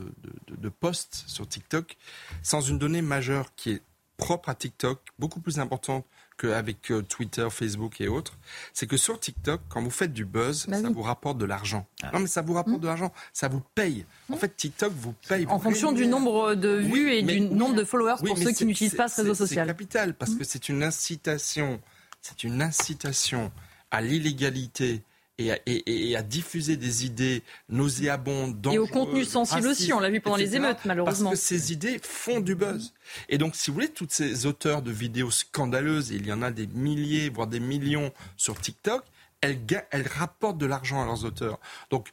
de, 0.47 0.55
de 0.57 0.69
post 0.81 1.23
sur 1.27 1.47
TikTok 1.47 1.95
sans 2.43 2.59
une 2.59 2.77
donnée 2.77 3.01
majeure 3.01 3.55
qui 3.55 3.71
est 3.71 3.81
propre 4.17 4.49
à 4.49 4.55
TikTok, 4.55 4.99
beaucoup 5.17 5.39
plus 5.39 5.59
importante 5.59 6.05
qu'avec 6.37 6.91
euh, 6.91 7.01
Twitter, 7.01 7.47
Facebook 7.49 8.01
et 8.01 8.07
autres, 8.07 8.37
c'est 8.73 8.87
que 8.87 8.97
sur 8.97 9.19
TikTok, 9.19 9.61
quand 9.69 9.81
vous 9.81 9.89
faites 9.89 10.13
du 10.13 10.25
buzz, 10.25 10.67
bah 10.67 10.81
ça 10.81 10.89
vous 10.89 11.01
rapporte 11.01 11.37
de 11.37 11.45
l'argent. 11.45 11.87
Ah. 12.03 12.11
Non, 12.13 12.19
mais 12.19 12.27
ça 12.27 12.41
vous 12.41 12.53
rapporte 12.53 12.77
mmh. 12.77 12.81
de 12.81 12.87
l'argent, 12.87 13.13
ça 13.33 13.47
vous 13.47 13.61
paye. 13.73 14.05
En 14.29 14.35
mmh. 14.35 14.39
fait, 14.39 14.57
TikTok 14.57 14.93
vous 14.93 15.13
paye. 15.27 15.45
En 15.47 15.59
fonction 15.59 15.91
du 15.91 16.07
nombre 16.07 16.55
de 16.55 16.69
vues 16.69 17.13
et 17.13 17.23
du 17.23 17.41
nombre 17.41 17.75
de 17.75 17.83
followers 17.83 18.15
pour 18.25 18.37
ceux 18.37 18.51
qui 18.51 18.65
n'utilisent 18.65 18.95
pas 18.95 19.07
ce 19.07 19.21
réseau 19.21 19.33
social. 19.33 19.65
C'est 19.65 19.73
capital 19.73 20.13
parce 20.13 20.31
mmh. 20.31 20.37
que 20.37 20.43
c'est 20.43 20.69
une 20.69 20.83
incitation, 20.83 21.81
c'est 22.21 22.43
une 22.43 22.61
incitation 22.61 23.51
à 23.89 24.01
l'illégalité 24.01 25.03
et 25.37 26.15
à, 26.15 26.21
diffuser 26.21 26.77
des 26.77 27.05
idées 27.05 27.43
nauséabondes, 27.69 28.67
Et 28.71 28.77
au 28.77 28.87
contenu 28.87 29.25
sensible 29.25 29.67
aussi, 29.67 29.91
on 29.93 29.99
l'a 29.99 30.09
vu 30.09 30.21
pendant 30.21 30.35
les 30.35 30.55
émeutes, 30.55 30.85
malheureusement. 30.85 31.31
Parce 31.31 31.41
que 31.41 31.47
ces 31.47 31.71
idées 31.71 31.99
font 32.03 32.39
du 32.39 32.55
buzz. 32.55 32.93
Et 33.29 33.37
donc, 33.37 33.55
si 33.55 33.69
vous 33.69 33.75
voulez, 33.75 33.89
toutes 33.89 34.11
ces 34.11 34.45
auteurs 34.45 34.81
de 34.81 34.91
vidéos 34.91 35.31
scandaleuses, 35.31 36.11
et 36.11 36.15
il 36.15 36.27
y 36.27 36.33
en 36.33 36.41
a 36.41 36.51
des 36.51 36.67
milliers, 36.67 37.29
voire 37.29 37.47
des 37.47 37.59
millions 37.59 38.11
sur 38.37 38.59
TikTok, 38.59 39.03
elles, 39.41 39.59
elles 39.89 40.07
rapportent 40.07 40.59
de 40.59 40.67
l'argent 40.67 41.01
à 41.01 41.05
leurs 41.05 41.25
auteurs. 41.25 41.59
Donc, 41.89 42.09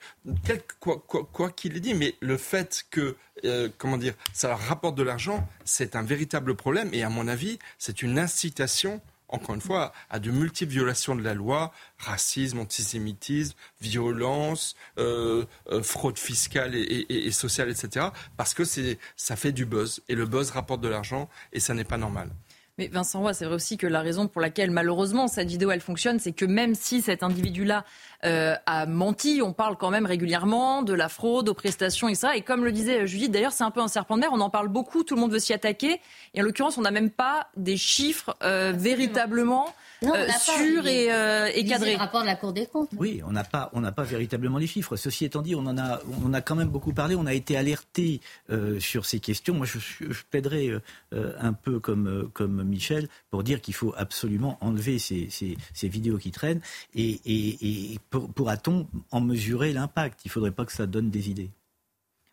quoi 0.81 1.51
qu'il 1.51 1.77
ait 1.77 1.81
dit, 1.81 1.95
mais 1.95 2.15
le 2.21 2.39
fait 2.39 2.85
que, 2.91 3.17
euh, 3.45 3.69
comment 3.77 3.99
dire, 3.99 4.15
ça 4.33 4.49
leur 4.49 4.61
rapporte 4.61 4.95
de 4.95 5.03
l'argent, 5.03 5.47
c'est 5.65 5.95
un 5.95 6.03
véritable 6.03 6.55
problème. 6.55 6.89
Et 6.95 7.03
à 7.03 7.11
mon 7.11 7.29
avis, 7.29 7.59
c'est 7.77 8.01
une 8.03 8.19
incitation 8.19 9.03
encore 9.29 9.55
une 9.55 9.61
fois, 9.61 9.93
à 10.11 10.19
de 10.19 10.31
multiples 10.31 10.73
violations 10.73 11.15
de 11.15 11.23
la 11.23 11.35
loi, 11.35 11.73
racisme, 11.99 12.61
antisémitisme, 12.61 13.55
violence, 13.81 14.75
euh, 14.99 15.45
euh, 15.71 15.83
fraude 15.83 16.19
fiscale 16.19 16.75
et, 16.75 17.31
sociale, 17.31 17.69
etc. 17.69 18.07
Parce 18.37 18.55
que 18.55 18.63
ça 18.65 19.37
fait 19.37 19.53
du 19.53 19.67
buzz. 19.67 20.01
Et 20.09 20.15
le 20.15 20.27
buzz 20.27 20.51
rapporte 20.51 20.81
de 20.81 20.89
l'argent 20.89 21.29
et 21.53 21.61
ça 21.61 21.75
n'est 21.75 21.85
pas 21.85 21.99
normal. 21.99 22.31
Mais 22.79 22.87
Vincent 22.87 23.21
Roy, 23.21 23.35
c'est 23.35 23.45
vrai 23.45 23.57
aussi 23.57 23.77
que 23.77 23.89
la 23.89 24.01
raison 24.01 24.29
pour 24.29 24.41
laquelle 24.41 24.71
malheureusement 24.71 25.27
cette 25.27 25.49
vidéo 25.49 25.73
elle 25.73 25.81
fonctionne, 25.81 26.21
c'est 26.21 26.33
que 26.33 26.45
même 26.45 26.77
si 26.77 27.03
cet 27.03 27.25
individu-là 27.25 27.85
euh, 28.25 28.55
a 28.67 28.87
menti, 28.87 29.41
on 29.43 29.53
parle 29.53 29.77
quand 29.77 29.91
même 29.91 30.07
régulièrement 30.07 30.83
de 30.83 30.93
la 30.93 31.09
fraude 31.09 31.49
aux 31.49 31.55
prestations 31.55 32.09
et 32.09 32.15
ça. 32.15 32.37
Et 32.37 32.43
comme 32.43 32.65
le 32.65 32.73
disait 32.73 33.07
Judith, 33.07 33.31
d'ailleurs 33.31 33.53
c'est 33.53 33.65
un 33.65 33.71
peu 33.71 33.81
un 33.81 33.89
serpent 33.89 34.17
de 34.17 34.23
mer, 34.23 34.31
on 34.33 34.41
en 34.41 34.51
parle 34.51 34.69
beaucoup, 34.69 35.05
tout 35.05 35.15
le 35.15 35.21
monde 35.21 35.33
veut 35.33 35.39
s'y 35.39 35.53
attaquer. 35.53 36.01
Et 36.35 36.41
en 36.41 36.45
l'occurrence, 36.45 36.79
on 36.79 36.83
n'a 36.83 36.91
même 36.91 37.11
pas 37.11 37.49
des 37.57 37.77
chiffres 37.77 38.37
euh, 38.43 38.73
véritablement 38.77 39.75
euh, 40.05 40.29
sûr 40.39 40.87
et, 40.87 41.13
euh, 41.13 41.51
et 41.53 41.65
cadré. 41.65 41.95
Le 41.95 41.99
rapport 41.99 42.21
de 42.21 42.27
la 42.27 42.37
Cour 42.37 42.53
des 42.53 42.67
comptes. 42.67 42.91
Oui, 42.97 43.21
on 43.27 43.33
n'a 43.33 43.43
pas, 43.43 43.69
on 43.73 43.81
n'a 43.81 43.91
pas 43.91 44.05
véritablement 44.05 44.59
les 44.59 44.69
chiffres. 44.69 44.95
Ceci 44.97 45.25
étant 45.25 45.43
dit, 45.43 45.57
on 45.57 45.67
en 45.67 45.77
a, 45.77 46.01
on 46.25 46.33
a 46.33 46.41
quand 46.41 46.55
même 46.55 46.69
beaucoup 46.69 46.93
parlé. 46.93 47.17
On 47.17 47.27
a 47.27 47.35
été 47.35 47.57
alerté 47.57 48.21
euh, 48.51 48.79
sur 48.79 49.07
ces 49.07 49.19
questions. 49.19 49.55
Moi, 49.55 49.67
je, 49.67 49.79
je 49.79 50.23
plaiderais 50.31 50.71
euh, 51.13 51.33
un 51.41 51.53
peu 51.53 51.81
comme 51.81 52.31
comme 52.33 52.63
Michel 52.63 53.09
pour 53.31 53.43
dire 53.43 53.61
qu'il 53.61 53.75
faut 53.75 53.93
absolument 53.97 54.57
enlever 54.61 55.01
ces, 55.01 55.29
ces, 55.31 55.57
ces 55.75 55.89
vidéos 55.89 56.19
qui 56.19 56.31
traînent 56.31 56.61
et, 56.95 57.21
et, 57.25 57.93
et 57.95 57.99
pourra-t-on 58.11 58.87
en 59.11 59.21
mesurer 59.21 59.73
l'impact? 59.73 60.25
Il 60.25 60.29
ne 60.29 60.33
faudrait 60.33 60.51
pas 60.51 60.65
que 60.65 60.73
ça 60.73 60.87
donne 60.87 61.11
des 61.11 61.31
idées. 61.31 61.51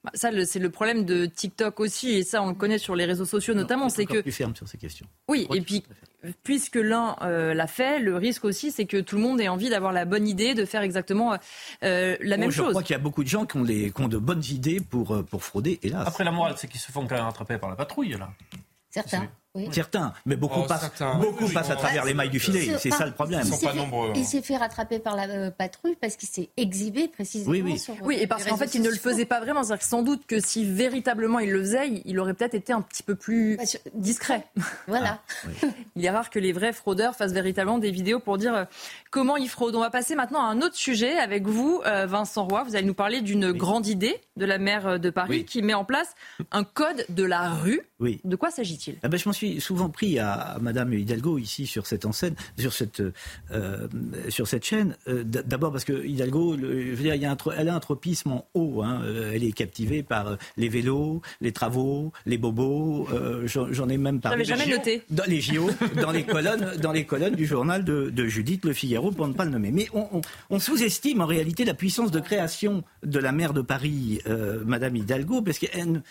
Bah, 0.03 0.11
ça, 0.13 0.29
c'est 0.45 0.59
le 0.59 0.69
problème 0.69 1.03
de 1.03 1.25
TikTok 1.25 1.79
aussi, 1.79 2.11
et 2.11 2.23
ça, 2.23 2.43
on 2.43 2.49
le 2.49 2.53
connaît 2.53 2.77
sur 2.77 2.95
les 2.95 3.05
réseaux 3.05 3.25
sociaux 3.25 3.55
notamment. 3.55 3.89
C'est 3.89 4.05
que 4.05 4.21
plus 4.21 4.31
ferme 4.31 4.55
sur 4.55 4.67
ces 4.67 4.77
questions. 4.77 5.07
Oui, 5.27 5.47
et 5.53 5.61
puis 5.61 5.83
puisque 6.43 6.75
l'un 6.75 7.15
euh, 7.21 7.53
l'a 7.53 7.67
fait, 7.67 7.99
le 7.99 8.15
risque 8.15 8.45
aussi, 8.45 8.71
c'est 8.71 8.85
que 8.85 8.97
tout 9.01 9.15
le 9.15 9.21
monde 9.21 9.41
ait 9.41 9.47
envie 9.47 9.69
d'avoir 9.69 9.91
la 9.93 10.05
bonne 10.05 10.27
idée, 10.27 10.53
de 10.53 10.65
faire 10.65 10.81
exactement 10.81 11.35
euh, 11.83 12.17
la 12.19 12.37
même 12.37 12.51
chose. 12.51 12.67
Je 12.67 12.69
crois 12.71 12.83
qu'il 12.83 12.93
y 12.93 12.99
a 12.99 13.01
beaucoup 13.01 13.23
de 13.23 13.29
gens 13.29 13.45
qui 13.45 13.57
ont, 13.57 13.65
qui 13.65 13.91
ont 13.97 14.07
de 14.07 14.17
bonnes 14.17 14.43
idées 14.43 14.79
pour, 14.79 15.11
euh, 15.11 15.23
pour 15.23 15.43
frauder, 15.43 15.79
hélas. 15.81 16.07
Après, 16.07 16.23
la 16.23 16.31
morale, 16.31 16.55
c'est 16.57 16.67
qu'ils 16.67 16.79
se 16.79 16.91
font 16.91 17.07
quand 17.07 17.15
même 17.15 17.25
rattraper 17.25 17.57
par 17.57 17.69
la 17.69 17.75
patrouille, 17.75 18.15
là. 18.17 18.29
Certains. 18.89 19.27
Certains, 19.71 20.13
mais 20.25 20.35
beaucoup 20.35 20.61
oh, 20.63 20.67
passent, 20.67 20.91
beaucoup 21.19 21.47
passent 21.49 21.69
à 21.69 21.75
travers 21.75 22.05
les 22.05 22.13
mailles 22.13 22.29
du 22.29 22.39
filet. 22.39 22.75
C'est 22.77 22.91
ça 22.91 23.05
le 23.05 23.11
problème. 23.11 23.41
Ils 23.43 23.53
sont 23.53 23.65
pas 23.65 23.73
nombreux. 23.73 24.11
Il 24.15 24.25
s'est 24.25 24.41
fait 24.41 24.57
rattraper 24.57 24.99
par 24.99 25.15
la 25.15 25.23
euh, 25.23 25.51
patrouille 25.51 25.95
parce 25.99 26.15
qu'il 26.15 26.27
s'est 26.27 26.49
exhibé 26.57 27.07
précisément. 27.07 27.51
Oui, 27.51 27.61
oui. 27.61 27.79
Sur, 27.79 27.95
oui 28.01 28.17
et 28.19 28.27
parce 28.27 28.45
qu'en 28.45 28.57
fait, 28.57 28.75
il 28.75 28.81
ne 28.81 28.89
le 28.89 28.97
faisait 28.97 29.25
pas 29.25 29.39
vraiment. 29.39 29.63
C'est-à-dire 29.63 29.83
que 29.83 29.89
sans 29.89 30.03
doute 30.03 30.25
que 30.27 30.39
si 30.39 30.65
véritablement 30.65 31.39
il 31.39 31.51
le 31.51 31.59
faisait, 31.59 32.01
il 32.05 32.19
aurait 32.19 32.33
peut-être 32.33 32.55
été 32.55 32.73
un 32.73 32.81
petit 32.81 33.03
peu 33.03 33.15
plus 33.15 33.57
bah, 33.57 33.63
discret. 33.93 34.45
Voilà. 34.87 35.19
Ah, 35.45 35.67
il 35.95 36.05
est 36.05 36.09
rare 36.09 36.29
que 36.29 36.39
les 36.39 36.51
vrais 36.51 36.73
fraudeurs 36.73 37.15
fassent 37.15 37.33
véritablement 37.33 37.79
des 37.79 37.91
vidéos 37.91 38.19
pour 38.19 38.37
dire 38.37 38.53
euh, 38.53 38.65
comment 39.09 39.37
ils 39.37 39.49
fraudent. 39.49 39.75
On 39.75 39.81
va 39.81 39.89
passer 39.89 40.15
maintenant 40.15 40.41
à 40.41 40.45
un 40.45 40.61
autre 40.61 40.75
sujet 40.75 41.17
avec 41.17 41.47
vous, 41.47 41.81
euh, 41.85 42.05
Vincent 42.05 42.45
Roy. 42.45 42.63
Vous 42.63 42.75
allez 42.75 42.85
nous 42.85 42.93
parler 42.93 43.21
d'une 43.21 43.51
grande 43.51 43.87
idée 43.87 44.21
de 44.37 44.45
la 44.45 44.57
maire 44.57 44.99
de 44.99 45.09
Paris 45.09 45.45
qui 45.45 45.61
met 45.61 45.73
en 45.73 45.85
place 45.85 46.13
un 46.51 46.63
code 46.63 47.05
de 47.09 47.23
la 47.23 47.49
rue. 47.49 47.81
Oui. 47.99 48.19
De 48.23 48.35
quoi 48.35 48.51
s'agit-il? 48.51 48.97
Ah 49.03 49.07
ben, 49.07 49.17
Je 49.17 49.27
m'en 49.27 49.33
suis 49.33 49.44
souvent 49.59 49.89
pris 49.89 50.19
à 50.19 50.25
à, 50.35 50.59
Madame 50.59 50.93
Hidalgo 50.93 51.37
ici 51.37 51.67
sur 51.67 51.87
cette 51.87 52.05
enseigne, 52.05 52.35
sur 52.57 52.73
cette 52.73 53.01
euh, 53.51 53.87
sur 54.29 54.47
cette 54.47 54.65
chaîne. 54.65 54.95
Euh, 55.07 55.23
d'abord 55.23 55.71
parce 55.71 55.85
que 55.85 56.05
Hidalgo, 56.05 56.57
je 56.57 56.65
veux 56.65 57.03
dire, 57.03 57.15
il 57.15 57.21
y 57.21 57.25
a 57.25 57.31
un, 57.31 57.37
elle 57.57 57.69
a 57.69 57.75
un 57.75 57.79
tropisme 57.79 58.31
en 58.31 58.45
haut. 58.53 58.81
Hein. 58.83 59.01
Euh, 59.03 59.31
elle 59.33 59.43
est 59.43 59.51
captivée 59.51 60.03
par 60.03 60.37
les 60.57 60.69
vélos, 60.69 61.21
les 61.41 61.51
travaux, 61.51 62.11
les 62.25 62.37
bobos. 62.37 63.07
J'en 63.45 63.89
ai 63.89 63.97
même 63.97 64.19
parlé. 64.19 64.43
jamais 64.45 64.67
noté. 64.67 65.03
Dans 65.09 65.25
les 65.25 65.41
JO, 65.41 65.69
dans 66.01 66.11
les 66.11 66.23
colonnes, 66.23 66.77
dans 66.81 66.91
les 66.91 67.05
colonnes 67.05 67.35
du 67.35 67.45
journal 67.45 67.83
de, 67.83 68.09
de 68.09 68.27
Judith 68.27 68.65
Le 68.65 68.73
Figaro, 68.73 69.11
pour 69.11 69.27
ne 69.27 69.33
pas 69.33 69.45
le 69.45 69.51
nommer. 69.51 69.71
Mais 69.71 69.87
on, 69.93 70.07
on, 70.11 70.21
on 70.49 70.59
sous-estime 70.59 71.21
en 71.21 71.25
réalité 71.25 71.65
la 71.65 71.73
puissance 71.73 72.11
de 72.11 72.19
création 72.19 72.83
de 73.03 73.19
la 73.19 73.31
maire 73.31 73.53
de 73.53 73.61
Paris, 73.61 74.19
Madame 74.65 74.95
Hidalgo, 74.95 75.41
parce 75.41 75.59
qu'elle 75.59 76.01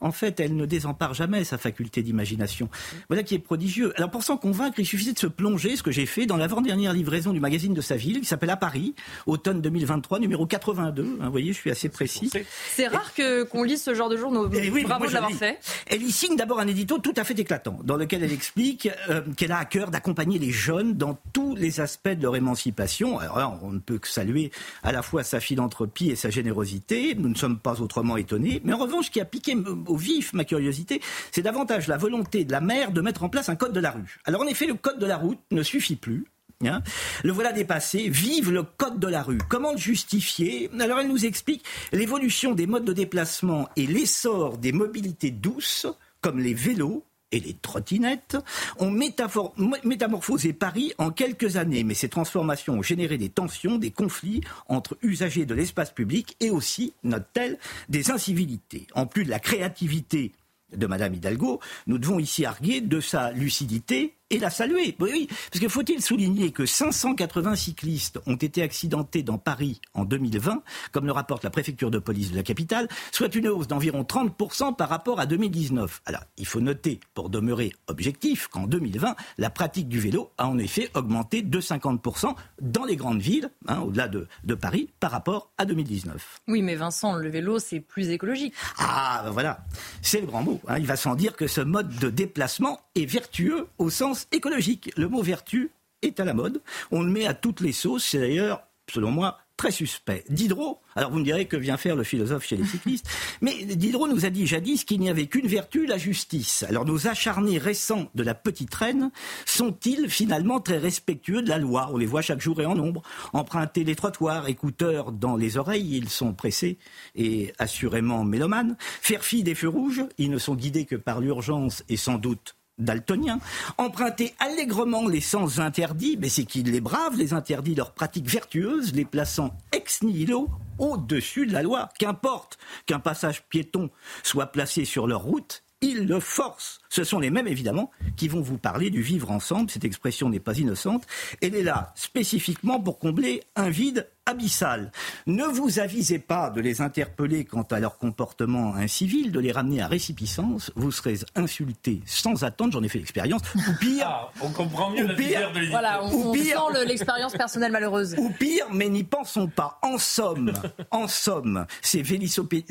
en 0.00 0.12
fait, 0.12 0.40
elle 0.40 0.56
ne 0.56 0.66
désempare 0.66 1.14
jamais 1.14 1.44
sa 1.44 1.58
faculté 1.58 2.02
d'imagination. 2.02 2.68
Voilà 3.08 3.22
qui 3.22 3.34
est 3.34 3.38
prodigieux. 3.38 3.92
Alors 3.96 4.10
pour 4.10 4.22
s'en 4.22 4.36
convaincre, 4.36 4.78
il 4.78 4.86
suffisait 4.86 5.12
de 5.12 5.18
se 5.18 5.26
plonger, 5.26 5.76
ce 5.76 5.82
que 5.82 5.90
j'ai 5.90 6.06
fait, 6.06 6.26
dans 6.26 6.36
l'avant-dernière 6.36 6.92
livraison 6.92 7.32
du 7.32 7.40
magazine 7.40 7.74
de 7.74 7.80
sa 7.80 7.96
ville, 7.96 8.20
qui 8.20 8.26
s'appelle 8.26 8.50
À 8.50 8.56
Paris, 8.56 8.94
automne 9.26 9.60
2023, 9.60 10.18
numéro 10.18 10.46
82. 10.46 11.02
Hein, 11.02 11.24
vous 11.24 11.30
voyez, 11.30 11.52
je 11.52 11.58
suis 11.58 11.70
assez 11.70 11.88
précis. 11.88 12.30
C'est 12.70 12.86
rare 12.86 13.12
qu'on 13.50 13.62
lise 13.62 13.82
ce 13.82 13.94
genre 13.94 14.08
de 14.08 14.16
journaux. 14.16 14.48
Eh 14.52 14.70
Bravo 14.84 15.06
de 15.06 15.12
l'avoir 15.12 15.32
fait. 15.32 15.58
Elle 15.92 16.04
y 16.04 16.12
signe 16.12 16.36
d'abord 16.36 16.60
un 16.60 16.68
édito 16.68 16.98
tout 16.98 17.14
à 17.16 17.24
fait 17.24 17.36
éclatant, 17.36 17.80
dans 17.82 17.96
lequel 17.96 18.22
elle 18.22 18.32
explique 18.32 18.88
euh, 19.08 19.22
qu'elle 19.36 19.50
a 19.50 19.58
à 19.58 19.64
cœur 19.64 19.90
d'accompagner 19.90 20.38
les 20.38 20.52
jeunes 20.52 20.94
dans 20.94 21.18
tous 21.32 21.56
les 21.56 21.80
aspects 21.80 22.10
de 22.10 22.22
leur 22.22 22.36
émancipation. 22.36 23.18
Alors 23.18 23.58
on 23.64 23.72
ne 23.72 23.80
peut 23.80 23.98
que 23.98 24.06
saluer 24.06 24.52
à 24.84 24.92
la 24.92 25.02
fois 25.02 25.24
sa 25.24 25.40
philanthropie 25.40 26.10
et 26.10 26.14
sa 26.14 26.30
générosité. 26.30 27.16
Nous 27.16 27.28
ne 27.28 27.34
sommes 27.34 27.58
pas 27.58 27.80
autrement 27.80 28.16
étonnés. 28.16 28.60
Mais 28.62 28.72
en 28.72 28.78
revanche, 28.78 29.06
ce 29.06 29.10
qui 29.10 29.20
a 29.20 29.24
piqué 29.24 29.56
au 29.88 29.96
vif 29.96 30.32
ma 30.32 30.44
curiosité, 30.44 31.00
c'est 31.32 31.42
davantage 31.42 31.88
la 31.88 31.96
volonté 31.96 32.44
de 32.44 32.52
la 32.52 32.60
maire 32.60 32.92
de 32.92 33.00
mettre 33.00 33.24
en 33.24 33.28
place 33.28 33.48
un 33.48 33.56
code 33.56 33.72
de 33.72 33.80
la 33.80 33.90
rue. 33.90 34.20
Alors 34.26 34.42
en 34.42 34.46
effet, 34.46 34.66
le 34.66 34.74
code 34.74 35.00
de 35.00 35.06
la 35.06 35.16
route 35.16 35.40
ne 35.50 35.64
suffit 35.64 35.96
plus. 35.96 36.24
Hein. 36.62 36.82
le 37.24 37.32
voilà 37.32 37.52
dépassé. 37.52 38.08
Vive 38.08 38.50
le 38.50 38.62
code 38.62 38.98
de 38.98 39.08
la 39.08 39.22
rue. 39.22 39.38
Comment 39.48 39.72
le 39.72 39.78
justifier? 39.78 40.70
Alors 40.78 41.00
elle 41.00 41.08
nous 41.08 41.24
explique 41.24 41.64
l'évolution 41.92 42.54
des 42.54 42.66
modes 42.66 42.84
de 42.84 42.92
déplacement 42.92 43.68
et 43.76 43.86
l'essor 43.86 44.58
des 44.58 44.72
mobilités 44.72 45.30
douces, 45.30 45.86
comme 46.20 46.38
les 46.38 46.54
vélos, 46.54 47.04
et 47.32 47.40
les 47.40 47.54
trottinettes 47.54 48.36
ont 48.78 48.90
métamorphosé 48.90 50.52
Paris 50.52 50.92
en 50.98 51.10
quelques 51.10 51.56
années. 51.56 51.84
Mais 51.84 51.94
ces 51.94 52.08
transformations 52.08 52.74
ont 52.74 52.82
généré 52.82 53.18
des 53.18 53.28
tensions, 53.28 53.78
des 53.78 53.90
conflits 53.90 54.40
entre 54.68 54.98
usagers 55.02 55.46
de 55.46 55.54
l'espace 55.54 55.92
public 55.92 56.36
et 56.40 56.50
aussi, 56.50 56.92
note-t-elle, 57.04 57.58
des 57.88 58.10
incivilités. 58.10 58.86
En 58.94 59.06
plus 59.06 59.24
de 59.24 59.30
la 59.30 59.38
créativité 59.38 60.32
de 60.76 60.86
Madame 60.86 61.14
Hidalgo, 61.14 61.60
nous 61.86 61.98
devons 61.98 62.18
ici 62.18 62.44
arguer 62.44 62.80
de 62.80 63.00
sa 63.00 63.30
lucidité 63.32 64.14
et 64.30 64.38
la 64.38 64.50
saluer. 64.50 64.96
Oui, 65.00 65.28
parce 65.50 65.60
que 65.60 65.68
faut-il 65.68 66.00
souligner 66.00 66.52
que 66.52 66.64
580 66.64 67.56
cyclistes 67.56 68.18
ont 68.26 68.36
été 68.36 68.62
accidentés 68.62 69.22
dans 69.22 69.38
Paris 69.38 69.80
en 69.94 70.04
2020, 70.04 70.62
comme 70.92 71.06
le 71.06 71.12
rapporte 71.12 71.44
la 71.44 71.50
préfecture 71.50 71.90
de 71.90 71.98
police 71.98 72.30
de 72.30 72.36
la 72.36 72.42
capitale, 72.42 72.88
soit 73.12 73.34
une 73.34 73.48
hausse 73.48 73.66
d'environ 73.66 74.02
30% 74.02 74.76
par 74.76 74.88
rapport 74.88 75.20
à 75.20 75.26
2019. 75.26 76.02
Alors, 76.06 76.22
il 76.36 76.46
faut 76.46 76.60
noter, 76.60 77.00
pour 77.14 77.28
demeurer 77.28 77.72
objectif, 77.88 78.48
qu'en 78.48 78.66
2020, 78.66 79.16
la 79.38 79.50
pratique 79.50 79.88
du 79.88 79.98
vélo 79.98 80.30
a 80.38 80.46
en 80.46 80.58
effet 80.58 80.90
augmenté 80.94 81.42
de 81.42 81.60
50% 81.60 82.34
dans 82.60 82.84
les 82.84 82.96
grandes 82.96 83.20
villes, 83.20 83.50
hein, 83.66 83.80
au-delà 83.80 84.08
de, 84.08 84.28
de 84.44 84.54
Paris, 84.54 84.90
par 85.00 85.10
rapport 85.10 85.50
à 85.58 85.64
2019. 85.64 86.40
Oui, 86.48 86.62
mais 86.62 86.76
Vincent, 86.76 87.14
le 87.14 87.28
vélo, 87.28 87.58
c'est 87.58 87.80
plus 87.80 88.10
écologique. 88.10 88.54
Ah, 88.78 89.22
ben 89.24 89.30
voilà, 89.30 89.64
c'est 90.02 90.20
le 90.20 90.26
grand 90.26 90.42
mot. 90.42 90.60
Hein. 90.68 90.78
Il 90.78 90.86
va 90.86 90.96
sans 90.96 91.16
dire 91.16 91.34
que 91.34 91.46
ce 91.46 91.60
mode 91.60 91.96
de 91.98 92.10
déplacement 92.10 92.80
est 92.94 93.06
vertueux 93.06 93.66
au 93.78 93.90
sens 93.90 94.19
écologique. 94.32 94.92
Le 94.96 95.08
mot 95.08 95.22
vertu 95.22 95.70
est 96.02 96.20
à 96.20 96.24
la 96.24 96.34
mode. 96.34 96.62
On 96.90 97.02
le 97.02 97.10
met 97.10 97.26
à 97.26 97.34
toutes 97.34 97.60
les 97.60 97.72
sauces. 97.72 98.04
C'est 98.04 98.20
d'ailleurs, 98.20 98.62
selon 98.88 99.10
moi, 99.10 99.38
très 99.60 99.70
suspect. 99.70 100.24
Diderot, 100.30 100.80
alors 100.96 101.10
vous 101.10 101.18
me 101.18 101.24
direz 101.24 101.44
que 101.44 101.56
vient 101.58 101.76
faire 101.76 101.94
le 101.94 102.02
philosophe 102.02 102.46
chez 102.46 102.56
les 102.56 102.64
cyclistes, 102.66 103.06
mais 103.42 103.66
Diderot 103.66 104.08
nous 104.08 104.24
a 104.24 104.30
dit 104.30 104.46
jadis 104.46 104.84
qu'il 104.84 105.00
n'y 105.00 105.10
avait 105.10 105.26
qu'une 105.26 105.46
vertu, 105.46 105.84
la 105.84 105.98
justice. 105.98 106.62
Alors 106.66 106.86
nos 106.86 107.06
acharnés 107.06 107.58
récents 107.58 108.08
de 108.14 108.22
la 108.22 108.32
petite 108.32 108.74
reine 108.74 109.10
sont-ils 109.44 110.08
finalement 110.08 110.60
très 110.60 110.78
respectueux 110.78 111.42
de 111.42 111.50
la 111.50 111.58
loi? 111.58 111.90
On 111.92 111.98
les 111.98 112.06
voit 112.06 112.22
chaque 112.22 112.40
jour 112.40 112.58
et 112.62 112.64
en 112.64 112.74
nombre. 112.74 113.02
Emprunter 113.34 113.84
les 113.84 113.96
trottoirs, 113.96 114.48
écouteurs 114.48 115.12
dans 115.12 115.36
les 115.36 115.58
oreilles, 115.58 115.94
ils 115.94 116.08
sont 116.08 116.32
pressés 116.32 116.78
et 117.14 117.52
assurément 117.58 118.24
mélomanes. 118.24 118.78
Faire 118.80 119.24
fi 119.24 119.42
des 119.42 119.54
feux 119.54 119.68
rouges, 119.68 120.04
ils 120.16 120.30
ne 120.30 120.38
sont 120.38 120.54
guidés 120.54 120.86
que 120.86 120.96
par 120.96 121.20
l'urgence 121.20 121.84
et 121.90 121.98
sans 121.98 122.16
doute 122.16 122.56
daltonien, 122.80 123.38
emprunter 123.78 124.34
allègrement 124.38 125.06
les 125.06 125.20
sens 125.20 125.58
interdits, 125.58 126.16
mais 126.18 126.28
c'est 126.28 126.44
qu'ils 126.44 126.70
les 126.70 126.80
bravent, 126.80 127.16
les 127.16 127.32
interdits, 127.32 127.74
leurs 127.74 127.92
pratiques 127.92 128.28
vertueuses, 128.28 128.94
les 128.94 129.04
plaçant 129.04 129.56
ex 129.72 130.02
nihilo 130.02 130.48
au-dessus 130.78 131.46
de 131.46 131.52
la 131.52 131.62
loi. 131.62 131.88
Qu'importe 131.98 132.58
qu'un 132.86 133.00
passage 133.00 133.42
piéton 133.48 133.90
soit 134.22 134.46
placé 134.46 134.84
sur 134.84 135.06
leur 135.06 135.22
route, 135.22 135.62
ils 135.80 136.06
le 136.06 136.20
forcent. 136.20 136.80
Ce 136.90 137.04
sont 137.04 137.20
les 137.20 137.30
mêmes, 137.30 137.46
évidemment, 137.46 137.92
qui 138.16 138.26
vont 138.26 138.40
vous 138.40 138.58
parler 138.58 138.90
du 138.90 139.00
vivre 139.00 139.30
ensemble. 139.30 139.70
Cette 139.70 139.84
expression 139.84 140.28
n'est 140.28 140.40
pas 140.40 140.58
innocente. 140.58 141.06
Elle 141.40 141.54
est 141.54 141.62
là 141.62 141.92
spécifiquement 141.94 142.80
pour 142.80 142.98
combler 142.98 143.44
un 143.54 143.70
vide 143.70 144.08
abyssal. 144.26 144.90
Ne 145.26 145.44
vous 145.44 145.78
avisez 145.78 146.18
pas 146.18 146.50
de 146.50 146.60
les 146.60 146.80
interpeller 146.80 147.44
quant 147.44 147.62
à 147.62 147.78
leur 147.80 147.96
comportement 147.98 148.74
incivil, 148.74 149.30
de 149.32 149.40
les 149.40 149.52
ramener 149.52 149.80
à 149.80 149.86
récipicence. 149.86 150.72
Vous 150.74 150.90
serez 150.90 151.18
insultés 151.36 152.02
sans 152.06 152.42
attendre, 152.44 152.72
j'en 152.72 152.82
ai 152.82 152.88
fait 152.88 152.98
l'expérience. 152.98 153.42
Ou 153.54 153.60
pire. 153.80 154.06
Ah, 154.06 154.30
on 154.42 154.50
comprend 154.50 154.90
mieux 154.90 155.06
la 155.06 155.14
pire, 155.14 155.52
de 155.52 155.70
Voilà, 155.70 156.04
on, 156.04 156.34
sent 156.34 156.86
l'expérience 156.86 157.32
personnelle 157.32 157.72
malheureuse. 157.72 158.16
Ou 158.18 158.30
pire, 158.30 158.66
mais 158.72 158.88
n'y 158.88 159.04
pensons 159.04 159.46
pas. 159.46 159.78
En 159.82 159.96
somme, 159.98 160.52
en 160.90 161.06
somme, 161.06 161.66
ces, 161.82 162.04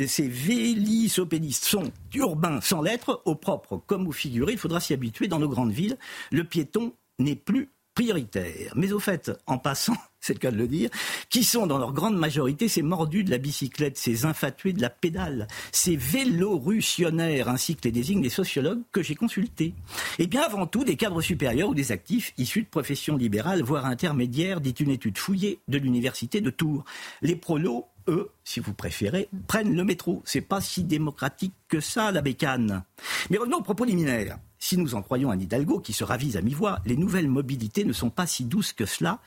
ces 0.08 0.28
vélisopédistes 0.28 1.66
sont 1.66 1.92
urbains 2.14 2.60
sans 2.62 2.82
lettres, 2.82 3.22
au 3.26 3.36
propre 3.36 3.82
comme 3.86 4.09
Il 4.51 4.57
faudra 4.57 4.80
s'y 4.80 4.93
habituer 4.93 5.28
dans 5.28 5.39
nos 5.39 5.49
grandes 5.49 5.72
villes. 5.72 5.97
Le 6.32 6.43
piéton 6.43 6.93
n'est 7.20 7.36
plus 7.36 7.70
prioritaire. 7.99 8.72
Mais 8.76 8.93
au 8.93 8.99
fait, 8.99 9.30
en 9.45 9.57
passant, 9.57 9.97
c'est 10.22 10.34
le 10.34 10.39
cas 10.39 10.51
de 10.51 10.57
le 10.57 10.68
dire, 10.68 10.89
qui 11.30 11.43
sont 11.43 11.68
dans 11.68 11.78
leur 11.78 11.91
grande 11.91 12.18
majorité 12.18 12.70
ces 12.70 12.82
mordus 12.82 13.26
de 13.26 13.32
la 13.32 13.38
bicyclette, 13.38 13.97
ces 13.97 14.26
infatués 14.26 14.72
de 14.72 14.82
la 14.82 14.89
pédale, 14.89 15.47
ces 15.74 15.97
vélorussionnaires, 15.97 17.49
ainsi 17.49 17.76
que 17.76 17.82
les 17.84 17.91
désignes 17.91 18.22
des 18.22 18.30
sociologues 18.30 18.82
que 18.93 19.03
j'ai 19.03 19.16
consultés. 19.16 19.74
Et 20.18 20.28
bien 20.28 20.43
avant 20.43 20.66
tout, 20.66 20.86
des 20.86 20.95
cadres 20.95 21.22
supérieurs 21.22 21.70
ou 21.70 21.76
des 21.76 21.91
actifs 21.91 22.34
issus 22.38 22.64
de 22.64 22.68
professions 22.68 23.18
libérales, 23.18 23.64
voire 23.64 23.86
intermédiaires, 23.86 24.62
dit 24.62 24.76
une 24.80 24.91
étude 24.91 25.18
fouillée 25.18 25.60
de 25.68 25.78
l'université 25.78 26.39
de 26.39 26.49
Tours. 26.49 26.86
Les 27.22 27.36
prolos 27.36 27.86
eux, 28.10 28.32
si 28.43 28.60
vous 28.60 28.74
préférez, 28.74 29.30
prennent 29.47 29.76
le 29.76 29.84
métro. 29.84 30.22
C'est 30.26 30.41
pas 30.41 30.62
si 30.62 30.84
démocratique 30.84 31.53
que 31.68 31.80
ça, 31.80 32.12
la 32.12 32.22
bécane. 32.22 32.84
Mais 33.30 33.38
revenons 33.38 33.57
au 33.57 33.64
propos 33.64 33.86
liminaire. 33.86 34.38
Si 34.57 34.78
nous 34.78 34.95
en 34.95 35.01
croyons 35.01 35.32
à 35.32 35.36
Hidalgo, 35.36 35.80
qui 35.80 35.93
se 35.93 36.03
ravise 36.03 36.36
à 36.36 36.41
mi-voix, 36.41 36.80
les 36.86 36.97
nouvelles 36.97 37.30
mobilités 37.30 37.86
ne 37.86 37.93
sont 37.93 38.10
pas 38.10 38.28
si 38.28 38.43
douces 38.43 38.74
que 38.74 38.86
cela 38.86 39.20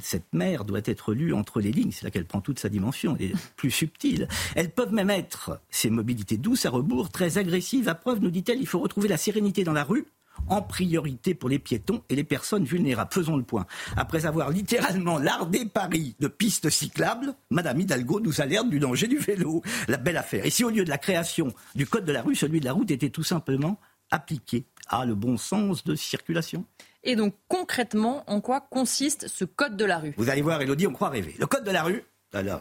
cette 0.00 0.32
mer 0.32 0.64
doit 0.64 0.80
être 0.84 1.14
lue 1.14 1.32
entre 1.32 1.60
les 1.60 1.72
lignes, 1.72 1.92
c'est 1.92 2.04
là 2.04 2.10
qu'elle 2.10 2.26
prend 2.26 2.40
toute 2.40 2.58
sa 2.58 2.68
dimension, 2.68 3.16
elle 3.18 3.32
plus 3.56 3.70
subtile. 3.70 4.28
Elles 4.54 4.70
peuvent 4.70 4.92
même 4.92 5.10
être, 5.10 5.60
ces 5.70 5.90
mobilités 5.90 6.36
douces 6.36 6.66
à 6.66 6.70
rebours, 6.70 7.10
très 7.10 7.38
agressives. 7.38 7.88
À 7.88 7.94
preuve, 7.94 8.20
nous 8.20 8.30
dit-elle, 8.30 8.60
il 8.60 8.66
faut 8.66 8.78
retrouver 8.78 9.08
la 9.08 9.16
sérénité 9.16 9.64
dans 9.64 9.72
la 9.72 9.84
rue, 9.84 10.06
en 10.48 10.62
priorité 10.62 11.34
pour 11.34 11.48
les 11.48 11.58
piétons 11.58 12.02
et 12.08 12.16
les 12.16 12.24
personnes 12.24 12.64
vulnérables. 12.64 13.12
Faisons 13.12 13.36
le 13.36 13.42
point. 13.42 13.66
Après 13.96 14.26
avoir 14.26 14.50
littéralement 14.50 15.18
lardé 15.18 15.64
Paris 15.66 16.14
de 16.20 16.28
pistes 16.28 16.70
cyclables, 16.70 17.34
Madame 17.50 17.80
Hidalgo 17.80 18.20
nous 18.20 18.40
alerte 18.40 18.68
du 18.68 18.78
danger 18.78 19.06
du 19.06 19.18
vélo. 19.18 19.62
La 19.88 19.96
belle 19.96 20.16
affaire. 20.16 20.44
Et 20.46 20.50
si 20.50 20.64
au 20.64 20.70
lieu 20.70 20.84
de 20.84 20.90
la 20.90 20.98
création 20.98 21.52
du 21.74 21.86
code 21.86 22.04
de 22.04 22.12
la 22.12 22.22
rue, 22.22 22.34
celui 22.34 22.60
de 22.60 22.64
la 22.64 22.72
route 22.72 22.90
était 22.90 23.10
tout 23.10 23.24
simplement 23.24 23.78
appliqué? 24.10 24.64
À 24.90 25.04
le 25.04 25.14
bon 25.14 25.36
sens 25.36 25.84
de 25.84 25.94
circulation 25.94 26.64
et 27.04 27.16
donc 27.16 27.34
concrètement, 27.48 28.24
en 28.26 28.40
quoi 28.40 28.60
consiste 28.60 29.28
ce 29.28 29.44
code 29.44 29.76
de 29.76 29.84
la 29.84 29.98
rue? 29.98 30.14
Vous 30.16 30.30
allez 30.30 30.42
voir, 30.42 30.60
Elodie, 30.60 30.86
on 30.86 30.92
croit 30.92 31.08
rêver. 31.08 31.34
Le 31.38 31.46
code 31.46 31.64
de 31.64 31.70
la 31.70 31.82
rue, 31.82 32.02
alors, 32.32 32.60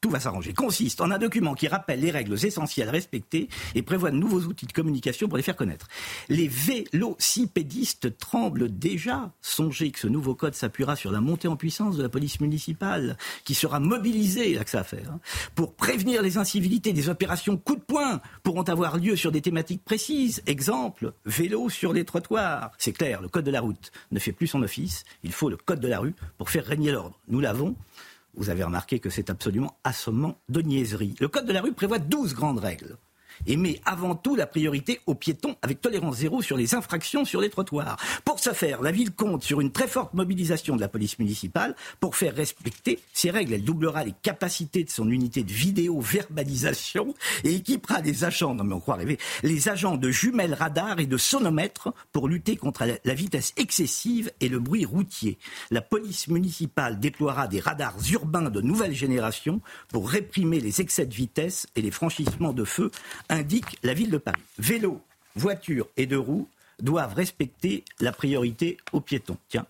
tout 0.00 0.10
va 0.10 0.20
s'arranger, 0.20 0.52
consiste 0.52 1.00
en 1.00 1.10
un 1.10 1.18
document 1.18 1.54
qui 1.54 1.66
rappelle 1.66 2.00
les 2.00 2.12
règles 2.12 2.34
essentielles 2.44 2.88
respectées 2.88 3.48
et 3.74 3.82
prévoit 3.82 4.12
de 4.12 4.16
nouveaux 4.16 4.42
outils 4.42 4.66
de 4.66 4.72
communication 4.72 5.26
pour 5.26 5.36
les 5.36 5.42
faire 5.42 5.56
connaître. 5.56 5.88
Les 6.28 6.46
vélocipédistes 6.46 8.16
tremblent 8.18 8.68
déjà. 8.70 9.32
Songez 9.40 9.90
que 9.90 9.98
ce 9.98 10.06
nouveau 10.06 10.36
code 10.36 10.54
s'appuiera 10.54 10.94
sur 10.94 11.10
la 11.10 11.20
montée 11.20 11.48
en 11.48 11.56
puissance 11.56 11.96
de 11.96 12.02
la 12.02 12.08
police 12.08 12.40
municipale, 12.40 13.16
qui 13.44 13.54
sera 13.54 13.80
mobilisée, 13.80 14.54
là 14.54 14.64
que 14.64 14.70
ça 14.70 14.80
à 14.80 14.84
faire, 14.84 15.10
hein, 15.10 15.20
pour 15.56 15.74
prévenir 15.74 16.22
les 16.22 16.38
incivilités. 16.38 16.92
Des 16.92 17.08
opérations 17.08 17.56
coup 17.56 17.74
de 17.74 17.80
poing 17.80 18.20
pourront 18.44 18.62
avoir 18.62 18.98
lieu 18.98 19.16
sur 19.16 19.32
des 19.32 19.40
thématiques 19.40 19.84
précises. 19.84 20.42
Exemple, 20.46 21.12
vélo 21.26 21.68
sur 21.68 21.92
les 21.92 22.04
trottoirs. 22.04 22.70
C'est 22.78 22.92
clair, 22.92 23.20
le 23.20 23.28
code 23.28 23.44
de 23.44 23.50
la 23.50 23.60
route 23.60 23.90
ne 24.12 24.20
fait 24.20 24.32
plus 24.32 24.46
son 24.46 24.62
office. 24.62 25.02
Il 25.24 25.32
faut 25.32 25.50
le 25.50 25.56
code 25.56 25.80
de 25.80 25.88
la 25.88 25.98
rue 25.98 26.14
pour 26.36 26.50
faire 26.50 26.64
régner 26.64 26.92
l'ordre. 26.92 27.18
Nous 27.26 27.40
l'avons. 27.40 27.74
Vous 28.38 28.50
avez 28.50 28.62
remarqué 28.62 29.00
que 29.00 29.10
c'est 29.10 29.30
absolument 29.30 29.76
assommant 29.82 30.38
de 30.48 30.62
niaiserie. 30.62 31.16
Le 31.18 31.26
Code 31.26 31.46
de 31.46 31.52
la 31.52 31.60
rue 31.60 31.72
prévoit 31.72 31.98
12 31.98 32.34
grandes 32.34 32.60
règles 32.60 32.96
et 33.46 33.56
met 33.56 33.80
avant 33.84 34.14
tout 34.14 34.36
la 34.36 34.46
priorité 34.46 35.00
aux 35.06 35.14
piétons 35.14 35.56
avec 35.62 35.80
tolérance 35.80 36.16
zéro 36.16 36.42
sur 36.42 36.56
les 36.56 36.74
infractions 36.74 37.24
sur 37.24 37.40
les 37.40 37.50
trottoirs. 37.50 37.96
Pour 38.24 38.38
ce 38.38 38.52
faire, 38.52 38.82
la 38.82 38.92
ville 38.92 39.12
compte 39.12 39.42
sur 39.42 39.60
une 39.60 39.72
très 39.72 39.88
forte 39.88 40.14
mobilisation 40.14 40.76
de 40.76 40.80
la 40.80 40.88
police 40.88 41.18
municipale 41.18 41.74
pour 42.00 42.16
faire 42.16 42.34
respecter 42.34 42.98
ces 43.12 43.30
règles. 43.30 43.54
Elle 43.54 43.64
doublera 43.64 44.04
les 44.04 44.14
capacités 44.22 44.84
de 44.84 44.90
son 44.90 45.10
unité 45.10 45.42
de 45.42 45.52
vidéo-verbalisation 45.52 47.14
et 47.44 47.54
équipera 47.54 48.00
les 48.00 48.24
agents, 48.24 48.54
non 48.54 48.64
mais 48.64 48.74
on 48.74 48.80
croit 48.80 48.96
rêver, 48.96 49.18
les 49.42 49.68
agents 49.68 49.96
de 49.96 50.10
jumelles 50.10 50.54
radar 50.54 51.00
et 51.00 51.06
de 51.06 51.16
sonomètres 51.16 51.92
pour 52.12 52.28
lutter 52.28 52.56
contre 52.56 52.84
la 53.04 53.14
vitesse 53.14 53.52
excessive 53.56 54.32
et 54.40 54.48
le 54.48 54.58
bruit 54.58 54.84
routier. 54.84 55.38
La 55.70 55.80
police 55.80 56.28
municipale 56.28 56.98
déploiera 57.00 57.48
des 57.48 57.60
radars 57.60 57.96
urbains 58.12 58.50
de 58.50 58.60
nouvelle 58.60 58.94
génération 58.94 59.60
pour 59.88 60.08
réprimer 60.08 60.60
les 60.60 60.80
excès 60.80 61.06
de 61.06 61.14
vitesse 61.14 61.66
et 61.76 61.82
les 61.82 61.90
franchissements 61.90 62.52
de 62.52 62.64
feu 62.64 62.90
indique 63.28 63.78
la 63.82 63.94
ville 63.94 64.10
de 64.10 64.18
Paris. 64.18 64.40
Vélo, 64.58 65.00
voiture 65.36 65.88
et 65.96 66.06
deux 66.06 66.18
roues 66.18 66.48
doivent 66.80 67.14
respecter 67.14 67.84
la 68.00 68.12
priorité 68.12 68.76
aux 68.92 69.00
piétons. 69.00 69.38
Tiens. 69.48 69.66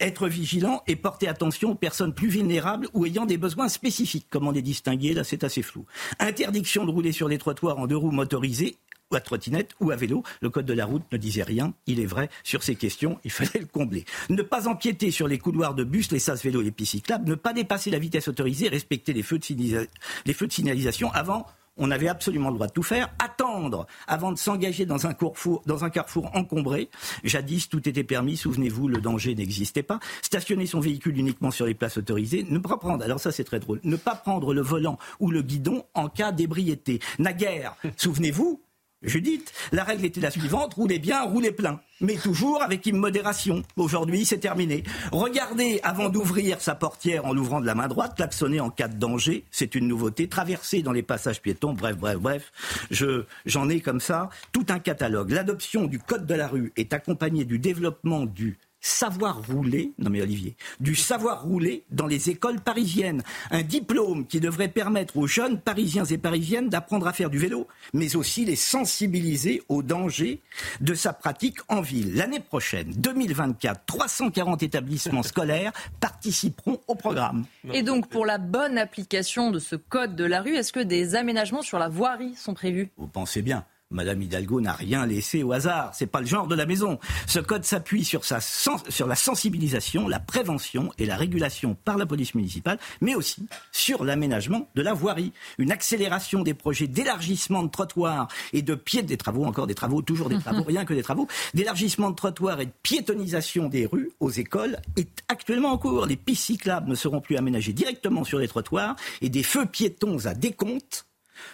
Être 0.00 0.28
vigilant 0.28 0.82
et 0.86 0.96
porter 0.96 1.28
attention 1.28 1.72
aux 1.72 1.74
personnes 1.74 2.14
plus 2.14 2.28
vulnérables 2.28 2.88
ou 2.94 3.04
ayant 3.04 3.26
des 3.26 3.36
besoins 3.36 3.68
spécifiques. 3.68 4.26
Comment 4.30 4.50
les 4.50 4.62
distinguer 4.62 5.12
Là, 5.12 5.24
c'est 5.24 5.44
assez 5.44 5.62
flou. 5.62 5.84
Interdiction 6.18 6.84
de 6.84 6.90
rouler 6.90 7.12
sur 7.12 7.28
les 7.28 7.38
trottoirs 7.38 7.78
en 7.78 7.86
deux 7.86 7.96
roues 7.96 8.10
motorisées 8.10 8.76
ou 9.10 9.16
à 9.16 9.20
trottinette 9.20 9.72
ou 9.80 9.90
à 9.90 9.96
vélo. 9.96 10.22
Le 10.40 10.50
code 10.50 10.66
de 10.66 10.72
la 10.72 10.86
route 10.86 11.04
ne 11.12 11.18
disait 11.18 11.42
rien. 11.42 11.74
Il 11.86 12.00
est 12.00 12.06
vrai, 12.06 12.30
sur 12.42 12.62
ces 12.62 12.74
questions, 12.74 13.18
il 13.24 13.30
fallait 13.30 13.60
le 13.60 13.66
combler. 13.66 14.04
Ne 14.30 14.42
pas 14.42 14.68
empiéter 14.68 15.10
sur 15.10 15.28
les 15.28 15.38
couloirs 15.38 15.74
de 15.74 15.84
bus, 15.84 16.10
les 16.10 16.18
sas 16.18 16.42
vélos 16.42 16.62
et 16.62 16.64
les 16.64 16.70
pistes 16.70 16.92
cyclables. 16.92 17.28
Ne 17.28 17.34
pas 17.34 17.52
dépasser 17.52 17.90
la 17.90 17.98
vitesse 17.98 18.28
autorisée. 18.28 18.68
Respecter 18.68 19.12
les 19.12 19.22
feux 19.22 19.38
de, 19.38 19.88
les 20.24 20.32
feux 20.32 20.46
de 20.46 20.52
signalisation 20.52 21.10
avant 21.12 21.46
on 21.76 21.90
avait 21.90 22.08
absolument 22.08 22.48
le 22.48 22.54
droit 22.54 22.66
de 22.66 22.72
tout 22.72 22.82
faire. 22.82 23.08
Attendre 23.22 23.86
avant 24.06 24.32
de 24.32 24.38
s'engager 24.38 24.86
dans 24.86 25.06
un 25.06 25.14
carrefour, 25.14 26.30
encombré. 26.34 26.88
Jadis, 27.24 27.68
tout 27.68 27.88
était 27.88 28.04
permis. 28.04 28.36
Souvenez-vous, 28.36 28.88
le 28.88 29.00
danger 29.00 29.34
n'existait 29.34 29.82
pas. 29.82 30.00
Stationner 30.22 30.66
son 30.66 30.80
véhicule 30.80 31.18
uniquement 31.18 31.50
sur 31.50 31.66
les 31.66 31.74
places 31.74 31.98
autorisées. 31.98 32.46
Ne 32.48 32.58
pas 32.58 32.76
prendre, 32.76 33.04
alors 33.04 33.20
ça 33.20 33.32
c'est 33.32 33.44
très 33.44 33.60
drôle, 33.60 33.80
ne 33.84 33.96
pas 33.96 34.14
prendre 34.14 34.54
le 34.54 34.60
volant 34.60 34.98
ou 35.20 35.30
le 35.30 35.42
guidon 35.42 35.84
en 35.94 36.08
cas 36.08 36.32
d'ébriété. 36.32 37.00
Naguère, 37.18 37.76
souvenez-vous, 37.96 38.60
Judith, 39.02 39.52
la 39.72 39.84
règle 39.84 40.06
était 40.06 40.22
la 40.22 40.30
suivante, 40.30 40.72
roulez 40.72 40.98
bien, 40.98 41.22
roulez 41.22 41.52
plein, 41.52 41.80
mais 42.00 42.16
toujours 42.16 42.62
avec 42.62 42.86
immodération. 42.86 43.62
Aujourd'hui, 43.76 44.24
c'est 44.24 44.38
terminé. 44.38 44.84
Regardez 45.12 45.80
avant 45.82 46.08
d'ouvrir 46.08 46.62
sa 46.62 46.74
portière 46.74 47.26
en 47.26 47.34
l'ouvrant 47.34 47.60
de 47.60 47.66
la 47.66 47.74
main 47.74 47.88
droite, 47.88 48.16
klaxonner 48.16 48.58
en 48.58 48.70
cas 48.70 48.88
de 48.88 48.96
danger, 48.96 49.44
c'est 49.50 49.74
une 49.74 49.86
nouveauté, 49.86 50.28
traverser 50.28 50.80
dans 50.80 50.92
les 50.92 51.02
passages 51.02 51.42
piétons, 51.42 51.74
bref, 51.74 51.96
bref, 51.98 52.16
bref. 52.16 52.52
Je, 52.90 53.24
j'en 53.44 53.68
ai 53.68 53.80
comme 53.80 54.00
ça 54.00 54.30
tout 54.52 54.66
un 54.70 54.78
catalogue. 54.78 55.30
L'adoption 55.30 55.84
du 55.84 55.98
code 55.98 56.26
de 56.26 56.34
la 56.34 56.48
rue 56.48 56.72
est 56.76 56.94
accompagnée 56.94 57.44
du 57.44 57.58
développement 57.58 58.24
du 58.24 58.56
savoir 58.86 59.42
rouler, 59.46 59.92
non 59.98 60.10
mais 60.10 60.22
Olivier, 60.22 60.56
du 60.80 60.94
savoir 60.94 61.42
rouler 61.42 61.84
dans 61.90 62.06
les 62.06 62.30
écoles 62.30 62.60
parisiennes. 62.60 63.22
Un 63.50 63.62
diplôme 63.62 64.26
qui 64.26 64.40
devrait 64.40 64.68
permettre 64.68 65.16
aux 65.16 65.26
jeunes 65.26 65.60
parisiens 65.60 66.04
et 66.04 66.18
parisiennes 66.18 66.68
d'apprendre 66.68 67.06
à 67.06 67.12
faire 67.12 67.28
du 67.28 67.38
vélo, 67.38 67.66
mais 67.92 68.16
aussi 68.16 68.44
les 68.44 68.56
sensibiliser 68.56 69.62
aux 69.68 69.82
dangers 69.82 70.40
de 70.80 70.94
sa 70.94 71.12
pratique 71.12 71.58
en 71.68 71.80
ville. 71.80 72.14
L'année 72.14 72.40
prochaine, 72.40 72.92
2024, 72.96 73.84
340 73.86 74.62
établissements 74.62 75.22
scolaires 75.24 75.72
participeront 76.00 76.80
au 76.86 76.94
programme. 76.94 77.44
Et 77.72 77.82
donc, 77.82 78.08
pour 78.08 78.24
la 78.24 78.38
bonne 78.38 78.78
application 78.78 79.50
de 79.50 79.58
ce 79.58 79.76
code 79.76 80.14
de 80.14 80.24
la 80.24 80.42
rue, 80.42 80.54
est-ce 80.54 80.72
que 80.72 80.80
des 80.80 81.16
aménagements 81.16 81.62
sur 81.62 81.78
la 81.78 81.88
voirie 81.88 82.34
sont 82.36 82.54
prévus? 82.54 82.90
Vous 82.96 83.08
pensez 83.08 83.42
bien. 83.42 83.64
Madame 83.92 84.20
Hidalgo 84.20 84.60
n'a 84.60 84.72
rien 84.72 85.06
laissé 85.06 85.44
au 85.44 85.52
hasard. 85.52 85.92
C'est 85.94 86.08
pas 86.08 86.20
le 86.20 86.26
genre 86.26 86.48
de 86.48 86.56
la 86.56 86.66
maison. 86.66 86.98
Ce 87.26 87.38
code 87.38 87.64
s'appuie 87.64 88.04
sur, 88.04 88.22
sur 88.24 89.06
la 89.06 89.14
sensibilisation, 89.14 90.08
la 90.08 90.18
prévention 90.18 90.92
et 90.98 91.06
la 91.06 91.16
régulation 91.16 91.76
par 91.84 91.96
la 91.96 92.04
police 92.04 92.34
municipale, 92.34 92.78
mais 93.00 93.14
aussi 93.14 93.46
sur 93.70 94.04
l'aménagement 94.04 94.68
de 94.74 94.82
la 94.82 94.92
voirie. 94.92 95.32
Une 95.58 95.70
accélération 95.70 96.42
des 96.42 96.52
projets 96.52 96.88
d'élargissement 96.88 97.62
de 97.62 97.70
trottoirs 97.70 98.26
et 98.52 98.62
de 98.62 98.74
pieds 98.74 99.02
des 99.02 99.16
travaux, 99.16 99.44
encore 99.44 99.68
des 99.68 99.74
travaux, 99.74 100.02
toujours 100.02 100.28
des 100.28 100.40
travaux, 100.40 100.64
rien 100.66 100.84
que 100.84 100.94
des 100.94 101.04
travaux, 101.04 101.28
d'élargissement 101.54 102.10
de 102.10 102.16
trottoirs 102.16 102.60
et 102.60 102.66
de 102.66 102.72
piétonisation 102.82 103.68
des 103.68 103.86
rues 103.86 104.10
aux 104.18 104.30
écoles 104.30 104.78
est 104.96 105.22
actuellement 105.28 105.70
en 105.70 105.78
cours. 105.78 106.06
Les 106.06 106.16
pistes 106.16 106.46
cyclables 106.46 106.90
ne 106.90 106.96
seront 106.96 107.20
plus 107.20 107.36
aménagées 107.36 107.72
directement 107.72 108.24
sur 108.24 108.40
les 108.40 108.48
trottoirs 108.48 108.96
et 109.22 109.28
des 109.28 109.44
feux 109.44 109.66
piétons 109.66 110.26
à 110.26 110.34
décompte 110.34 111.06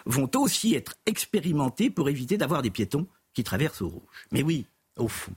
vont 0.07 0.31
aussi 0.37 0.75
être 0.75 0.95
expérimentés 1.07 1.91
pour 1.91 2.09
éviter 2.09 2.37
d'avoir 2.37 2.63
des 2.63 2.71
piétons 2.71 3.07
qui 3.35 3.45
traversent 3.45 3.83
au 3.83 3.89
rouge. 3.89 4.27
Mais 4.31 4.43
oui, 4.43 4.67
au 4.97 5.09
fond. 5.09 5.33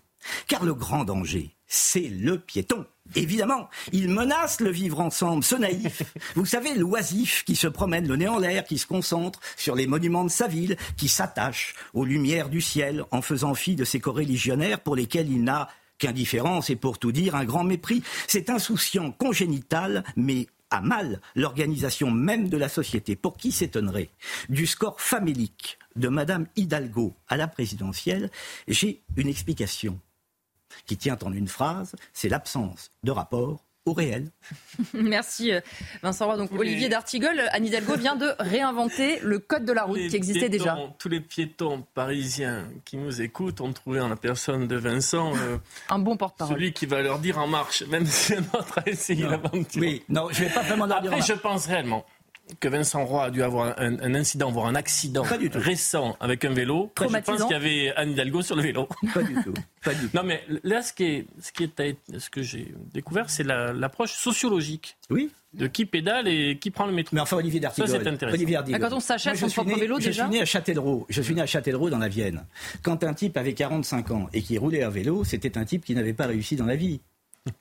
Car 0.47 0.63
le 0.63 0.73
grand 0.73 1.03
danger, 1.03 1.55
c'est 1.67 2.07
le 2.09 2.39
piéton. 2.39 2.85
Évidemment, 3.13 3.69
il 3.91 4.09
menace 4.09 4.59
le 4.59 4.71
vivre 4.71 4.99
ensemble, 4.99 5.43
ce 5.43 5.55
naïf. 5.55 6.01
Vous 6.35 6.45
savez, 6.45 6.73
l'oisif 6.73 7.43
qui 7.45 7.55
se 7.55 7.67
promène 7.67 8.07
le 8.07 8.15
nez 8.15 8.27
en 8.27 8.39
l'air, 8.39 8.63
qui 8.63 8.79
se 8.79 8.87
concentre 8.87 9.39
sur 9.55 9.75
les 9.75 9.85
monuments 9.85 10.23
de 10.23 10.29
sa 10.29 10.47
ville, 10.47 10.75
qui 10.97 11.07
s'attache 11.07 11.75
aux 11.93 12.05
lumières 12.05 12.49
du 12.49 12.61
ciel 12.61 13.03
en 13.11 13.21
faisant 13.21 13.53
fi 13.53 13.75
de 13.75 13.85
ses 13.85 13.99
coreligionnaires 13.99 14.79
pour 14.79 14.95
lesquels 14.95 15.31
il 15.31 15.43
n'a 15.43 15.69
qu'indifférence 15.97 16.69
et 16.69 16.75
pour 16.75 16.97
tout 16.97 17.11
dire 17.11 17.35
un 17.35 17.45
grand 17.45 17.63
mépris. 17.63 18.03
C'est 18.27 18.49
insouciant, 18.49 19.11
congénital, 19.11 20.03
mais 20.15 20.47
à 20.69 20.81
mal 20.81 21.21
l'organisation 21.35 22.11
même 22.11 22.49
de 22.49 22.57
la 22.57 22.69
société. 22.69 23.15
Pour 23.15 23.37
qui 23.37 23.51
s'étonnerait 23.51 24.09
du 24.49 24.65
score 24.65 24.99
famélique 24.99 25.77
de 25.95 26.07
Madame 26.07 26.47
Hidalgo 26.55 27.15
à 27.27 27.37
la 27.37 27.47
présidentielle 27.47 28.29
J'ai 28.67 29.03
une 29.15 29.27
explication 29.27 29.99
qui 30.85 30.97
tient 30.97 31.17
en 31.23 31.31
une 31.31 31.47
phrase, 31.47 31.95
c'est 32.13 32.29
l'absence 32.29 32.91
de 33.03 33.11
rapport 33.11 33.63
au 33.85 33.93
réel. 33.93 34.31
Merci 34.93 35.51
euh, 35.51 35.61
Vincent 36.01 36.25
Roy. 36.25 36.37
Donc 36.37 36.51
Olivier 36.53 36.89
D'Artigol, 36.89 37.41
Anne 37.51 37.65
Hidalgo 37.65 37.95
vient 37.97 38.15
de 38.15 38.33
réinventer 38.39 39.19
le 39.21 39.39
code 39.39 39.65
de 39.65 39.71
la 39.73 39.83
route 39.83 40.07
qui 40.09 40.15
existait 40.15 40.49
déjà. 40.49 40.77
Tous 40.97 41.09
les 41.09 41.21
piétons 41.21 41.85
parisiens 41.93 42.67
qui 42.83 42.97
nous 42.97 43.21
écoutent 43.21 43.61
ont 43.61 43.73
trouvé 43.73 44.01
en 44.01 44.09
la 44.09 44.15
personne 44.15 44.67
de 44.67 44.75
Vincent 44.75 45.33
euh, 45.35 45.57
un 45.89 45.99
bon 45.99 46.17
porte-parole. 46.17 46.55
Celui 46.55 46.73
qui 46.73 46.85
va 46.85 47.01
leur 47.01 47.19
dire 47.19 47.37
en 47.37 47.47
marche, 47.47 47.83
même 47.83 48.05
si 48.05 48.33
un 48.33 48.43
autre 48.53 48.79
a 48.79 48.89
essayé 48.89 49.23
l'aventure. 49.23 49.81
Oui, 49.81 50.03
non, 50.09 50.27
je 50.31 50.43
vais 50.43 50.49
pas 50.49 50.61
vraiment 50.61 50.87
leur 50.87 51.01
dire. 51.01 51.13
Après, 51.13 51.25
je 51.25 51.33
pense 51.33 51.67
réellement 51.67 52.05
que 52.59 52.67
Vincent 52.67 53.03
Roy 53.05 53.25
a 53.25 53.31
dû 53.31 53.41
avoir 53.41 53.75
un, 53.79 54.13
incident, 54.13 54.51
voire 54.51 54.67
un 54.67 54.75
accident 54.75 55.23
récent 55.53 56.15
avec 56.19 56.45
un 56.45 56.53
vélo. 56.53 56.91
Je 56.99 57.05
pense 57.19 57.43
qu'il 57.43 57.51
y 57.51 57.53
avait 57.53 57.93
Anne 57.95 58.11
Hidalgo 58.11 58.41
sur 58.41 58.55
le 58.55 58.61
vélo. 58.61 58.87
Pas 59.13 59.23
du 59.23 59.35
tout. 59.35 59.53
Non, 60.15 60.23
mais 60.23 60.43
là, 60.63 60.81
ce, 60.81 60.93
qui 60.93 61.03
est, 61.03 61.27
ce, 61.39 61.51
qui 61.51 61.63
est, 61.63 61.97
ce 62.17 62.31
que 62.31 62.41
j'ai 62.41 62.73
découvert, 62.91 63.29
c'est 63.29 63.43
l'approche 63.43 64.13
sociologique. 64.13 64.97
Oui. 65.11 65.29
De 65.53 65.67
qui 65.67 65.85
pédale 65.85 66.27
et 66.27 66.57
qui 66.57 66.71
prend 66.71 66.87
le 66.87 66.91
métro. 66.91 67.15
Mais 67.15 67.21
enfin, 67.21 67.37
Olivier 67.37 67.59
D'Artigol. 67.59 67.87
Ça, 67.87 67.99
c'est 67.99 68.07
intéressant. 68.07 68.35
Olivier 68.35 68.57
ah, 68.57 68.79
quand 68.79 68.93
on 68.93 68.99
s'achète 68.99 69.37
son 69.37 69.47
propre 69.47 69.77
vélo, 69.77 69.99
je 69.99 70.07
déjà 70.07 70.23
suis 70.23 70.31
né 70.31 70.41
à 70.41 70.45
Châtellerault. 70.45 71.05
Je 71.07 71.21
suis 71.21 71.35
né 71.35 71.41
à 71.43 71.45
Châtellerault, 71.45 71.91
dans 71.91 71.99
la 71.99 72.07
Vienne. 72.07 72.47
Quand 72.81 73.03
un 73.03 73.13
type 73.13 73.37
avait 73.37 73.53
45 73.53 74.09
ans 74.09 74.27
et 74.33 74.41
qui 74.41 74.57
roulait 74.57 74.81
à 74.81 74.89
vélo, 74.89 75.23
c'était 75.23 75.55
un 75.59 75.65
type 75.65 75.85
qui 75.85 75.93
n'avait 75.93 76.13
pas 76.13 76.25
réussi 76.25 76.55
dans 76.55 76.65
la 76.65 76.75
vie. 76.75 76.99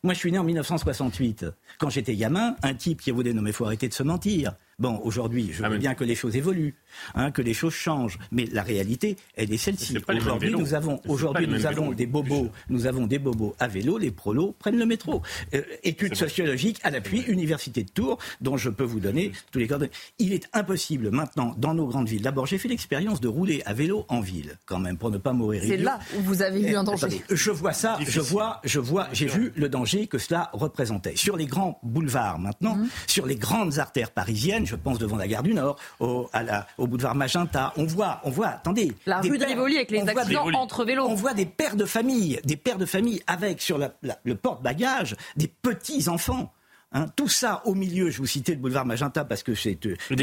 Moi, 0.02 0.14
je 0.14 0.18
suis 0.18 0.32
né 0.32 0.38
en 0.38 0.44
1968. 0.44 1.44
Quand 1.78 1.90
j'étais 1.90 2.16
gamin, 2.16 2.56
un 2.62 2.74
type 2.74 3.02
qui 3.02 3.10
voulait, 3.10 3.34
non 3.34 3.42
mais 3.42 3.52
faut 3.52 3.66
arrêter 3.66 3.86
de 3.88 3.94
se 3.94 4.02
mentir. 4.02 4.54
Bon, 4.78 5.00
aujourd'hui, 5.04 5.50
je 5.52 5.62
ah, 5.62 5.68
veux 5.68 5.78
bien 5.78 5.94
que 5.94 6.04
les 6.04 6.14
choses 6.14 6.36
évoluent, 6.36 6.74
hein, 7.14 7.30
que 7.30 7.42
les 7.42 7.54
choses 7.54 7.74
changent, 7.74 8.18
mais 8.32 8.46
la 8.52 8.62
réalité, 8.62 9.16
elle 9.36 9.52
est 9.52 9.56
celle-ci. 9.56 9.96
Aujourd'hui, 10.08 10.50
nous 10.50 10.74
avons, 10.74 11.00
aujourd'hui, 11.06 11.46
nous 11.46 11.66
avons 11.66 11.92
des 11.92 12.06
bobos, 12.06 12.50
nous 12.68 12.86
avons 12.86 13.06
des 13.06 13.18
bobos 13.18 13.54
à 13.60 13.68
vélo, 13.68 13.98
les 13.98 14.10
prolos 14.10 14.54
prennent 14.58 14.78
le 14.78 14.86
métro. 14.86 15.22
Euh, 15.54 15.62
études 15.84 16.16
sociologiques 16.16 16.80
à 16.82 16.90
l'appui, 16.90 17.20
Université 17.28 17.84
de 17.84 17.90
Tours, 17.90 18.18
dont 18.40 18.56
je 18.56 18.68
peux 18.68 18.84
vous 18.84 19.00
donner 19.00 19.32
tous 19.52 19.58
les 19.58 19.68
coordonnées. 19.68 19.92
Il 20.18 20.32
est 20.32 20.48
impossible 20.52 21.10
maintenant, 21.10 21.54
dans 21.56 21.74
nos 21.74 21.86
grandes 21.86 22.08
villes. 22.08 22.22
D'abord, 22.22 22.46
j'ai 22.46 22.58
fait 22.58 22.68
l'expérience 22.68 23.20
de 23.20 23.28
rouler 23.28 23.62
à 23.66 23.74
vélo 23.74 24.04
en 24.08 24.20
ville, 24.20 24.58
quand 24.66 24.78
même, 24.80 24.98
pour 24.98 25.10
ne 25.10 25.18
pas 25.18 25.32
mourir. 25.32 25.62
C'est 25.64 25.76
là 25.76 26.00
où 26.16 26.22
vous 26.22 26.42
avez 26.42 26.60
vu 26.60 26.76
un 26.76 26.82
eh, 26.82 26.86
danger. 26.86 27.22
je 27.30 27.50
vois 27.50 27.72
ça, 27.72 27.98
je 28.06 28.20
vois, 28.20 28.60
je 28.64 28.80
vois, 28.80 29.08
j'ai 29.12 29.26
vu 29.26 29.52
le 29.56 29.68
danger 29.68 30.08
que 30.08 30.18
cela 30.18 30.50
représentait. 30.52 31.16
Sur 31.16 31.36
les 31.36 31.46
grands 31.46 31.78
boulevards 31.82 32.38
maintenant, 32.38 32.76
mhm. 32.76 32.88
sur 33.06 33.26
les 33.26 33.36
grandes 33.36 33.78
artères 33.78 34.10
parisiennes, 34.10 34.63
je 34.64 34.76
pense 34.76 34.98
devant 34.98 35.16
la 35.16 35.28
gare 35.28 35.42
du 35.42 35.54
Nord, 35.54 35.76
au, 36.00 36.28
à 36.32 36.42
la, 36.42 36.66
au 36.78 36.86
boulevard 36.86 37.14
Magenta. 37.14 37.72
On 37.76 37.84
voit, 37.84 38.20
on 38.24 38.30
voit, 38.30 38.48
attendez. 38.48 38.92
La 39.06 39.20
rue 39.20 39.38
de 39.38 39.44
Rivoli 39.44 39.76
avec 39.76 39.90
les 39.90 40.00
accidents 40.00 40.50
entre 40.54 40.84
vélos. 40.84 41.06
On 41.06 41.14
voit 41.14 41.34
des 41.34 41.46
pères 41.46 41.76
de 41.76 41.84
famille, 41.84 42.40
des 42.44 42.56
pères 42.56 42.78
de 42.78 42.86
famille 42.86 43.22
avec 43.26 43.60
sur 43.60 43.78
le 43.78 44.34
porte-bagages 44.34 45.16
des 45.36 45.48
petits-enfants. 45.48 46.52
Hein, 46.96 47.08
tout 47.16 47.28
ça 47.28 47.60
au 47.64 47.74
milieu, 47.74 48.08
je 48.08 48.18
vous 48.18 48.26
citais 48.26 48.52
le 48.52 48.58
boulevard 48.58 48.86
Magenta 48.86 49.24
parce 49.24 49.42
que 49.42 49.56
c'est 49.56 49.84
euh, 49.84 49.96
une, 50.10 50.20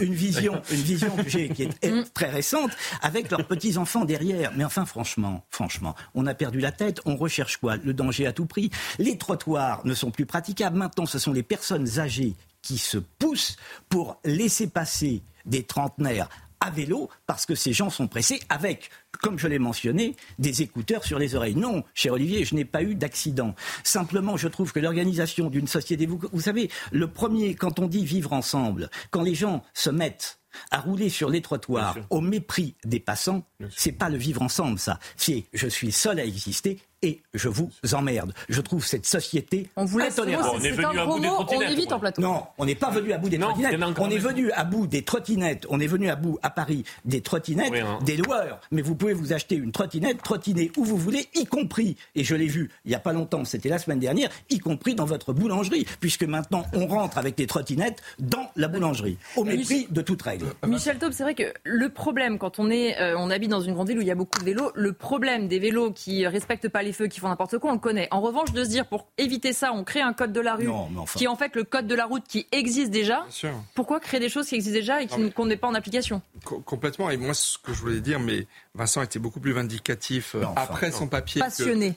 une, 0.00 0.12
vision, 0.12 0.60
une 0.72 0.80
vision 0.80 1.14
que 1.14 1.28
j'ai 1.28 1.48
qui 1.48 1.62
est 1.62 1.90
mm. 1.90 2.06
très 2.14 2.28
récente, 2.28 2.72
avec 3.02 3.30
leurs 3.30 3.46
petits 3.46 3.78
enfants 3.78 4.04
derrière. 4.04 4.50
Mais 4.56 4.64
enfin, 4.64 4.84
franchement, 4.84 5.46
franchement, 5.48 5.94
on 6.16 6.26
a 6.26 6.34
perdu 6.34 6.58
la 6.58 6.72
tête. 6.72 7.00
On 7.04 7.14
recherche 7.14 7.58
quoi? 7.58 7.76
Le 7.76 7.94
danger 7.94 8.26
à 8.26 8.32
tout 8.32 8.46
prix? 8.46 8.70
Les 8.98 9.16
trottoirs 9.16 9.86
ne 9.86 9.94
sont 9.94 10.10
plus 10.10 10.26
praticables. 10.26 10.76
Maintenant, 10.76 11.06
ce 11.06 11.20
sont 11.20 11.32
les 11.32 11.44
personnes 11.44 12.00
âgées 12.00 12.34
qui 12.62 12.78
se 12.78 12.98
poussent 12.98 13.56
pour 13.88 14.18
laisser 14.24 14.68
passer 14.68 15.22
des 15.44 15.64
trentenaires 15.64 16.28
à 16.62 16.70
vélo 16.70 17.10
parce 17.26 17.44
que 17.44 17.56
ces 17.56 17.72
gens 17.72 17.90
sont 17.90 18.06
pressés 18.06 18.40
avec, 18.48 18.90
comme 19.20 19.38
je 19.38 19.48
l'ai 19.48 19.58
mentionné, 19.58 20.14
des 20.38 20.62
écouteurs 20.62 21.04
sur 21.04 21.18
les 21.18 21.34
oreilles. 21.34 21.56
Non, 21.56 21.82
cher 21.92 22.12
Olivier, 22.12 22.44
je 22.44 22.54
n'ai 22.54 22.64
pas 22.64 22.82
eu 22.82 22.94
d'accident. 22.94 23.54
Simplement, 23.82 24.36
je 24.36 24.46
trouve 24.46 24.72
que 24.72 24.78
l'organisation 24.78 25.50
d'une 25.50 25.66
société, 25.66 26.06
vous, 26.06 26.20
vous 26.32 26.40
savez, 26.40 26.70
le 26.92 27.08
premier, 27.08 27.56
quand 27.56 27.80
on 27.80 27.88
dit 27.88 28.04
vivre 28.04 28.32
ensemble, 28.32 28.90
quand 29.10 29.22
les 29.22 29.34
gens 29.34 29.64
se 29.74 29.90
mettent 29.90 30.38
à 30.70 30.80
rouler 30.80 31.08
sur 31.08 31.30
les 31.30 31.40
trottoirs 31.40 31.96
au 32.10 32.20
mépris 32.20 32.76
des 32.84 33.00
passants, 33.00 33.42
c'est 33.74 33.92
pas 33.92 34.08
le 34.08 34.18
vivre 34.18 34.42
ensemble, 34.42 34.78
ça. 34.78 35.00
C'est 35.16 35.44
je 35.52 35.66
suis 35.66 35.90
seul 35.90 36.20
à 36.20 36.24
exister 36.24 36.78
et 37.02 37.20
je 37.34 37.48
vous 37.48 37.70
emmerde. 37.92 38.32
Je 38.48 38.60
trouve 38.60 38.86
cette 38.86 39.06
société 39.06 39.68
on 39.76 39.84
vous 39.84 40.00
intolérable. 40.00 40.48
on 40.54 40.60
est 40.60 40.70
venu 40.70 40.98
à 40.98 41.06
bout 41.06 41.20
des 41.20 41.86
plateau. 41.98 42.22
Non, 42.22 42.44
on 42.58 42.64
n'est 42.64 42.74
pas 42.74 42.90
venu 42.90 43.12
à 43.12 43.18
bout 43.18 43.28
des 43.28 43.38
trottinettes. 43.38 43.98
On 43.98 44.10
est 44.10 44.18
venu 44.18 44.50
à 44.52 44.64
bout 44.64 44.86
des 44.86 45.02
trottinettes. 45.02 45.66
On 45.68 45.80
est 45.80 45.86
venu 45.86 46.08
à 46.08 46.16
bout 46.16 46.38
à 46.42 46.50
Paris 46.50 46.84
des 47.04 47.20
trottinettes, 47.20 47.74
hein. 47.74 47.98
des 48.04 48.16
loueurs. 48.16 48.60
Mais 48.70 48.82
vous 48.82 48.94
pouvez 48.94 49.12
vous 49.12 49.32
acheter 49.32 49.56
une 49.56 49.72
trottinette, 49.72 50.22
trottiner 50.22 50.70
où 50.76 50.84
vous 50.84 50.96
voulez, 50.96 51.28
y 51.34 51.44
compris. 51.44 51.96
Et 52.14 52.24
je 52.24 52.34
l'ai 52.34 52.46
vu 52.46 52.70
il 52.84 52.88
n'y 52.88 52.94
a 52.94 53.00
pas 53.00 53.12
longtemps, 53.12 53.44
c'était 53.44 53.68
la 53.68 53.78
semaine 53.78 53.98
dernière, 53.98 54.30
y 54.50 54.58
compris 54.58 54.94
dans 54.94 55.04
votre 55.04 55.32
boulangerie, 55.32 55.86
puisque 56.00 56.24
maintenant 56.24 56.64
on 56.72 56.86
rentre 56.86 57.18
avec 57.18 57.36
des 57.36 57.46
trottinettes 57.46 58.02
dans 58.18 58.50
la 58.56 58.68
boulangerie, 58.68 59.18
au 59.36 59.44
mépris 59.44 59.86
de 59.90 60.02
toute 60.02 60.22
règle. 60.22 60.46
Michel 60.66 60.98
Taube, 60.98 61.12
c'est 61.12 61.22
vrai 61.22 61.34
que 61.34 61.52
le 61.64 61.88
problème 61.88 62.38
quand 62.38 62.58
on 62.58 62.70
est, 62.70 63.00
euh, 63.00 63.14
on 63.16 63.30
habite 63.30 63.50
dans 63.50 63.60
une 63.60 63.74
grande 63.74 63.88
ville 63.88 63.98
où 63.98 64.02
il 64.02 64.06
y 64.06 64.12
a 64.12 64.16
beaucoup 64.16 64.38
de 64.38 64.44
vélos, 64.44 64.72
le 64.74 64.92
problème 64.92 65.48
des 65.48 65.58
vélos 65.58 65.92
qui 65.92 66.26
respectent 66.26 66.68
pas 66.68 66.82
les 66.82 66.91
feux, 66.92 67.06
qui 67.06 67.20
font 67.20 67.28
n'importe 67.28 67.58
quoi, 67.58 67.70
on 67.70 67.74
le 67.74 67.80
connaît. 67.80 68.08
En 68.10 68.20
revanche, 68.20 68.52
de 68.52 68.64
se 68.64 68.68
dire 68.68 68.86
pour 68.86 69.08
éviter 69.18 69.52
ça, 69.52 69.72
on 69.72 69.84
crée 69.84 70.00
un 70.00 70.12
code 70.12 70.32
de 70.32 70.40
la 70.40 70.54
rue 70.54 70.68
qui 71.16 71.24
est 71.24 71.28
en 71.28 71.36
fait 71.36 71.54
le 71.56 71.64
code 71.64 71.86
de 71.86 71.94
la 71.94 72.06
route 72.06 72.24
qui 72.26 72.46
existe 72.52 72.90
déjà. 72.90 73.26
Pourquoi 73.74 74.00
créer 74.00 74.20
des 74.20 74.28
choses 74.28 74.46
qui 74.46 74.54
existent 74.54 74.78
déjà 74.78 75.02
et 75.02 75.06
qu'on 75.06 75.46
n'est 75.46 75.56
pas 75.56 75.68
en 75.68 75.74
application? 75.74 76.22
Complètement. 76.44 77.10
Et 77.10 77.16
moi, 77.16 77.34
ce 77.34 77.58
que 77.58 77.72
je 77.72 77.80
voulais 77.80 78.00
dire, 78.00 78.20
mais 78.20 78.46
Vincent 78.74 79.02
était 79.02 79.18
beaucoup 79.18 79.40
plus 79.40 79.52
vindicatif 79.52 80.34
euh, 80.34 80.44
après 80.56 80.90
son 80.90 81.06
papier 81.06 81.42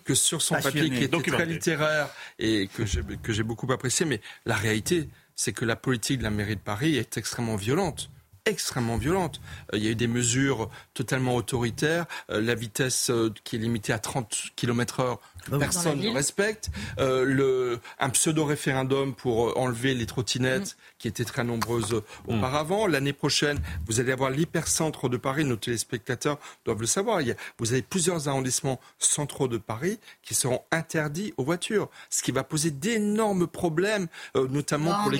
que, 0.04 0.14
sur 0.14 0.41
son 0.41 0.56
papier 0.56 0.89
qui 0.89 1.04
était 1.04 1.22
très 1.22 1.46
littéraire 1.46 2.10
et 2.39 2.68
que 2.68 2.86
j'ai 3.34 3.43
beaucoup 3.43 3.72
apprécié. 3.72 4.06
Mais 4.06 4.22
la 4.46 4.56
réalité, 4.56 5.10
c'est 5.36 5.54
que 5.54 5.66
la 5.66 5.76
politique 5.76 6.20
de 6.20 6.24
la 6.24 6.30
mairie 6.30 6.56
de 6.56 6.62
Paris 6.62 6.98
est 6.98 7.18
extrêmement 7.18 7.56
violente 7.56 8.10
extrêmement 8.46 8.98
violentes. 8.98 9.41
il 9.74 9.84
y 9.84 9.88
a 9.88 9.91
eu 9.91 9.96
des 9.96 10.08
mesures 10.08 10.70
totalement 10.93 11.36
autoritaires, 11.36 12.06
la 12.30 12.56
vitesse 12.56 13.12
qui 13.43 13.56
est 13.56 13.60
limitée 13.60 13.93
à 13.93 14.00
30 14.00 14.52
km 14.56 15.00
heure 15.00 15.20
bah 15.34 15.34
personne 15.60 16.00
ne 16.00 16.10
respecte. 16.10 16.70
Euh, 17.00 17.24
le, 17.26 17.80
un 18.00 18.10
pseudo-référendum 18.10 19.14
pour 19.14 19.50
euh, 19.50 19.54
enlever 19.56 19.93
les 19.93 20.06
trottinettes 20.06 20.74
mm. 20.74 20.96
qui 21.00 21.08
étaient 21.08 21.26
très 21.26 21.43
nombreuses 21.43 21.93
mm. 22.28 22.36
auparavant. 22.36 22.88
L'année 22.88 23.14
prochaine, 23.14 23.60
vous 23.88 24.00
allez 24.00 24.12
avoir 24.12 24.30
l'hypercentre 24.30 25.10
de 25.10 25.18
Paris. 25.18 25.46
Nos 25.46 25.56
téléspectateurs 25.56 26.39
doivent 26.66 26.82
le 26.82 26.88
savoir. 26.88 27.22
Il 27.22 27.28
y 27.30 27.32
a, 27.32 27.36
vous 27.60 27.74
avez 27.74 27.82
plusieurs 27.82 28.28
arrondissements 28.28 28.80
centraux 29.00 29.48
de 29.48 29.58
Paris 29.58 30.00
qui 30.22 30.34
seront 30.34 30.62
interdits 30.72 31.34
aux 31.38 31.43
voitures, 31.43 31.89
ce 32.10 32.24
qui 32.24 32.32
va 32.32 32.43
poser 32.43 32.72
d'énormes 32.72 33.48
problèmes, 33.48 34.08
euh, 34.36 34.48
notamment, 34.48 35.02
pour 35.02 35.12
les, 35.12 35.20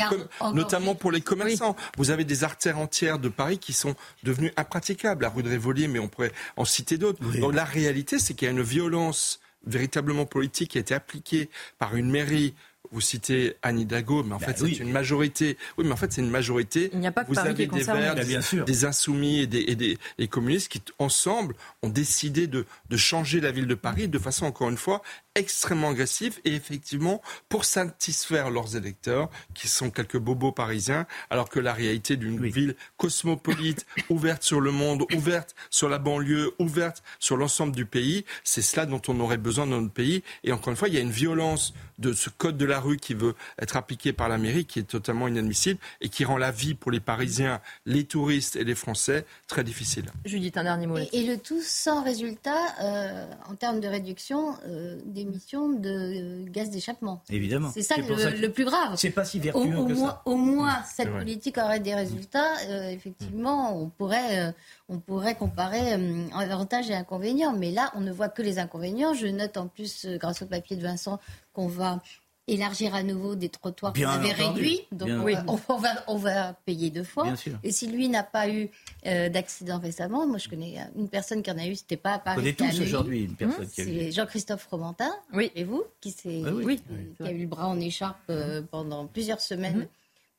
notamment 0.54 0.96
pour 0.96 1.12
les 1.12 1.22
commerçants. 1.22 1.76
Vous 1.98 2.12
avez 2.12 2.26
des 2.26 2.44
artères 2.44 2.78
entières 2.78 3.20
de 3.20 3.30
Paris 3.30 3.58
qui 3.58 3.74
sont 3.74 3.96
devenues 4.24 4.52
impraticables. 4.58 5.24
La 5.24 5.30
rue 5.30 5.44
de 5.44 5.50
Rivoli, 5.50 5.88
mais 5.88 6.00
on 6.00 6.08
pourrait 6.08 6.32
en 6.58 6.66
citer 6.66 6.98
d'autres. 6.98 7.22
Donc 7.40 7.54
la 7.54 7.66
réalité, 7.66 8.20
c'est 8.20 8.34
qu'il 8.34 8.46
y 8.46 8.50
a 8.50 8.52
une 8.52 8.62
violence 8.62 9.40
véritablement 9.66 10.26
politique 10.26 10.72
qui 10.72 10.78
a 10.78 10.82
été 10.82 10.94
appliquée 10.94 11.50
par 11.78 11.96
une 11.96 12.10
mairie 12.10 12.54
vous 12.96 13.02
citez 13.02 13.58
Anne 13.62 13.80
Hidalgo, 13.80 14.24
mais 14.24 14.34
en 14.34 14.38
bah 14.38 14.48
fait 14.48 14.58
c'est 14.58 14.78
une 14.78 14.92
majorité. 14.92 15.58
Oui, 15.78 15.86
mais 15.86 15.92
en 15.92 15.98
fait 15.98 16.14
c'est 16.14 16.22
une 16.22 16.30
majorité. 16.30 16.90
Il 16.94 17.00
n'y 17.00 17.08
a 17.08 17.12
pas 17.12 17.26
que 17.26 17.30
vous 17.30 17.38
avez 17.38 17.54
des 17.54 17.84
Verts, 17.84 18.16
bah, 18.16 18.24
des, 18.66 18.86
insoumis 18.86 19.42
et 19.42 19.48
des, 19.48 19.98
et 20.18 20.28
communistes 20.28 20.70
qui 20.70 20.82
ensemble 20.98 21.56
ont 21.84 21.90
décidé 21.90 22.48
de, 22.48 22.66
de, 22.90 22.98
changer 22.98 23.42
la 23.42 23.52
ville 23.52 23.68
de 23.68 23.76
Paris 23.76 24.08
de 24.08 24.18
façon 24.18 24.46
encore 24.46 24.70
une 24.70 24.78
fois 24.78 25.02
extrêmement 25.36 25.90
agressif 25.90 26.40
et 26.46 26.56
effectivement 26.56 27.22
pour 27.50 27.66
satisfaire 27.66 28.50
leurs 28.50 28.78
électeurs 28.78 29.30
qui 29.54 29.68
sont 29.68 29.92
quelques 29.92 30.18
bobos 30.18 30.54
parisiens 30.54 31.06
alors 31.30 31.50
que 31.50 31.60
la 31.60 31.74
réalité 31.74 32.16
d'une 32.16 32.40
ville 32.48 32.76
cosmopolite 32.96 33.86
ouverte 34.10 34.44
sur 34.44 34.62
le 34.62 34.72
monde 34.72 35.04
ouverte 35.14 35.54
sur 35.70 35.90
la 35.90 36.00
banlieue 36.00 36.54
ouverte 36.60 37.04
sur 37.20 37.36
l'ensemble 37.36 37.76
du 37.76 37.86
pays 37.86 38.24
c'est 38.46 38.62
cela 38.62 38.86
dont 38.86 39.02
on 39.10 39.20
aurait 39.20 39.38
besoin 39.38 39.68
dans 39.68 39.82
notre 39.82 39.94
pays. 39.94 40.24
Et 40.44 40.52
encore 40.52 40.72
une 40.72 40.78
fois 40.78 40.88
il 40.88 40.94
y 40.94 40.98
a 40.98 41.02
une 41.02 41.12
violence 41.12 41.74
de 42.00 42.14
ce 42.14 42.30
code 42.30 42.58
de 42.58 42.66
la 42.66 42.80
rue 42.86 42.98
qui 42.98 43.14
veut 43.14 43.36
être 43.60 43.76
appliqué 43.78 44.14
par 44.14 44.30
la 44.30 44.38
mairie 44.38 44.66
qui 44.66 44.80
est 44.80 44.84
totalement 44.84 45.28
inadmissible 45.28 45.80
et 46.02 46.10
qui 46.10 46.26
rend 46.26 46.38
la 46.38 46.52
vie 46.52 46.74
pour 46.74 46.92
les 46.92 47.00
parisiens 47.00 47.60
les 47.86 48.06
touristes 48.06 48.56
et 48.56 48.64
les 48.64 48.76
français 48.76 49.26
très 49.48 49.64
difficile 49.64 50.06
Judith 50.26 50.58
un 50.58 50.64
dernier 50.64 50.88
mot 50.88 50.98
et, 50.98 51.24
le 51.26 51.38
tout 51.38 51.62
sans 51.62 52.04
résultat 52.04 52.56
euh, 52.82 53.26
en 53.50 53.56
termes 53.56 53.80
de 53.80 53.88
réduction 53.88 54.56
euh, 54.68 55.00
des 55.06 55.22
émissions 55.22 55.70
de 55.70 56.48
gaz 56.50 56.70
d'échappement. 56.70 57.22
Évidemment. 57.30 57.72
C'est 57.74 57.82
ça, 57.82 57.96
le, 57.98 58.48
plus 58.50 58.66
grave. 58.66 58.94
C'est 58.96 59.10
pas 59.10 59.26
si 59.26 59.40
vertueux 59.40 59.78
au, 59.78 59.86
que 59.86 59.94
moins, 59.94 60.22
Au 60.26 60.36
moins, 60.36 60.84
cette 60.84 61.12
politique 61.12 61.58
aurait 61.58 61.80
des 61.80 61.96
résultats. 61.96 62.54
Euh, 62.70 62.90
effectivement, 62.90 63.78
on 63.78 63.90
pourrait, 63.90 64.48
euh, 64.48 64.52
on 64.90 65.00
pourrait 65.00 65.36
comparer 65.36 65.94
euh, 65.94 66.28
avantages 66.34 66.90
et 66.90 66.96
inconvénients. 66.96 67.54
Mais 67.54 67.72
là, 67.72 67.92
on 67.96 68.02
ne 68.02 68.12
voit 68.12 68.30
que 68.30 68.42
les 68.42 68.60
inconvénients. 68.60 69.14
Je 69.14 69.28
note 69.28 69.58
en 69.58 69.68
plus, 69.68 70.06
grâce 70.06 70.42
au 70.42 70.46
papier 70.46 70.76
de 70.76 70.82
Vincent, 70.82 71.20
qu'on 71.54 71.68
va 71.68 72.02
élargir 72.48 72.94
à 72.94 73.04
nouveau 73.04 73.36
des 73.36 73.50
trottoirs 73.50 73.94
qu'on 73.94 74.06
avait 74.06 74.32
réduits. 74.32 74.82
Donc 74.92 75.10
on, 75.48 75.76
va, 75.78 76.04
on 76.08 76.18
va 76.18 76.54
payer 76.66 76.90
deux 76.90 77.04
fois. 77.04 77.34
Et 77.64 77.72
si 77.72 77.88
lui 77.88 78.08
n'a 78.08 78.24
pas 78.24 78.50
eu 78.50 78.70
euh, 79.06 79.30
d'accident 79.30 79.80
récemment, 79.80 80.28
moi 80.28 80.38
je 80.38 80.50
connais 80.50 80.78
une 80.96 81.10
personne 81.10 81.42
qui 81.42 81.52
en 81.52 81.58
a 81.58 81.66
eu, 81.66 81.76
c'était 81.76 81.98
pas 81.98 82.14
à 82.14 82.20
Paris. 82.20 82.38
On 82.38 82.42
connaît 82.42 82.54
tous 82.54 82.82
aujourd'hui 82.82 83.24
une 83.24 83.36
personne 83.36 83.68
qui 83.68 83.82
a 83.82 83.84
eu. 83.84 83.88
C'est 83.88 84.12
Jean-Christophe 84.12 84.68
Romantin, 84.70 85.12
oui. 85.34 85.52
et 85.56 85.64
vous, 85.64 85.84
qui, 86.02 86.16
oui, 86.24 86.80
qui 87.18 87.24
a 87.24 87.32
eu 87.32 87.40
le 87.40 87.48
bras 87.48 87.68
en 87.68 87.80
écharpe 87.80 88.18
euh, 88.30 88.62
pendant 88.70 89.08
plusieurs 89.08 89.42
semaines. 89.42 89.80
Mhm. 89.80 89.88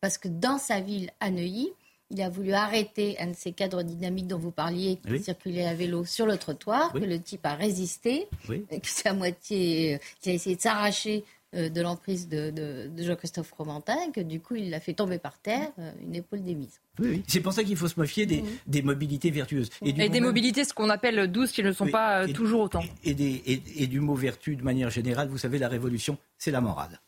Parce 0.00 0.18
que 0.18 0.28
dans 0.28 0.58
sa 0.58 0.80
ville, 0.80 1.10
à 1.20 1.30
Neuilly, 1.30 1.70
il 2.10 2.22
a 2.22 2.28
voulu 2.28 2.52
arrêter 2.52 3.18
un 3.18 3.28
de 3.28 3.36
ces 3.36 3.52
cadres 3.52 3.82
dynamiques 3.82 4.28
dont 4.28 4.38
vous 4.38 4.52
parliez, 4.52 4.98
qui 5.04 5.18
circulait 5.18 5.66
à 5.66 5.74
vélo 5.74 6.04
sur 6.04 6.26
le 6.26 6.36
trottoir, 6.36 6.92
que 6.92 6.98
le 6.98 7.20
type 7.20 7.44
a 7.44 7.54
résisté, 7.54 8.28
que 8.46 8.54
c'est 8.84 9.08
à 9.08 9.14
moitié, 9.14 9.94
euh, 9.94 9.98
qui 10.20 10.30
a 10.30 10.32
essayé 10.34 10.56
de 10.56 10.60
s'arracher 10.60 11.24
euh, 11.24 11.35
de 11.52 11.80
l'emprise 11.80 12.28
de, 12.28 12.90
Jean-Christophe 12.98 13.48
Fromentin, 13.48 14.10
que 14.12 14.20
du 14.20 14.40
coup, 14.40 14.56
il 14.56 14.70
l'a 14.70 14.80
fait 14.80 14.94
tomber 14.94 15.18
par 15.18 15.38
terre, 15.38 15.68
euh, 15.78 15.90
une 16.02 16.14
épaule 16.14 16.42
démise. 16.42 16.80
Oui, 16.98 17.22
C'est 17.26 17.40
pour 17.40 17.52
ça 17.52 17.62
qu'il 17.64 17.76
faut 17.76 17.88
se 17.88 17.98
méfier 17.98 18.26
des, 18.26 18.82
mobilités 18.82 19.30
vertueuses. 19.30 19.70
Et, 19.82 19.92
des 19.92 20.20
mobilités, 20.20 20.64
ce 20.64 20.74
qu'on 20.74 20.90
appelle 20.90 21.30
douces, 21.30 21.52
qui 21.52 21.62
ne 21.62 21.72
sont 21.72 21.88
pas 21.88 22.24
euh, 22.24 22.32
toujours 22.32 22.62
autant. 22.62 22.82
Et, 23.04 23.82
et, 23.82 23.86
du 23.86 24.00
mot 24.00 24.14
vertu, 24.14 24.56
de 24.56 24.62
manière 24.62 24.90
générale, 24.90 25.28
vous 25.28 25.38
savez, 25.38 25.58
la 25.58 25.68
révolution, 25.68 26.18
c'est 26.38 26.50
la 26.50 26.60
morale. 26.60 27.00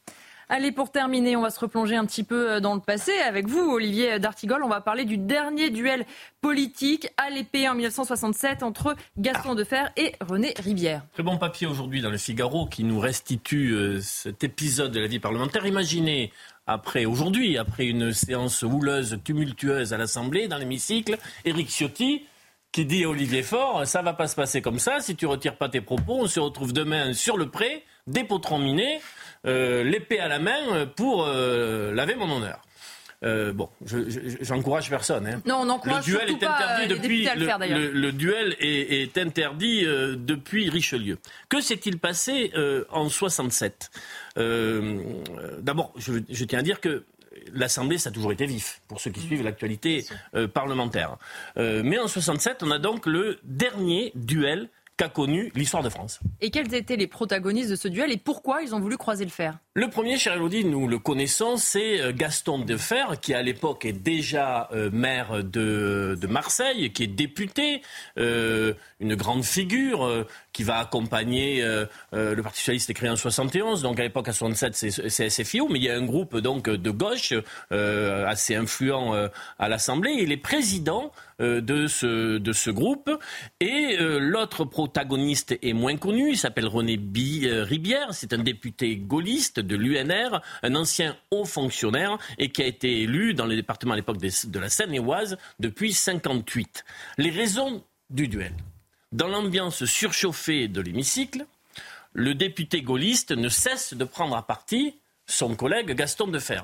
Allez, 0.51 0.72
pour 0.72 0.90
terminer, 0.90 1.36
on 1.36 1.42
va 1.42 1.51
se 1.51 1.61
replonger 1.61 1.94
un 1.94 2.07
petit 2.07 2.24
peu 2.24 2.53
euh, 2.53 2.61
dans 2.61 2.74
le 2.74 2.80
passé 2.80 3.12
avec 3.18 3.46
vous, 3.46 3.61
Olivier 3.70 4.18
D'Artigol. 4.18 4.64
On 4.64 4.68
va 4.68 4.80
parler 4.80 5.05
du 5.05 5.18
dernier 5.18 5.68
duel 5.68 6.07
politique 6.40 7.07
à 7.18 7.28
l'épée 7.28 7.68
en 7.68 7.74
1967 7.74 8.62
entre 8.62 8.96
Gaston 9.18 9.55
Defer 9.55 9.84
et 9.99 10.14
René 10.26 10.55
Ribière. 10.59 11.03
Très 11.12 11.22
bon 11.22 11.36
papier 11.36 11.66
aujourd'hui 11.66 12.01
dans 12.01 12.09
le 12.09 12.16
Figaro 12.16 12.64
qui 12.64 12.82
nous 12.82 12.99
restitue 12.99 13.72
euh, 13.72 14.01
cet 14.01 14.42
épisode 14.42 14.90
de 14.90 15.01
la 15.01 15.07
vie 15.07 15.20
parlementaire. 15.20 15.66
Imaginez 15.66 16.32
après 16.66 17.05
aujourd'hui, 17.05 17.59
après 17.59 17.84
une 17.84 18.14
séance 18.14 18.62
houleuse, 18.62 19.18
tumultueuse 19.22 19.92
à 19.92 19.99
l'Assemblée, 19.99 20.49
dans 20.49 20.57
l'hémicycle, 20.57 21.18
Éric 21.44 21.68
Ciotti 21.68 22.24
qui 22.72 22.84
dit 22.84 23.05
à 23.05 23.09
Olivier 23.09 23.42
Faure, 23.42 23.86
ça 23.86 24.03
va 24.03 24.12
pas 24.12 24.28
se 24.28 24.36
passer 24.36 24.61
comme 24.61 24.78
ça, 24.78 25.01
si 25.01 25.16
tu 25.16 25.26
retires 25.26 25.57
pas 25.57 25.68
tes 25.68 25.80
propos, 25.80 26.18
on 26.20 26.26
se 26.26 26.38
retrouve 26.38 26.72
demain 26.72 27.14
sur 27.14 27.38
le 27.38 27.51
pré, 27.51 27.84
des 28.09 28.24
potrons 28.24 28.59
minés, 28.59 29.00
euh, 29.46 29.84
l'épée 29.84 30.18
à 30.18 30.28
la 30.28 30.38
main 30.38 30.86
pour 30.96 31.24
euh, 31.24 31.92
laver 31.92 32.16
mon 32.16 32.30
honneur. 32.36 32.62
Euh, 33.24 33.52
bon, 33.52 33.68
j'encourage 34.40 34.90
personne. 34.90 35.26
Hein. 35.26 35.42
Non, 35.44 35.66
on 35.68 35.88
le 35.88 36.02
duel 36.02 36.30
est 36.30 36.44
interdit 36.44 36.86
depuis 36.86 37.28
le, 37.92 38.12
duel 38.12 38.56
est, 38.61 39.18
interdit 39.18 39.84
depuis 39.84 40.70
Richelieu. 40.70 41.18
Que 41.48 41.61
s'est-il 41.61 41.98
passé 41.98 42.52
en 42.90 43.09
67 43.09 43.90
D'abord, 44.36 45.92
je, 45.96 46.12
je, 46.28 46.44
tiens 46.44 46.61
à 46.61 46.62
dire 46.62 46.80
que 46.80 47.04
l'Assemblée, 47.52 47.98
ça 47.98 48.11
a 48.11 48.12
toujours 48.12 48.30
été 48.30 48.46
vif, 48.46 48.82
pour 48.86 49.00
ceux 49.00 49.11
qui 49.11 49.20
suivent 49.20 49.42
l'actualité 49.42 50.04
parlementaire. 50.54 51.16
mais 51.56 51.98
en 51.98 52.06
67, 52.06 52.62
on 52.62 52.70
a 52.70 52.78
donc 52.78 53.06
le 53.06 53.40
dernier 53.42 54.12
duel 54.14 54.68
qu'a 54.99 55.09
connu 55.09 55.51
l'histoire 55.55 55.82
de 55.82 55.88
France. 55.88 56.20
Et 56.40 56.51
quels 56.51 56.74
étaient 56.74 56.96
les 56.96 57.07
protagonistes 57.07 57.70
de 57.70 57.76
ce 57.76 57.88
duel 57.88 58.12
et 58.12 58.18
pourquoi 58.18 58.62
ils 58.62 58.74
ont 58.74 58.80
voulu 58.80 58.99
croiser 58.99 59.24
le 59.24 59.30
fer? 59.30 59.59
Le 59.74 59.88
premier, 59.88 60.18
cher 60.18 60.34
Elodie, 60.34 60.64
nous 60.64 60.88
le 60.88 60.99
connaissons, 60.99 61.57
c'est 61.57 62.01
euh, 62.01 62.12
Gaston 62.12 62.59
Defer, 62.59 63.05
qui 63.22 63.32
à 63.32 63.42
l'époque 63.42 63.84
est 63.84 63.92
déjà 63.92 64.68
euh, 64.72 64.90
maire 64.90 65.44
de, 65.44 66.18
Marseille, 66.28 66.92
qui 66.92 67.05
est 67.05 67.07
député, 67.07 67.80
euh, 68.18 68.74
une 68.99 69.14
grande 69.14 69.44
figure, 69.44 70.26
qui 70.59 70.64
va 70.64 70.78
accompagner 70.78 71.62
le 72.12 72.42
Parti 72.42 72.59
socialiste 72.59 72.92
créé 72.92 73.09
en 73.09 73.14
71, 73.14 73.82
donc 73.82 74.00
à 74.00 74.02
l'époque 74.02 74.26
à 74.26 74.32
67 74.32 74.74
c'est 74.74 75.30
SFIO, 75.30 75.68
mais 75.68 75.78
il 75.78 75.84
y 75.84 75.88
a 75.88 75.94
un 75.94 76.04
groupe 76.04 76.36
donc 76.38 76.68
de 76.68 76.90
gauche 76.90 77.32
assez 77.70 78.56
influent 78.56 79.14
à 79.61 79.68
l'Assemblée. 79.68 80.16
Il 80.18 80.32
est 80.32 80.36
président 80.36 81.12
euh, 81.40 81.61
de, 81.61 81.86
ce, 81.86 82.38
de 82.38 82.52
ce 82.52 82.68
groupe. 82.68 83.09
Et 83.61 83.96
euh, 84.00 84.18
l'autre 84.18 84.64
protagoniste 84.64 85.56
est 85.62 85.72
moins 85.72 85.96
connu, 85.96 86.30
il 86.30 86.36
s'appelle 86.36 86.66
René 86.66 86.98
euh, 86.98 87.62
Ribière, 87.62 88.12
c'est 88.12 88.32
un 88.32 88.38
député 88.38 88.96
gaulliste 88.96 89.61
de 89.61 89.76
l'UNR, 89.76 90.42
un 90.64 90.74
ancien 90.74 91.16
haut 91.30 91.44
fonctionnaire 91.44 92.18
et 92.38 92.48
qui 92.50 92.61
a 92.61 92.66
été 92.66 93.02
élu 93.02 93.34
dans 93.34 93.46
le 93.46 93.54
département 93.54 93.92
à 93.92 93.96
l'époque 93.96 94.18
de 94.18 94.59
la 94.59 94.68
Seine-et-Oise 94.68 95.38
depuis 95.61 95.92
58. 95.92 96.84
Les 97.18 97.30
raisons 97.30 97.84
du 98.11 98.26
duel. 98.26 98.52
Dans 99.12 99.28
l'ambiance 99.28 99.86
surchauffée 99.86 100.68
de 100.68 100.82
l'hémicycle, 100.82 101.46
le 102.12 102.34
député 102.34 102.82
gaulliste 102.82 103.30
ne 103.30 103.48
cesse 103.48 103.94
de 103.94 104.04
prendre 104.04 104.36
à 104.36 104.46
partie 104.46 104.96
son 105.26 105.56
collègue 105.56 105.92
Gaston 105.92 106.26
Defer 106.26 106.61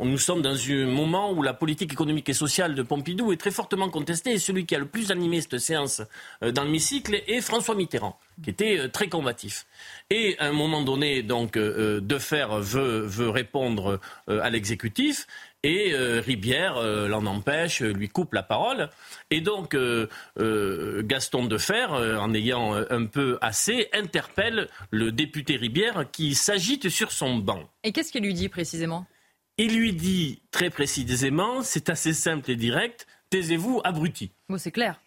nous 0.00 0.18
sommes 0.18 0.42
dans 0.42 0.54
un 0.54 0.86
moment 0.86 1.32
où 1.32 1.42
la 1.42 1.54
politique 1.54 1.92
économique 1.92 2.28
et 2.28 2.34
sociale 2.34 2.74
de 2.74 2.82
Pompidou 2.82 3.32
est 3.32 3.36
très 3.36 3.50
fortement 3.50 3.88
contestée 3.88 4.32
et 4.32 4.38
celui 4.38 4.66
qui 4.66 4.74
a 4.74 4.78
le 4.78 4.86
plus 4.86 5.10
animé 5.10 5.40
cette 5.40 5.58
séance 5.58 6.02
euh, 6.42 6.52
dans 6.52 6.64
l'hémicycle 6.64 7.22
est 7.26 7.40
François 7.40 7.74
Mitterrand, 7.74 8.18
qui 8.42 8.50
était 8.50 8.78
euh, 8.78 8.88
très 8.88 9.08
combatif. 9.08 9.66
Et 10.10 10.36
à 10.38 10.46
un 10.46 10.52
moment 10.52 10.82
donné, 10.82 11.22
donc, 11.22 11.56
euh, 11.56 12.00
Defer 12.00 12.46
veut, 12.58 13.06
veut 13.06 13.30
répondre 13.30 14.00
à 14.28 14.50
l'exécutif 14.50 15.26
et 15.66 15.94
Ribière 16.20 16.80
l'en 16.80 17.26
empêche, 17.26 17.82
lui 17.82 18.08
coupe 18.08 18.32
la 18.34 18.42
parole. 18.42 18.88
Et 19.30 19.40
donc 19.40 19.76
Gaston 20.36 21.46
Defer, 21.46 21.86
en 21.90 22.32
ayant 22.34 22.74
un 22.74 23.06
peu 23.06 23.38
assez, 23.40 23.88
interpelle 23.92 24.68
le 24.90 25.12
député 25.12 25.56
Ribière 25.56 26.06
qui 26.10 26.34
s'agite 26.34 26.88
sur 26.88 27.10
son 27.12 27.36
banc. 27.36 27.68
Et 27.82 27.92
qu'est-ce 27.92 28.12
qu'il 28.12 28.22
lui 28.22 28.34
dit 28.34 28.48
précisément 28.48 29.06
il 29.58 29.78
lui 29.78 29.94
dit 29.94 30.42
très 30.50 30.68
précisément, 30.68 31.62
c'est 31.62 31.88
assez 31.88 32.12
simple 32.12 32.50
et 32.50 32.56
direct, 32.56 33.06
taisez-vous, 33.30 33.80
abruti. 33.84 34.30
Bon, 34.50 34.58
c'est 34.58 34.70
clair. 34.70 35.00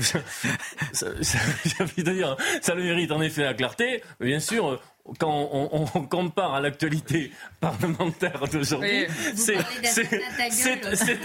ça, 0.00 0.20
ça, 0.92 1.06
ça, 1.22 2.74
le 2.74 2.82
mérite 2.82 3.10
en 3.10 3.20
effet 3.20 3.42
la 3.42 3.54
clarté. 3.54 4.02
Bien 4.20 4.40
sûr, 4.40 4.80
quand 5.18 5.48
on, 5.52 5.86
compare 6.10 6.54
à 6.54 6.60
l'actualité 6.60 7.32
parlementaire 7.60 8.44
d'aujourd'hui, 8.52 9.06
c'est 9.34 9.56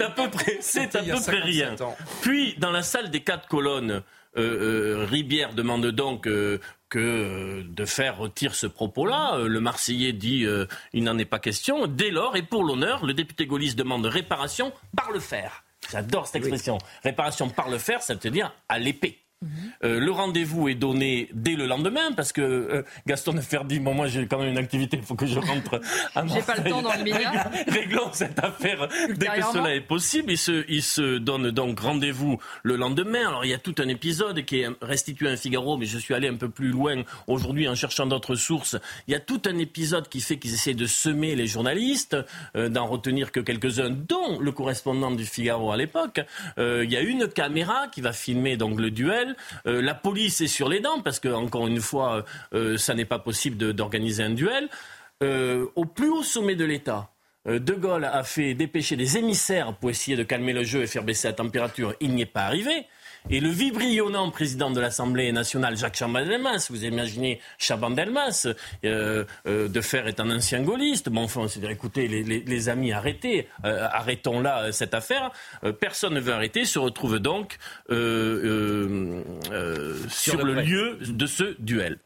à 0.02 0.10
peu 0.10 0.30
près, 0.30 0.58
c'est 0.60 0.96
à 0.96 1.02
peu 1.02 1.20
près 1.20 1.40
rien. 1.40 1.76
Puis, 2.22 2.54
dans 2.58 2.70
la 2.70 2.82
salle 2.82 3.10
des 3.10 3.20
quatre 3.20 3.48
colonnes, 3.48 4.02
euh, 4.36 5.00
euh, 5.00 5.06
Ribière 5.06 5.54
demande 5.54 5.86
donc 5.86 6.26
euh, 6.26 6.60
que 6.88 7.62
de 7.62 7.84
faire 7.84 8.18
retirer 8.18 8.54
ce 8.54 8.66
propos-là. 8.66 9.38
Le 9.38 9.60
Marseillais 9.60 10.12
dit 10.12 10.46
il 10.92 11.04
n'en 11.04 11.18
est 11.18 11.24
pas 11.24 11.38
question. 11.38 11.86
Dès 11.86 12.10
lors, 12.10 12.36
et 12.36 12.42
pour 12.42 12.64
l'honneur, 12.64 13.04
le 13.04 13.14
député 13.14 13.46
gaulliste 13.46 13.78
demande 13.78 14.06
réparation 14.06 14.72
par 14.96 15.10
le 15.12 15.20
fer. 15.20 15.64
J'adore 15.90 16.26
cette 16.26 16.36
expression. 16.36 16.78
Réparation 17.02 17.48
par 17.48 17.68
le 17.68 17.78
fer, 17.78 18.02
ça 18.02 18.14
veut 18.14 18.30
dire 18.30 18.52
à 18.68 18.78
l'épée. 18.78 19.18
Euh, 19.84 20.00
le 20.00 20.10
rendez-vous 20.10 20.68
est 20.68 20.74
donné 20.74 21.28
dès 21.32 21.54
le 21.54 21.66
lendemain 21.66 22.10
parce 22.16 22.32
que 22.32 22.42
euh, 22.42 22.82
Gaston 23.06 23.34
Nefer 23.34 23.60
dit 23.66 23.78
bon 23.78 23.94
moi 23.94 24.08
j'ai 24.08 24.26
quand 24.26 24.38
même 24.38 24.48
une 24.48 24.58
activité, 24.58 24.96
il 24.96 25.04
faut 25.04 25.14
que 25.14 25.26
je 25.26 25.38
rentre 25.38 25.80
à 26.16 26.26
J'ai 26.34 26.42
pas 26.42 26.56
le 26.56 26.68
temps 26.68 26.82
dans 26.82 26.92
l'immédiat. 26.94 27.48
Réglons 27.68 28.10
cette 28.12 28.42
affaire 28.42 28.88
dès 29.16 29.26
que 29.26 29.42
cela 29.52 29.76
est 29.76 29.80
possible. 29.80 30.32
Il 30.32 30.38
se, 30.38 30.64
il 30.68 30.82
se 30.82 31.18
donne 31.18 31.52
donc 31.52 31.78
rendez-vous 31.78 32.38
le 32.64 32.74
lendemain. 32.74 33.28
Alors 33.28 33.44
il 33.44 33.50
y 33.50 33.54
a 33.54 33.58
tout 33.58 33.76
un 33.78 33.86
épisode 33.86 34.44
qui 34.44 34.60
est 34.60 34.68
restitué 34.82 35.28
à 35.28 35.36
Figaro, 35.36 35.76
mais 35.76 35.86
je 35.86 35.98
suis 35.98 36.14
allé 36.14 36.26
un 36.26 36.36
peu 36.36 36.48
plus 36.48 36.70
loin 36.70 37.04
aujourd'hui 37.28 37.68
en 37.68 37.76
cherchant 37.76 38.06
d'autres 38.06 38.34
sources. 38.34 38.76
Il 39.06 39.12
y 39.12 39.16
a 39.16 39.20
tout 39.20 39.42
un 39.46 39.58
épisode 39.58 40.08
qui 40.08 40.20
fait 40.20 40.38
qu'ils 40.38 40.54
essaient 40.54 40.74
de 40.74 40.86
semer 40.86 41.36
les 41.36 41.46
journalistes, 41.46 42.16
euh, 42.56 42.68
d'en 42.68 42.86
retenir 42.86 43.30
que 43.30 43.38
quelques-uns, 43.38 43.90
dont 43.90 44.40
le 44.40 44.50
correspondant 44.50 45.12
du 45.12 45.24
Figaro 45.24 45.70
à 45.70 45.76
l'époque. 45.76 46.20
il 46.56 46.90
y 46.90 46.96
a 46.96 47.02
une 47.02 47.28
caméra 47.28 47.86
qui 47.92 48.00
va 48.00 48.12
filmer 48.12 48.56
donc 48.56 48.80
le 48.80 48.90
duel 48.90 49.27
euh, 49.66 49.82
la 49.82 49.94
police 49.94 50.40
est 50.40 50.48
sur 50.48 50.68
les 50.68 50.80
dents 50.80 51.00
parce 51.00 51.20
que, 51.20 51.28
encore 51.28 51.66
une 51.66 51.80
fois, 51.80 52.24
euh, 52.54 52.78
ça 52.78 52.94
n'est 52.94 53.04
pas 53.04 53.18
possible 53.18 53.72
d'organiser 53.72 54.22
un 54.22 54.30
duel. 54.30 54.68
Euh, 55.22 55.66
au 55.74 55.84
plus 55.84 56.08
haut 56.08 56.22
sommet 56.22 56.54
de 56.54 56.64
l'État, 56.64 57.10
De 57.46 57.72
Gaulle 57.72 58.04
a 58.04 58.22
fait 58.24 58.54
dépêcher 58.54 58.96
des 58.96 59.16
émissaires 59.16 59.74
pour 59.74 59.90
essayer 59.90 60.16
de 60.16 60.22
calmer 60.22 60.52
le 60.52 60.64
jeu 60.64 60.82
et 60.82 60.86
faire 60.86 61.02
baisser 61.02 61.28
la 61.28 61.34
température. 61.34 61.94
Il 62.00 62.14
n'y 62.14 62.22
est 62.22 62.26
pas 62.26 62.42
arrivé. 62.42 62.86
Et 63.30 63.40
le 63.40 63.48
vibrillonnant 63.50 64.30
président 64.30 64.70
de 64.70 64.80
l'Assemblée 64.80 65.30
nationale, 65.32 65.76
Jacques 65.76 65.96
Chaban-Delmas, 65.96 66.68
vous 66.70 66.84
imaginez 66.84 67.40
Chaban-Delmas, 67.58 68.48
euh, 68.84 69.24
euh, 69.46 69.68
de 69.68 69.80
faire 69.80 70.06
est 70.06 70.20
un 70.20 70.30
ancien 70.30 70.62
gaulliste. 70.62 71.08
Bon, 71.08 71.24
enfin, 71.24 71.46
c'est-à-dire, 71.48 71.70
écoutez, 71.70 72.08
les, 72.08 72.68
amis, 72.68 72.92
arrêtez, 72.92 73.48
euh, 73.64 73.86
arrêtons 73.92 74.40
là 74.40 74.72
cette 74.72 74.94
affaire. 74.94 75.30
personne 75.80 76.14
ne 76.14 76.20
veut 76.20 76.32
arrêter, 76.32 76.64
se 76.64 76.78
retrouve 76.78 77.18
donc 77.18 77.58
sur 77.88 77.96
le 80.44 80.54
lieu 80.54 80.98
de 81.00 81.26
ce 81.26 81.56
duel. 81.58 81.98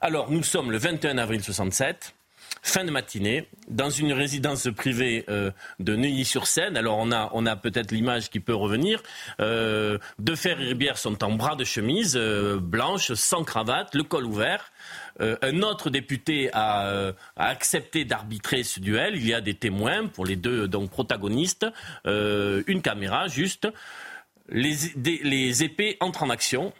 Alors, 0.00 0.30
nous 0.30 0.42
sommes 0.42 0.70
le 0.70 0.78
21 0.78 1.18
avril 1.18 1.42
67 1.42 2.14
fin 2.60 2.84
de 2.84 2.90
matinée, 2.90 3.48
dans 3.68 3.90
une 3.90 4.12
résidence 4.12 4.68
privée 4.76 5.24
euh, 5.28 5.50
de 5.80 5.96
Neuilly-sur-Seine. 5.96 6.76
Alors 6.76 6.98
on 6.98 7.10
a, 7.10 7.30
on 7.32 7.46
a 7.46 7.56
peut-être 7.56 7.90
l'image 7.90 8.30
qui 8.30 8.40
peut 8.40 8.54
revenir. 8.54 9.02
Euh, 9.40 9.98
de 10.18 10.34
et 10.44 10.54
Ribière 10.54 10.98
sont 10.98 11.22
en 11.24 11.32
bras 11.32 11.56
de 11.56 11.64
chemise, 11.64 12.16
euh, 12.16 12.58
blanche, 12.60 13.12
sans 13.14 13.44
cravate, 13.44 13.94
le 13.94 14.02
col 14.04 14.24
ouvert. 14.24 14.72
un 15.20 15.62
autre 15.62 15.90
député 15.90 16.50
a, 16.52 17.12
accepté 17.36 18.04
d'arbitrer 18.04 18.62
ce 18.62 18.80
duel. 18.80 19.16
Il 19.16 19.26
y 19.26 19.34
a 19.34 19.40
des 19.40 19.54
témoins 19.54 20.06
pour 20.08 20.24
les 20.24 20.36
deux 20.36 20.68
donc, 20.68 20.90
protagonistes, 20.90 21.66
une 22.04 22.82
caméra 22.82 23.28
juste. 23.28 23.68
Les, 24.48 24.74
les 25.22 25.62
épées 25.62 25.96
entrent 26.00 26.24
en 26.24 26.30
action 26.30 26.72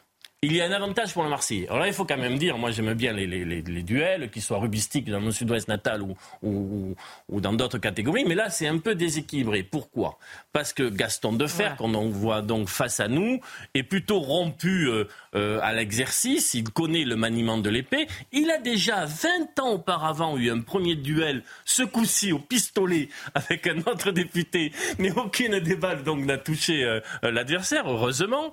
il 0.45 0.57
y 0.57 0.61
a 0.61 0.65
un 0.65 0.73
avantage 0.73 1.13
pour 1.13 1.23
le 1.23 1.29
Marseillais. 1.29 1.69
Alors 1.69 1.79
là, 1.79 1.87
il 1.87 1.93
faut 1.93 2.05
quand 2.05 2.17
même 2.17 2.37
dire, 2.37 2.59
moi 2.59 2.73
j'aime 2.73 2.95
bien 2.95 3.13
les, 3.13 3.29
les, 3.29 3.45
les, 3.45 3.83
duels, 3.85 4.29
qu'ils 4.29 4.43
soient 4.43 4.59
rubistiques 4.59 5.09
dans 5.09 5.21
mon 5.21 5.31
sud-ouest 5.31 5.69
natal 5.69 6.03
ou, 6.03 6.17
ou, 6.43 6.97
ou 7.29 7.41
dans 7.41 7.53
d'autres 7.53 7.79
catégories, 7.79 8.25
mais 8.27 8.35
là 8.35 8.51
c'est 8.51 8.67
un 8.67 8.79
peu 8.79 8.97
déséquilibré. 8.97 9.63
Pourquoi? 9.63 10.19
Parce 10.53 10.73
que 10.73 10.89
Gaston 10.89 11.35
Defer, 11.35 11.63
ouais. 11.63 11.77
qu'on 11.79 12.09
voit 12.09 12.43
donc 12.43 12.69
face 12.69 12.99
à 12.99 13.07
nous, 13.07 13.39
est 13.75 13.85
plutôt 13.85 14.19
rompu 14.19 14.89
euh, 14.89 15.05
euh, 15.37 15.61
à 15.63 15.73
l'exercice, 15.75 16.55
il 16.55 16.69
connaît 16.71 17.05
le 17.05 17.15
maniement 17.15 17.59
de 17.59 17.71
l'épée. 17.71 18.09
Il 18.33 18.51
a 18.51 18.59
déjà 18.59 19.05
20 19.05 19.61
ans 19.61 19.71
auparavant 19.75 20.37
eu 20.37 20.51
un 20.51 20.61
premier 20.61 20.97
duel, 20.97 21.45
ce 21.65 21.85
coup-ci 21.85 22.33
au 22.33 22.41
pistolet, 22.41 23.11
avec 23.37 23.69
un 23.69 23.79
autre 23.83 24.11
député, 24.11 24.73
mais 24.99 25.13
aucune 25.13 25.61
des 25.61 25.77
balles 25.77 26.03
donc 26.03 26.25
n'a 26.25 26.37
touché 26.37 26.83
euh, 26.83 26.99
l'adversaire, 27.23 27.89
heureusement. 27.89 28.51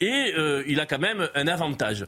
et 0.00 0.34
il 0.68 0.78
a 0.78 0.86
quand 0.92 0.98
même 0.98 1.26
un 1.34 1.46
avantage. 1.46 2.06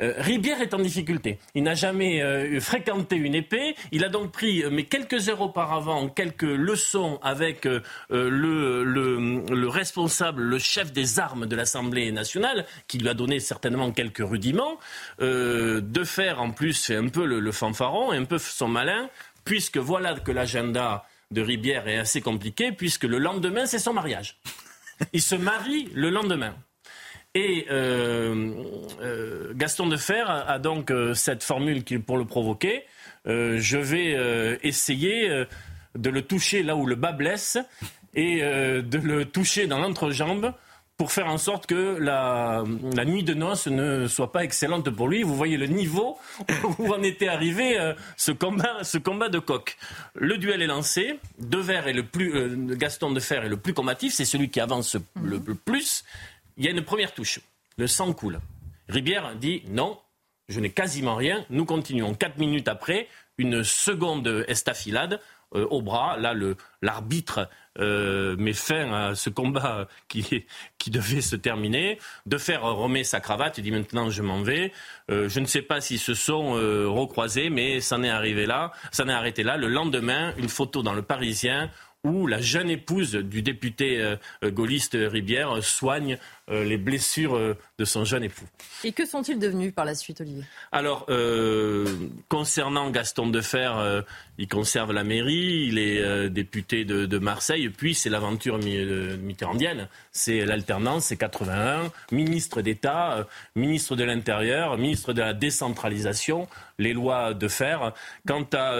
Euh, 0.00 0.14
Ribière 0.16 0.62
est 0.62 0.72
en 0.72 0.78
difficulté. 0.78 1.38
Il 1.54 1.64
n'a 1.64 1.74
jamais 1.74 2.22
euh, 2.22 2.60
fréquenté 2.60 3.16
une 3.16 3.34
épée. 3.34 3.76
Il 3.92 4.04
a 4.04 4.08
donc 4.08 4.32
pris, 4.32 4.62
euh, 4.62 4.70
mais 4.70 4.84
quelques 4.84 5.28
heures 5.28 5.42
auparavant, 5.42 6.08
quelques 6.08 6.42
leçons 6.42 7.18
avec 7.22 7.66
le, 7.66 7.82
le, 8.10 9.68
responsable, 9.68 10.42
le 10.42 10.58
chef 10.58 10.92
des 10.92 11.18
armes 11.18 11.44
de 11.44 11.56
l'Assemblée 11.56 12.10
nationale, 12.10 12.64
qui 12.88 12.98
lui 12.98 13.08
a 13.10 13.14
donné 13.14 13.38
certainement 13.38 13.92
quelques 13.92 14.26
rudiments. 14.26 14.78
de 15.20 16.04
faire 16.04 16.40
en 16.40 16.52
plus, 16.52 16.72
c'est 16.72 16.96
un 16.96 17.08
peu 17.08 17.26
le, 17.26 17.52
fanfaron 17.52 18.14
et 18.14 18.16
un 18.16 18.24
peu 18.24 18.38
son 18.38 18.68
malin, 18.68 19.10
puisque 19.44 19.78
voilà 19.78 20.14
que 20.14 20.32
l'agenda 20.32 21.04
de 21.30 21.42
Ribière 21.42 21.86
est 21.86 21.98
assez 21.98 22.22
compliqué, 22.22 22.72
puisque 22.72 23.04
le 23.04 23.18
lendemain, 23.18 23.66
c'est 23.66 23.78
son 23.78 23.92
mariage. 23.92 24.38
Il 25.12 25.22
se 25.22 25.34
marie 25.34 25.90
le 25.94 26.10
lendemain. 26.10 26.54
Et 27.36 27.66
euh, 27.70 28.54
euh, 29.02 29.52
Gaston 29.54 29.88
Defer 29.88 30.24
a, 30.26 30.50
a 30.50 30.58
donc 30.58 30.90
euh, 30.90 31.12
cette 31.12 31.42
formule 31.42 31.84
qui, 31.84 31.98
pour 31.98 32.16
le 32.16 32.24
provoquer. 32.24 32.84
je 33.26 33.76
vais 33.76 34.58
essayer 34.62 35.44
de 35.94 36.10
le 36.10 36.22
toucher 36.22 36.62
là 36.62 36.76
où 36.76 36.86
le 36.86 36.94
bas 36.94 37.12
blesse 37.12 37.58
et 38.14 38.40
de 38.40 38.98
le 38.98 39.24
toucher 39.24 39.66
dans 39.66 39.80
l'entrejambe 39.80 40.52
pour 40.96 41.10
faire 41.10 41.26
en 41.26 41.36
sorte 41.36 41.66
que 41.66 41.98
la, 41.98 42.62
nuit 43.04 43.24
de 43.24 43.34
noces 43.34 43.66
ne 43.66 44.06
soit 44.06 44.30
pas 44.30 44.44
excellente 44.44 44.88
pour 44.90 45.08
lui. 45.08 45.24
Vous 45.24 45.34
voyez 45.34 45.56
le 45.56 45.66
niveau 45.66 46.16
où 46.78 46.94
en 46.94 47.02
était 47.02 47.26
arrivé 47.26 47.76
ce, 48.16 48.30
combat, 48.30 48.84
ce 48.84 48.98
combat 48.98 49.28
de 49.28 49.40
coq. 49.40 49.76
Le 50.14 50.38
duel 50.38 50.62
est 50.62 50.68
lancé. 50.68 51.18
Dever 51.40 51.82
est 51.86 51.92
le 51.92 52.04
plus, 52.04 52.76
Gaston 52.76 53.10
Defer 53.10 53.40
est 53.44 53.48
le 53.48 53.58
plus 53.58 53.74
combatif, 53.74 54.14
c'est 54.14 54.24
celui 54.24 54.50
qui 54.50 54.60
avance 54.60 54.96
le 55.20 55.40
plus 55.40 56.04
il 56.56 56.64
y 56.64 56.68
a 56.68 56.70
une 56.70 56.82
première 56.82 57.12
touche. 57.12 57.40
Le 57.76 57.86
sang 57.86 58.12
coule. 58.12 58.40
Ribière 58.88 59.34
dit 59.36 59.62
non, 59.68 59.98
je 60.48 60.60
n'ai 60.60 60.70
quasiment 60.70 61.16
rien. 61.16 61.44
Nous 61.50 61.64
continuons. 61.64 62.14
Quatre 62.14 62.38
minutes 62.38 62.68
après, 62.68 63.08
une 63.38 63.64
seconde 63.64 64.44
estafilade 64.48 65.20
euh, 65.54 65.66
au 65.70 65.82
bras. 65.82 66.16
Là, 66.16 66.34
l'arbitre 66.82 67.48
euh, 67.78 68.36
met 68.36 68.52
fin 68.52 68.92
à 68.92 69.14
ce 69.14 69.30
combat 69.30 69.88
qui, 70.08 70.44
devait 70.88 71.20
se 71.20 71.36
terminer. 71.36 71.98
De 72.26 72.38
faire 72.38 72.62
remet 72.62 73.04
sa 73.04 73.20
cravate. 73.20 73.58
Il 73.58 73.64
dit 73.64 73.70
maintenant 73.70 74.10
je 74.10 74.22
m'en 74.22 74.42
vais. 74.42 74.72
Euh, 75.10 75.28
je 75.28 75.40
ne 75.40 75.46
sais 75.46 75.62
pas 75.62 75.80
s'ils 75.80 75.98
se 75.98 76.14
sont 76.14 76.52
recroisés, 76.52 77.50
mais 77.50 77.80
ça 77.80 77.98
n'est 77.98 78.10
arrivé 78.10 78.46
là. 78.46 78.72
Ça 78.92 79.04
n'est 79.04 79.12
arrêté 79.12 79.42
là. 79.42 79.56
Le 79.56 79.68
lendemain, 79.68 80.32
une 80.36 80.48
photo 80.48 80.82
dans 80.82 80.94
le 80.94 81.02
Parisien 81.02 81.70
où 82.04 82.28
la 82.28 82.40
jeune 82.40 82.70
épouse 82.70 83.16
du 83.16 83.42
député 83.42 84.14
gaulliste 84.44 84.96
Ribière 84.96 85.62
soigne 85.64 86.18
les 86.48 86.76
blessures 86.76 87.36
euh, 87.36 87.56
de 87.78 87.84
son 87.84 88.04
jeune 88.04 88.24
époux. 88.24 88.46
Et 88.84 88.92
que 88.92 89.04
sont-ils 89.04 89.38
devenus 89.38 89.74
par 89.74 89.84
la 89.84 89.94
suite, 89.94 90.20
Olivier? 90.20 90.44
Alors, 90.72 91.06
concernant 92.28 92.90
Gaston 92.90 93.28
Defer, 93.28 94.02
il 94.38 94.48
conserve 94.48 94.92
la 94.92 95.04
mairie, 95.04 95.66
il 95.68 95.78
est 95.78 96.30
député 96.30 96.84
de, 96.84 97.18
Marseille, 97.18 97.68
puis 97.68 97.94
c'est 97.94 98.10
l'aventure 98.10 98.58
mitterrandienne, 98.58 99.88
c'est 100.12 100.44
l'alternance, 100.44 101.06
c'est 101.06 101.16
81, 101.16 101.90
ministre 102.12 102.62
d'État, 102.62 103.26
ministre 103.56 103.96
de 103.96 104.04
l'Intérieur, 104.04 104.78
ministre 104.78 105.12
de 105.12 105.20
la 105.20 105.34
décentralisation, 105.34 106.48
les 106.78 106.92
lois 106.92 107.34
de 107.34 107.48
fer. 107.48 107.92
Quant 108.26 108.46
à 108.52 108.72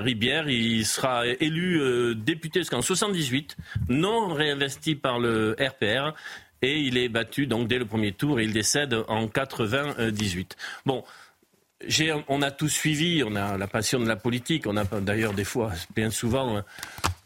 Ribière, 0.00 0.48
il 0.48 0.84
sera 0.84 1.26
élu 1.26 2.14
député 2.14 2.60
jusqu'en 2.60 2.82
78, 2.82 3.56
non 3.88 4.28
réinvesti 4.28 4.94
par 4.94 5.18
le 5.18 5.56
RPR. 5.58 6.14
Et 6.62 6.78
il 6.80 6.96
est 6.96 7.08
battu 7.08 7.46
donc 7.46 7.68
dès 7.68 7.78
le 7.78 7.84
premier 7.84 8.12
tour 8.12 8.40
et 8.40 8.44
il 8.44 8.52
décède 8.52 8.96
en 9.08 9.28
98. 9.28 10.56
Bon, 10.84 11.04
on 12.28 12.42
a 12.42 12.50
tout 12.50 12.68
suivi, 12.68 13.22
on 13.24 13.36
a 13.36 13.58
la 13.58 13.66
passion 13.66 14.00
de 14.00 14.08
la 14.08 14.16
politique, 14.16 14.66
on 14.66 14.76
a 14.76 14.84
d'ailleurs 14.84 15.34
des 15.34 15.44
fois, 15.44 15.72
bien 15.94 16.10
souvent, 16.10 16.62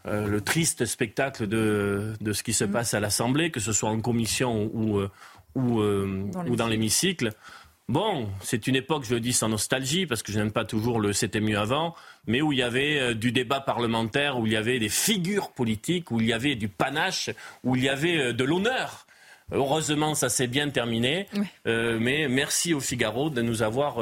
euh, 0.06 0.26
le 0.26 0.40
triste 0.40 0.84
spectacle 0.84 1.46
de, 1.46 2.14
ce 2.32 2.42
qui 2.42 2.52
se 2.52 2.64
passe 2.64 2.94
à 2.94 3.00
l'Assemblée, 3.00 3.50
que 3.50 3.60
ce 3.60 3.72
soit 3.72 3.90
en 3.90 4.00
commission 4.00 4.68
ou, 4.72 4.98
euh, 4.98 5.10
ou, 5.54 5.80
euh, 5.80 6.28
ou 6.48 6.56
dans 6.56 6.66
l'hémicycle. 6.66 7.32
Bon, 7.90 8.28
c'est 8.40 8.68
une 8.68 8.76
époque, 8.76 9.02
je 9.04 9.14
le 9.14 9.20
dis 9.20 9.32
sans 9.32 9.48
nostalgie, 9.48 10.06
parce 10.06 10.22
que 10.22 10.30
je 10.30 10.38
n'aime 10.38 10.52
pas 10.52 10.64
toujours 10.64 11.00
le 11.00 11.12
c'était 11.12 11.40
mieux 11.40 11.58
avant, 11.58 11.96
mais 12.28 12.40
où 12.40 12.52
il 12.52 12.60
y 12.60 12.62
avait 12.62 13.00
euh, 13.00 13.14
du 13.14 13.32
débat 13.32 13.58
parlementaire, 13.58 14.38
où 14.38 14.46
il 14.46 14.52
y 14.52 14.56
avait 14.56 14.78
des 14.78 14.88
figures 14.88 15.50
politiques, 15.50 16.12
où 16.12 16.20
il 16.20 16.28
y 16.28 16.32
avait 16.32 16.54
du 16.54 16.68
panache, 16.68 17.30
où 17.64 17.74
il 17.74 17.82
y 17.82 17.88
avait 17.88 18.16
euh, 18.16 18.32
de 18.32 18.44
l'honneur. 18.44 19.08
Heureusement, 19.53 20.14
ça 20.14 20.28
s'est 20.28 20.46
bien 20.46 20.70
terminé. 20.70 21.26
mais 21.64 22.28
merci 22.28 22.74
au 22.74 22.80
Figaro 22.80 23.30
de 23.30 23.42
nous 23.42 23.62
avoir 23.62 23.98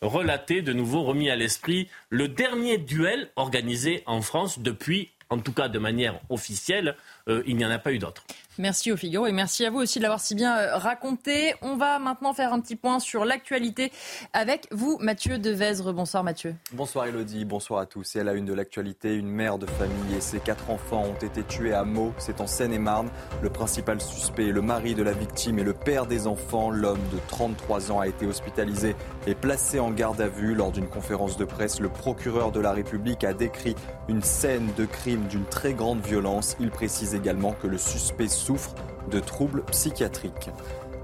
relaté, 0.00 0.62
de 0.62 0.72
nouveau 0.72 1.02
remis 1.02 1.30
à 1.30 1.36
l'esprit, 1.36 1.88
le 2.10 2.28
dernier 2.28 2.78
duel 2.78 3.30
organisé 3.36 4.02
en 4.06 4.22
France 4.22 4.58
depuis, 4.58 5.10
en 5.30 5.38
tout 5.38 5.52
cas 5.52 5.68
de 5.68 5.78
manière 5.78 6.20
officielle, 6.28 6.96
il 7.28 7.56
n'y 7.56 7.64
en 7.64 7.70
a 7.70 7.78
pas 7.78 7.92
eu 7.92 7.98
d'autre. 7.98 8.24
Merci 8.58 8.92
au 8.92 8.98
Figaro 8.98 9.26
et 9.26 9.32
merci 9.32 9.64
à 9.64 9.70
vous 9.70 9.78
aussi 9.78 9.98
de 9.98 10.02
l'avoir 10.02 10.20
si 10.20 10.34
bien 10.34 10.58
euh, 10.58 10.76
raconté. 10.76 11.54
On 11.62 11.76
va 11.76 11.98
maintenant 11.98 12.34
faire 12.34 12.52
un 12.52 12.60
petit 12.60 12.76
point 12.76 13.00
sur 13.00 13.24
l'actualité 13.24 13.90
avec 14.34 14.68
vous, 14.70 14.98
Mathieu 15.00 15.38
Devezre. 15.38 15.94
Bonsoir 15.94 16.22
Mathieu. 16.22 16.54
Bonsoir 16.74 17.06
Elodie, 17.06 17.46
bonsoir 17.46 17.80
à 17.80 17.86
tous. 17.86 18.14
Et 18.14 18.20
à 18.20 18.24
la 18.24 18.34
une 18.34 18.44
de 18.44 18.52
l'actualité, 18.52 19.14
une 19.14 19.30
mère 19.30 19.56
de 19.56 19.64
famille 19.64 20.16
et 20.18 20.20
ses 20.20 20.38
quatre 20.38 20.68
enfants 20.68 21.02
ont 21.04 21.24
été 21.24 21.42
tués 21.44 21.72
à 21.72 21.84
Meaux, 21.84 22.12
c'est 22.18 22.42
en 22.42 22.46
Seine-et-Marne. 22.46 23.08
Le 23.40 23.48
principal 23.48 24.02
suspect, 24.02 24.52
le 24.52 24.60
mari 24.60 24.94
de 24.94 25.02
la 25.02 25.12
victime 25.12 25.58
et 25.58 25.64
le 25.64 25.72
père 25.72 26.04
des 26.04 26.26
enfants, 26.26 26.70
l'homme 26.70 27.00
de 27.10 27.18
33 27.28 27.90
ans, 27.90 28.00
a 28.00 28.06
été 28.06 28.26
hospitalisé 28.26 28.94
et 29.26 29.34
placé 29.34 29.80
en 29.80 29.90
garde 29.90 30.20
à 30.20 30.28
vue. 30.28 30.54
Lors 30.54 30.72
d'une 30.72 30.88
conférence 30.88 31.38
de 31.38 31.46
presse, 31.46 31.80
le 31.80 31.88
procureur 31.88 32.52
de 32.52 32.60
la 32.60 32.72
République 32.72 33.24
a 33.24 33.32
décrit 33.32 33.76
une 34.08 34.22
scène 34.22 34.68
de 34.76 34.84
crime 34.84 35.26
d'une 35.28 35.46
très 35.46 35.72
grande 35.72 36.04
violence. 36.04 36.54
Il 36.60 36.70
précise 36.70 37.11
également 37.14 37.52
que 37.52 37.66
le 37.66 37.78
suspect 37.78 38.28
souffre 38.28 38.74
de 39.10 39.20
troubles 39.20 39.62
psychiatriques. 39.70 40.50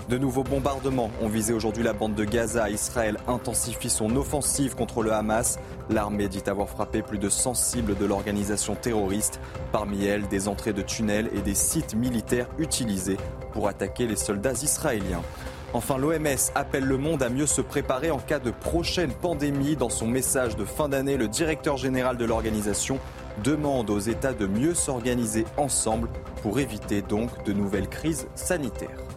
De 0.09 0.17
nouveaux 0.17 0.43
bombardements 0.43 1.11
ont 1.21 1.29
visé 1.29 1.53
aujourd'hui 1.53 1.83
la 1.83 1.93
bande 1.93 2.15
de 2.15 2.25
Gaza. 2.25 2.71
Israël 2.71 3.19
intensifie 3.27 3.91
son 3.91 4.17
offensive 4.17 4.75
contre 4.75 5.03
le 5.03 5.13
Hamas. 5.13 5.59
L'armée 5.91 6.29
dit 6.29 6.43
avoir 6.47 6.71
frappé 6.71 7.03
plus 7.03 7.19
de 7.19 7.29
100 7.29 7.53
cibles 7.53 7.95
de 7.95 8.07
l'organisation 8.07 8.75
terroriste, 8.75 9.39
parmi 9.71 10.07
elles 10.07 10.27
des 10.29 10.49
entrées 10.49 10.73
de 10.73 10.81
tunnels 10.81 11.29
et 11.35 11.43
des 11.43 11.55
sites 11.55 11.95
militaires 11.95 12.49
utilisés 12.57 13.19
pour 13.53 13.69
attaquer 13.69 14.07
les 14.07 14.17
soldats 14.17 14.53
israéliens. 14.53 15.21
Enfin, 15.75 15.99
l'OMS 15.99 16.53
appelle 16.55 16.85
le 16.85 16.97
monde 16.97 17.23
à 17.23 17.29
mieux 17.29 17.47
se 17.47 17.61
préparer 17.61 18.11
en 18.11 18.19
cas 18.19 18.39
de 18.39 18.51
prochaine 18.51 19.13
pandémie. 19.13 19.77
Dans 19.77 19.91
son 19.91 20.07
message 20.07 20.57
de 20.57 20.65
fin 20.65 20.89
d'année, 20.89 21.19
le 21.19 21.29
directeur 21.29 21.77
général 21.77 22.17
de 22.17 22.25
l'organisation 22.25 22.99
demande 23.43 23.91
aux 23.91 23.99
États 23.99 24.33
de 24.33 24.47
mieux 24.47 24.75
s'organiser 24.75 25.45
ensemble 25.57 26.09
pour 26.43 26.59
éviter 26.61 27.03
donc 27.03 27.45
de 27.45 27.53
nouvelles 27.53 27.89
crises 27.89 28.27
sanitaires. 28.35 29.09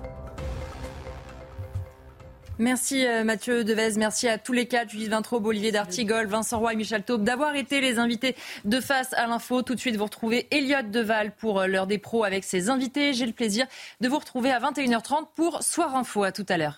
Merci 2.62 3.08
euh, 3.08 3.24
Mathieu 3.24 3.64
Devez, 3.64 3.98
merci 3.98 4.28
à 4.28 4.38
tous 4.38 4.54
les 4.54 4.68
quatre, 4.68 4.92
Judith 4.92 5.10
Vintraube, 5.10 5.48
Olivier 5.48 5.72
D'Artigol, 5.72 6.28
Vincent 6.28 6.60
Roy 6.60 6.74
et 6.74 6.76
Michel 6.76 7.02
Taube 7.02 7.24
d'avoir 7.24 7.56
été 7.56 7.82
les 7.82 7.98
invités 7.98 8.36
de 8.66 8.80
face 8.80 9.14
à 9.14 9.26
l'info. 9.26 9.64
Tout 9.64 9.74
de 9.74 9.80
suite, 9.80 9.96
vous 9.96 10.04
retrouvez 10.04 10.48
Elliot 10.52 10.84
Deval 10.84 11.32
pour 11.36 11.62
euh, 11.62 11.66
l'heure 11.66 11.88
des 11.88 11.98
pros 11.98 12.24
avec 12.24 12.44
ses 12.44 12.70
invités. 12.70 13.14
J'ai 13.14 13.26
le 13.26 13.34
plaisir 13.34 13.66
de 14.00 14.08
vous 14.08 14.20
retrouver 14.20 14.52
à 14.52 14.60
21h30 14.60 15.30
pour 15.34 15.64
Soir 15.64 15.96
Info. 15.96 16.24
À 16.24 16.32
tout 16.32 16.46
à 16.50 16.58
l'heure. 16.58 16.78